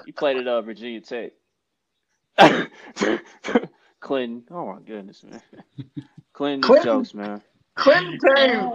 [0.04, 1.32] he played it at uh, Virginia Tech.
[4.00, 4.44] Clinton.
[4.50, 5.40] Oh my goodness, man.
[6.32, 6.84] Clinton, Clinton?
[6.84, 7.42] jokes, man.
[7.76, 8.70] Clinton came.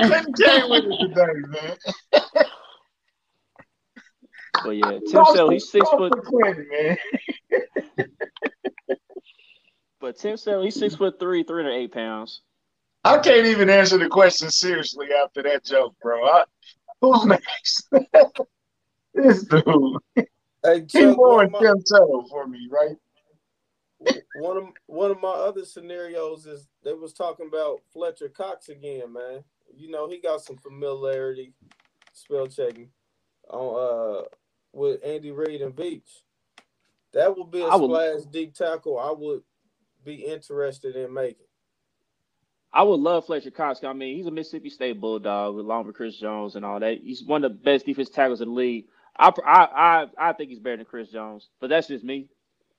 [0.00, 1.76] Clinton came with it today, man.
[4.64, 6.12] But yeah, Tim Settle, he's six foot.
[6.24, 6.96] Clinton, man.
[10.00, 12.42] But Tim Settle, he's six foot three, three hundred eight pounds.
[13.06, 16.24] I can't even answer the question seriously after that joke, bro.
[16.24, 16.44] I,
[17.00, 17.88] who's next?
[19.14, 19.96] this dude.
[20.16, 22.96] Hey, He Chuck, more one, of Tim Settle for me, right?
[24.36, 29.12] one of one of my other scenarios is they was talking about Fletcher Cox again,
[29.12, 29.42] man.
[29.74, 31.52] You know he got some familiarity,
[32.12, 32.90] spell checking,
[33.48, 34.22] on uh
[34.72, 36.22] with Andy Reid and Veach.
[37.14, 38.98] That would be a I would- splash deep tackle.
[38.98, 39.42] I would
[40.04, 41.45] be interested in making.
[42.72, 43.82] I would love Fletcher Cox.
[43.84, 46.98] I mean, he's a Mississippi State Bulldog along with Chris Jones and all that.
[47.02, 48.86] He's one of the best defense tackles in the league.
[49.18, 52.28] I I I, I think he's better than Chris Jones, but that's just me.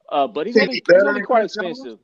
[0.09, 1.79] Uh, but he's Think gonna, he's be, he's better gonna be quite Chris Jones?
[1.79, 1.99] expensive.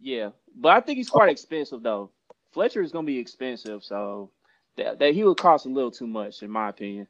[0.00, 2.10] Yeah, but I think he's quite expensive though.
[2.52, 4.30] Fletcher is gonna be expensive, so
[4.76, 7.06] that, that he would cost a little too much, in my opinion.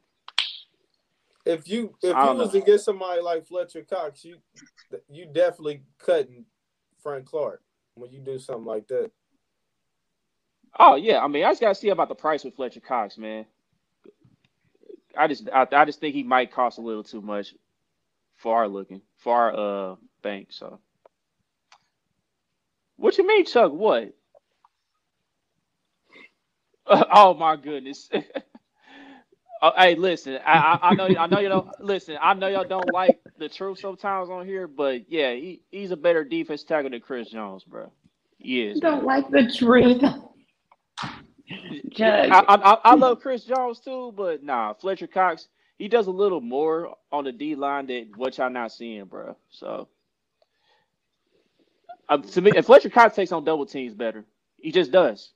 [1.47, 2.61] If you if you was know.
[2.61, 4.39] to get somebody like Fletcher Cox, you
[5.09, 6.45] you definitely cutting
[7.03, 7.63] Frank Clark
[7.95, 9.11] when you do something like that.
[10.79, 13.47] Oh yeah, I mean, I just gotta see about the price with Fletcher Cox, man.
[15.17, 17.55] I just, I, I just think he might cost a little too much
[18.37, 20.49] for our looking, for our uh bank.
[20.51, 20.81] So,
[22.97, 23.73] what you mean, Chuck?
[23.73, 24.15] What?
[26.87, 28.11] oh my goodness.
[29.61, 30.39] Oh, hey, listen.
[30.47, 32.17] I, I I know I know you don't listen.
[32.21, 35.97] I know y'all don't like the truth sometimes on here, but yeah, he, he's a
[35.97, 37.93] better defense tackle than Chris Jones, bro.
[38.39, 38.81] He is.
[38.81, 39.07] don't man.
[39.07, 40.03] like the truth.
[41.91, 42.31] Judge.
[42.31, 45.49] I, I, I- I love Chris Jones too, but nah, Fletcher Cox,
[45.79, 49.37] he does a little more on the D line that what y'all not seeing, bro.
[49.51, 49.89] So,
[52.09, 54.25] uh, to me, and Fletcher Cox takes on double teams better.
[54.57, 55.33] He just does.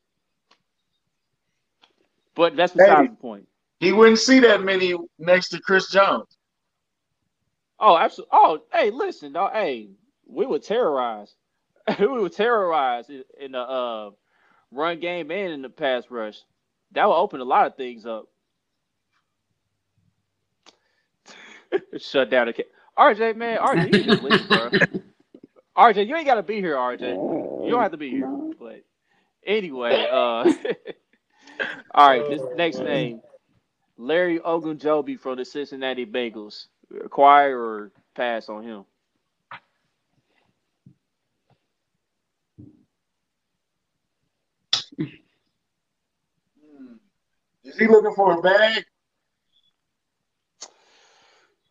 [2.34, 3.10] But that's besides Hey.
[3.10, 3.46] the point.
[3.80, 6.38] He wouldn't see that many next to Chris Jones.
[7.80, 8.30] Oh, absolutely.
[8.32, 9.52] Oh, hey, listen, dog.
[9.52, 9.90] Hey,
[10.26, 11.34] we would terrorize.
[12.00, 14.10] we would terrorize in, in the uh,
[14.72, 16.38] run game and in the pass rush.
[16.92, 18.26] That will open a lot of things up.
[21.98, 22.64] Shut down the ca-
[22.98, 23.60] RJ, man.
[23.60, 24.72] RJ, you just leave, bro.
[25.78, 27.20] RJ, you ain't got to be here, RJ.
[27.62, 28.32] You don't have to be here.
[28.58, 28.82] But
[29.46, 30.46] anyway, uh,
[31.94, 33.22] all right, this Oh, next name.
[33.98, 36.66] Larry Ogunjobi from the Cincinnati Bengals.
[37.04, 38.84] Acquire or pass on him?
[47.64, 48.84] Is he looking for a bag?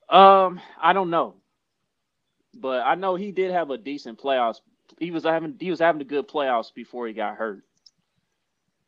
[0.09, 1.35] Um, I don't know,
[2.53, 4.57] but I know he did have a decent playoffs.
[4.99, 7.63] He was having he was having a good playoffs before he got hurt,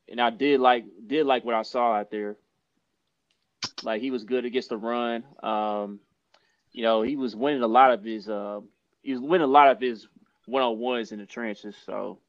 [0.09, 2.37] and I did like did like what I saw out there.
[3.83, 5.23] Like he was good against the run.
[5.41, 5.99] Um,
[6.73, 8.59] you know, he was winning a lot of his uh,
[9.01, 10.07] he was winning a lot of his
[10.45, 11.75] one on ones in the trenches.
[11.85, 12.19] So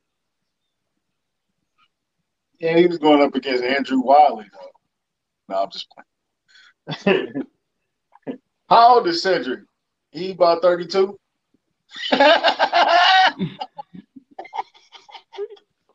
[2.59, 5.55] Yeah, he was going up against Andrew Wylie, though.
[5.55, 5.89] No, I'm just
[7.05, 7.32] playing.
[8.68, 9.60] How old is Cedric?
[10.10, 11.18] He about 32?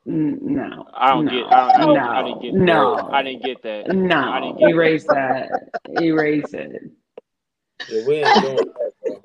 [0.07, 0.87] Mm, No.
[0.93, 3.13] I don't no, get I, don't, no, I didn't get no, that.
[3.13, 3.89] I didn't get that.
[3.89, 4.39] I no.
[4.41, 5.49] didn't get Erase that.
[6.01, 6.81] Erase it.
[7.87, 9.21] Yeah, we ain't doing that, bro.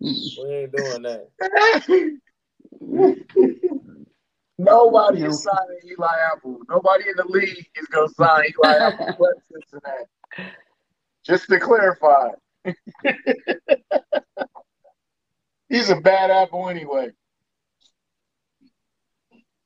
[0.00, 2.20] We ain't doing that.
[4.58, 6.58] Nobody is signing Eli Apple.
[6.68, 9.06] Nobody in the league is going to sign Eli Apple.
[9.06, 10.04] West Cincinnati.
[11.24, 12.30] Just to clarify.
[15.68, 17.10] He's a bad apple anyway.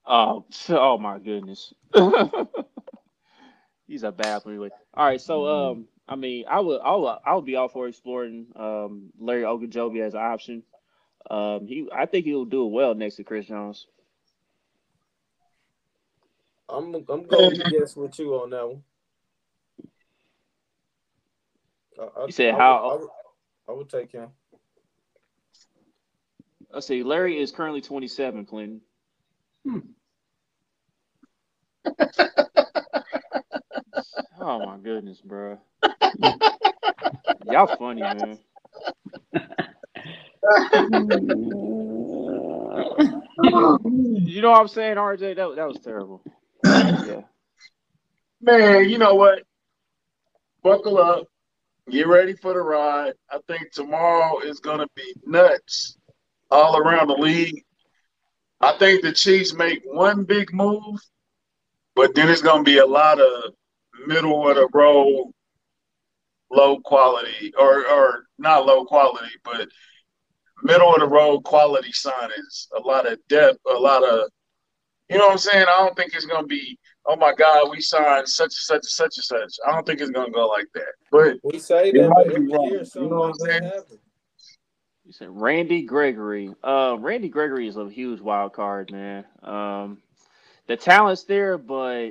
[0.04, 1.72] Oh, oh my goodness.
[3.86, 4.70] He's a bad one anyway.
[4.94, 7.86] All right, so um, I mean, I would, I would, I would be all for
[7.88, 10.62] exploring um Larry Ogunjobi as an option.
[11.30, 13.86] Um, he, I think he'll do well next to Chris Jones.
[16.72, 18.82] I'm I'm going to guess with you on that one.
[22.00, 23.08] I, You said I how- Would, I, would,
[23.68, 24.28] I would take him.
[26.72, 27.02] Let's see.
[27.02, 28.80] Larry is currently 27, Clinton.
[29.66, 29.78] Hmm.
[34.40, 35.58] oh my goodness, bro.
[37.44, 38.38] Y'all funny, man.
[44.24, 45.36] You know what I'm saying, RJ?
[45.36, 46.22] That, that was terrible.
[46.82, 47.20] Yeah.
[48.40, 49.42] Man, you know what?
[50.62, 51.26] Buckle up.
[51.90, 53.14] Get ready for the ride.
[53.30, 55.96] I think tomorrow is going to be nuts
[56.50, 57.64] all around the league.
[58.60, 61.00] I think the Chiefs make one big move,
[61.96, 63.52] but then it's going to be a lot of
[64.06, 65.32] middle of the road,
[66.50, 69.68] low quality, or or not low quality, but
[70.62, 72.68] middle of the road quality signings.
[72.76, 74.30] A lot of depth, a lot of,
[75.12, 75.66] you know what I'm saying?
[75.68, 78.76] I don't think it's going to be oh my God, we signed such and such
[78.76, 79.56] and such and such.
[79.66, 80.92] I don't think it's gonna go like that.
[81.10, 82.68] But We say It that, might be wrong.
[82.70, 83.62] You something know what I'm saying?
[83.64, 83.98] happens.
[85.04, 86.54] You said Randy Gregory.
[86.62, 89.24] Uh, Randy Gregory is a huge wild card, man.
[89.42, 89.98] Um,
[90.68, 92.10] the talent's there, but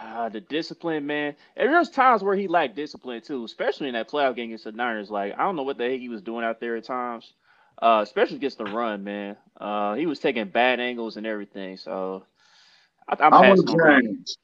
[0.00, 1.34] uh, the discipline, man.
[1.56, 4.72] And there's times where he lacked discipline too, especially in that playoff game against the
[4.72, 5.10] Niners.
[5.10, 7.32] Like I don't know what the heck he was doing out there at times,
[7.80, 9.36] uh, especially against the run, man.
[9.56, 11.76] Uh, he was taking bad angles and everything.
[11.76, 12.24] So
[13.08, 14.08] I, I'm I'm passing on on Randy.
[14.08, 14.38] James.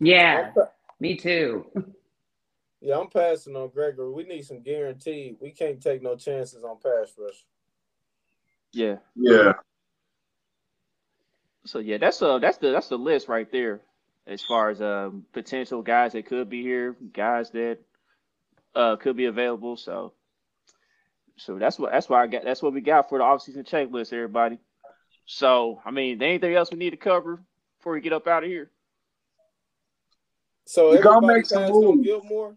[0.00, 0.52] yeah,
[1.00, 1.66] me too.
[2.80, 4.12] Yeah, I'm passing on Gregory.
[4.12, 5.36] We need some guarantee.
[5.40, 7.44] We can't take no chances on pass rush.
[8.72, 8.96] Yeah.
[9.16, 9.54] Yeah.
[11.64, 13.80] So yeah, that's uh that's the that's the list right there
[14.26, 17.78] as far as um potential guys that could be here, guys that
[18.74, 19.76] uh could be available.
[19.76, 20.12] So
[21.38, 24.12] so that's what that's why I got that's what we got for the offseason checklist,
[24.12, 24.58] everybody.
[25.26, 27.42] So I mean, anything else we need to cover
[27.78, 28.70] before we get up out of here?
[30.66, 32.04] So You gotta everybody make some passed moves.
[32.04, 32.56] Gilmore.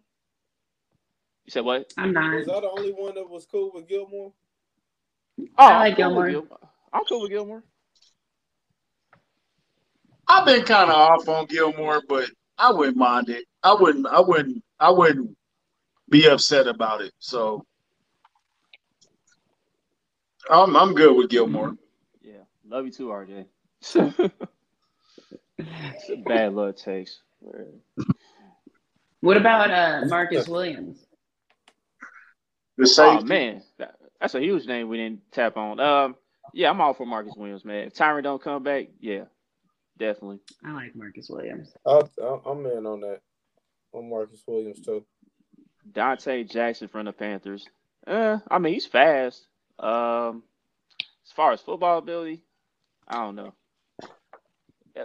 [1.46, 1.92] You said what?
[1.98, 2.36] I'm not.
[2.36, 4.34] Was I the only one that was cool with Gilmore?
[5.40, 6.60] Oh, I like I'm cool Gilmore.
[6.94, 7.64] I'm cool with Gilmore.
[10.28, 13.46] I've been kind of off on Gilmore, but I wouldn't mind it.
[13.64, 14.06] I wouldn't.
[14.08, 14.64] I wouldn't.
[14.80, 15.36] I wouldn't
[16.10, 17.14] be upset about it.
[17.20, 17.66] So
[20.50, 21.76] I'm I'm good with Gilmore.
[22.22, 23.46] Yeah, love you too, RJ.
[25.58, 27.20] it's a bad luck takes.
[29.22, 31.06] What about uh, Marcus Williams?
[32.78, 33.62] The Oh man,
[34.20, 35.80] that's a huge name we didn't tap on.
[35.80, 36.16] Um,
[36.54, 37.88] yeah, I'm all for Marcus Williams, man.
[37.88, 39.26] If Tyrann don't come back, yeah,
[39.98, 40.40] definitely.
[40.66, 41.74] I like Marcus Williams.
[41.86, 43.20] I'll, I'll- I'm in on that.
[43.92, 45.04] On Marcus Williams too.
[45.92, 47.68] Donte Jackson from the Panthers.
[48.08, 49.48] Uh, I mean he's fast.
[49.80, 50.44] Um,
[51.26, 52.42] as far as football ability,
[53.08, 53.54] I don't know.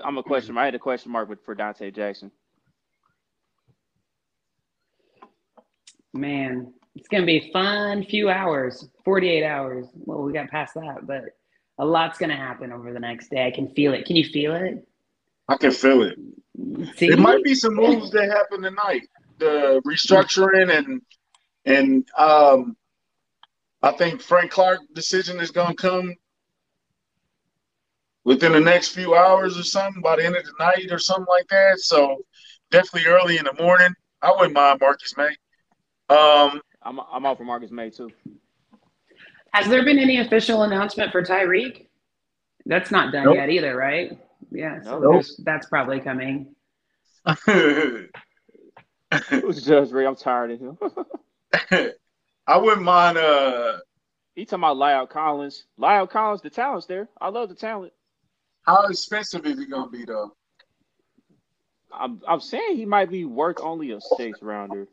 [0.04, 0.58] I'm a question.
[0.58, 2.32] I had a question mark with for Donte Jackson.
[6.12, 8.88] Man, it's gonna be a fun few hours.
[9.04, 9.86] Forty-eight hours.
[9.94, 11.24] Well, we got past that, but
[11.78, 13.46] a lot's gonna happen over the next day.
[13.46, 14.06] I can feel it.
[14.06, 14.86] Can you feel it?
[15.48, 16.18] I can feel it.
[16.96, 17.08] See?
[17.08, 19.08] It might be some moves that happen tonight.
[19.38, 21.02] The restructuring and
[21.64, 22.76] and um,
[23.84, 26.14] I think Frank Clark decision is going to come
[28.24, 31.26] within the next few hours or something by the end of the night or something
[31.28, 31.78] like that.
[31.80, 32.24] So
[32.70, 33.90] definitely early in the morning.
[34.22, 35.36] I wouldn't mind Marcus Maye.
[36.08, 38.10] Um, I'm I'm all for Marcus Maye too.
[39.52, 41.88] Has there been any official announcement for Tyreek?
[42.64, 43.34] That's not done Nope.
[43.34, 44.18] yet either, right?
[44.50, 45.12] Yeah, so Nope.
[45.12, 46.54] there's, that's probably coming.
[49.30, 50.06] It was Judge Ray.
[50.06, 50.78] I'm tired of him.
[52.46, 53.16] I wouldn't mind.
[53.18, 53.78] Uh,
[54.34, 55.64] he talking about La'el Collins.
[55.78, 57.08] La'el Collins, the talent's there.
[57.20, 57.92] I love the talent.
[58.62, 60.34] how expensive is he going to be though?
[61.92, 64.88] I'm I'm saying he might be worth only a six rounder,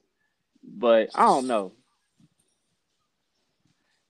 [0.64, 1.74] but I don't know.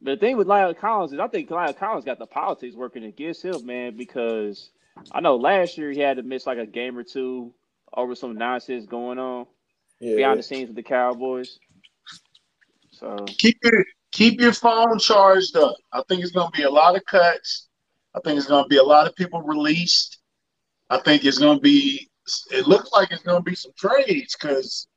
[0.02, 3.44] The thing with La'el Collins is I think La'el Collins got the politics working against
[3.46, 4.72] him, man, because
[5.12, 7.54] I know last year he had to miss like a game or two
[7.96, 9.46] over some nonsense going on
[10.00, 10.16] Yeah.
[10.16, 11.60] behind the scenes with the Cowboys.
[13.02, 15.76] So keep your keep your phone charged up.
[15.91, 17.68] I think it's going to be a lot of cuts.
[18.14, 20.19] I think it's going to be a lot of people released.
[20.91, 22.07] I think it's going to be.
[22.52, 24.88] It looks like it's going to be some trades because,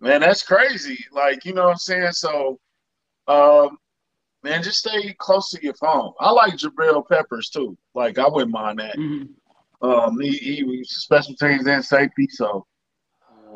[0.00, 0.98] man, that's crazy.
[1.12, 2.12] Like you know what I'm saying.
[2.12, 2.58] So,
[3.28, 3.76] um,
[4.42, 6.14] man, just stay close to your phone.
[6.20, 7.76] I like Jabril Peppers too.
[7.94, 8.96] Like I wouldn't mind that.
[8.96, 9.28] Mhm.
[9.82, 12.26] Um, he, he was special teams and safety.
[12.30, 12.66] So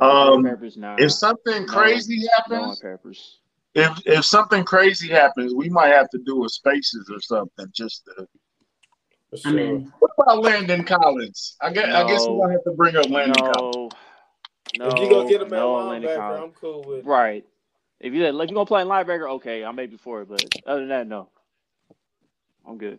[0.01, 0.97] uh, Um, Peppers now.
[0.99, 3.39] if something crazy no happens, on Peppers.
[3.75, 8.05] If if something crazy happens, we might have to do a spaces or something just
[8.07, 8.27] to
[9.43, 11.57] For I mean, What about Landon Collins?
[11.61, 12.41] I guess I guess we No.
[12.43, 13.93] don't have to bring up Landon Collins.
[14.77, 16.43] No, no, if you go get him at no, Landon linebacker, Collins.
[16.45, 16.99] I'm cool with.
[17.01, 17.07] it.
[17.07, 17.45] Right.
[18.01, 20.45] If you if you're gonna play in linebacker, okay, I may be for it, but
[20.67, 21.31] other than that, no.
[22.67, 22.99] I'm good.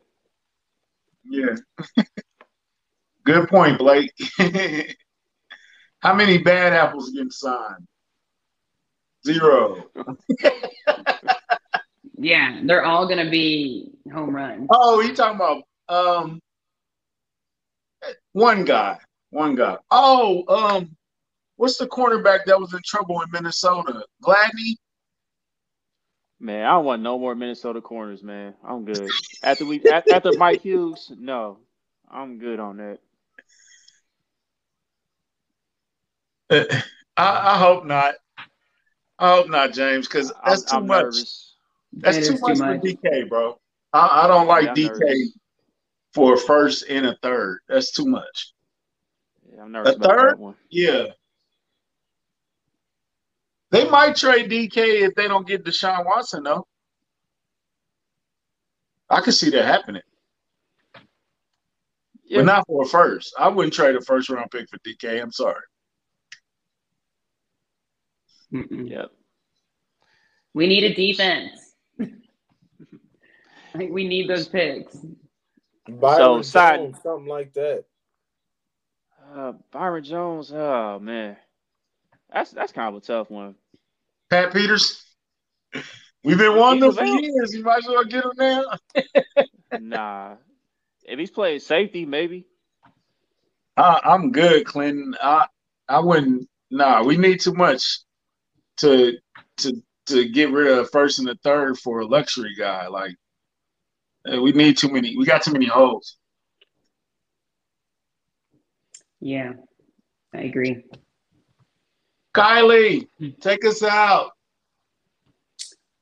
[1.24, 1.56] Yeah.
[3.26, 4.14] Good point, Blake.
[6.00, 7.88] How many bad apples getting signed?
[9.26, 9.90] Zero.
[12.18, 14.68] Yeah, they're all gonna be home runs.
[14.70, 16.40] Oh, you talking about um
[18.32, 18.98] one guy.
[19.32, 19.78] One guy.
[19.92, 20.96] Oh, um,
[21.58, 24.04] what's the cornerback that was in trouble in Minnesota?
[24.24, 24.76] Gladney?
[26.40, 28.54] Man, I don't want no more Minnesota corners, man.
[28.64, 29.12] I'm good.
[29.44, 31.58] After we after Mike Hughes, no.
[32.10, 33.00] I'm good on that.
[36.50, 36.82] Uh,
[37.18, 38.16] I, I hope not.
[39.20, 41.04] I hope not, James, because that's I'm, too I'm much.
[41.04, 41.56] nervous.
[41.94, 42.88] That's It too is too much for.
[42.88, 43.60] DK, bro.
[43.94, 45.38] I, I don't like Yeah, DK nervous.
[46.14, 47.60] for a first and a third.
[47.70, 48.54] That's too much.
[49.54, 50.30] Yeah, I'm nervous A about third?
[50.32, 50.56] that one.
[50.70, 51.06] Yeah.
[53.72, 54.78] They might trade DK
[55.08, 56.68] if they don't get Deshaun Watson, though.
[59.10, 60.02] I could see that happening,
[62.26, 63.34] Yeah, but not for a first.
[63.38, 65.22] I wouldn't trade a first round pick for DK.
[65.22, 65.62] I'm sorry.
[68.56, 68.90] Mm-mm.
[68.90, 69.12] Yep.
[70.54, 71.74] We need a defense.
[72.02, 74.98] I think we need those picks.
[75.88, 77.84] Byron side- Jones, something like that.
[79.36, 80.52] Uh, Byron Jones.
[80.54, 81.36] Oh man,
[82.32, 83.56] that's that's kind of a tough one.
[84.30, 85.04] Pat Peters.
[86.24, 87.54] We've been wanting them He's for years.
[87.54, 88.64] You might as well get him now.
[89.80, 90.36] nah,
[91.04, 92.48] if he's playing safety, maybe.
[93.78, 95.16] I, I'm good, Clinton.
[95.22, 95.48] I
[95.90, 96.48] I wouldn't.
[96.72, 98.00] Nah, we need too much
[98.78, 99.18] to
[99.58, 102.88] to to get rid of first and the third for a luxury guy.
[102.88, 103.16] Like
[104.32, 105.18] uh, we need too many.
[105.18, 106.18] We got too many holes.
[109.20, 109.54] Yeah,
[110.34, 110.86] I agree.
[112.36, 113.08] Kylie,
[113.40, 114.32] take us out.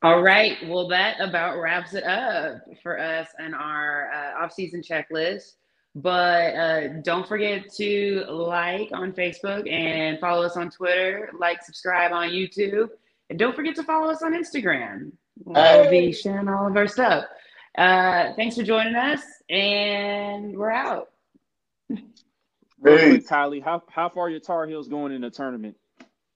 [0.02, 0.58] All right.
[0.68, 5.54] Well, that about wraps it up for us and our uh, off-season checklist.
[5.95, 11.30] But uh, don't forget to like on Facebook and follow us on Twitter.
[11.38, 12.90] Like, subscribe on YouTube,
[13.30, 15.11] and don't forget to follow us on Instagram.
[15.45, 17.26] We'll be sharing all of our stuff.
[17.78, 21.10] Uh, thanks for joining us, and we're out.
[21.90, 23.10] Real Hey.
[23.11, 25.76] quick, Kylie, how how far are your Tar Heels going in the tournament?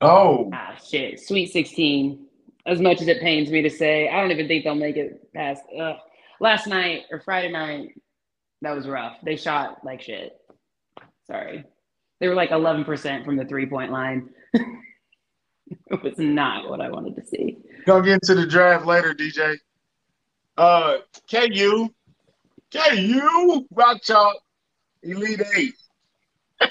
[0.02, 1.20] Oh, Ah, shit.
[1.20, 2.26] Sweet 16.
[2.68, 5.32] As much as it pains me to say, I don't even think they'll make it
[5.34, 5.64] past.
[5.80, 5.96] Ugh.
[6.40, 8.00] Last night or Friday night,
[8.62, 9.18] that was rough.
[9.24, 10.34] They shot like shit.
[11.28, 11.64] Sorry.
[12.20, 14.30] They were like 11% from the three point line.
[14.54, 17.58] it was not what I wanted to see.
[17.86, 19.58] gonna get into the draft later, DJ.
[20.58, 20.98] Uh,
[21.30, 21.90] KU,
[22.74, 24.36] KU, Rock Chalk,
[25.04, 25.74] Elite Eight.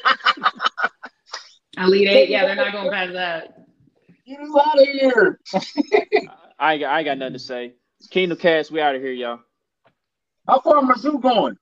[1.79, 3.53] Elite Eight, yeah, they're not going past that.
[4.27, 5.39] Get us out of here.
[6.59, 7.75] I ain't, got- I ain't got nothing to say.
[8.11, 9.41] Kingdom Kast, we out of here, y'all.
[10.49, 11.57] How far Mizzou going?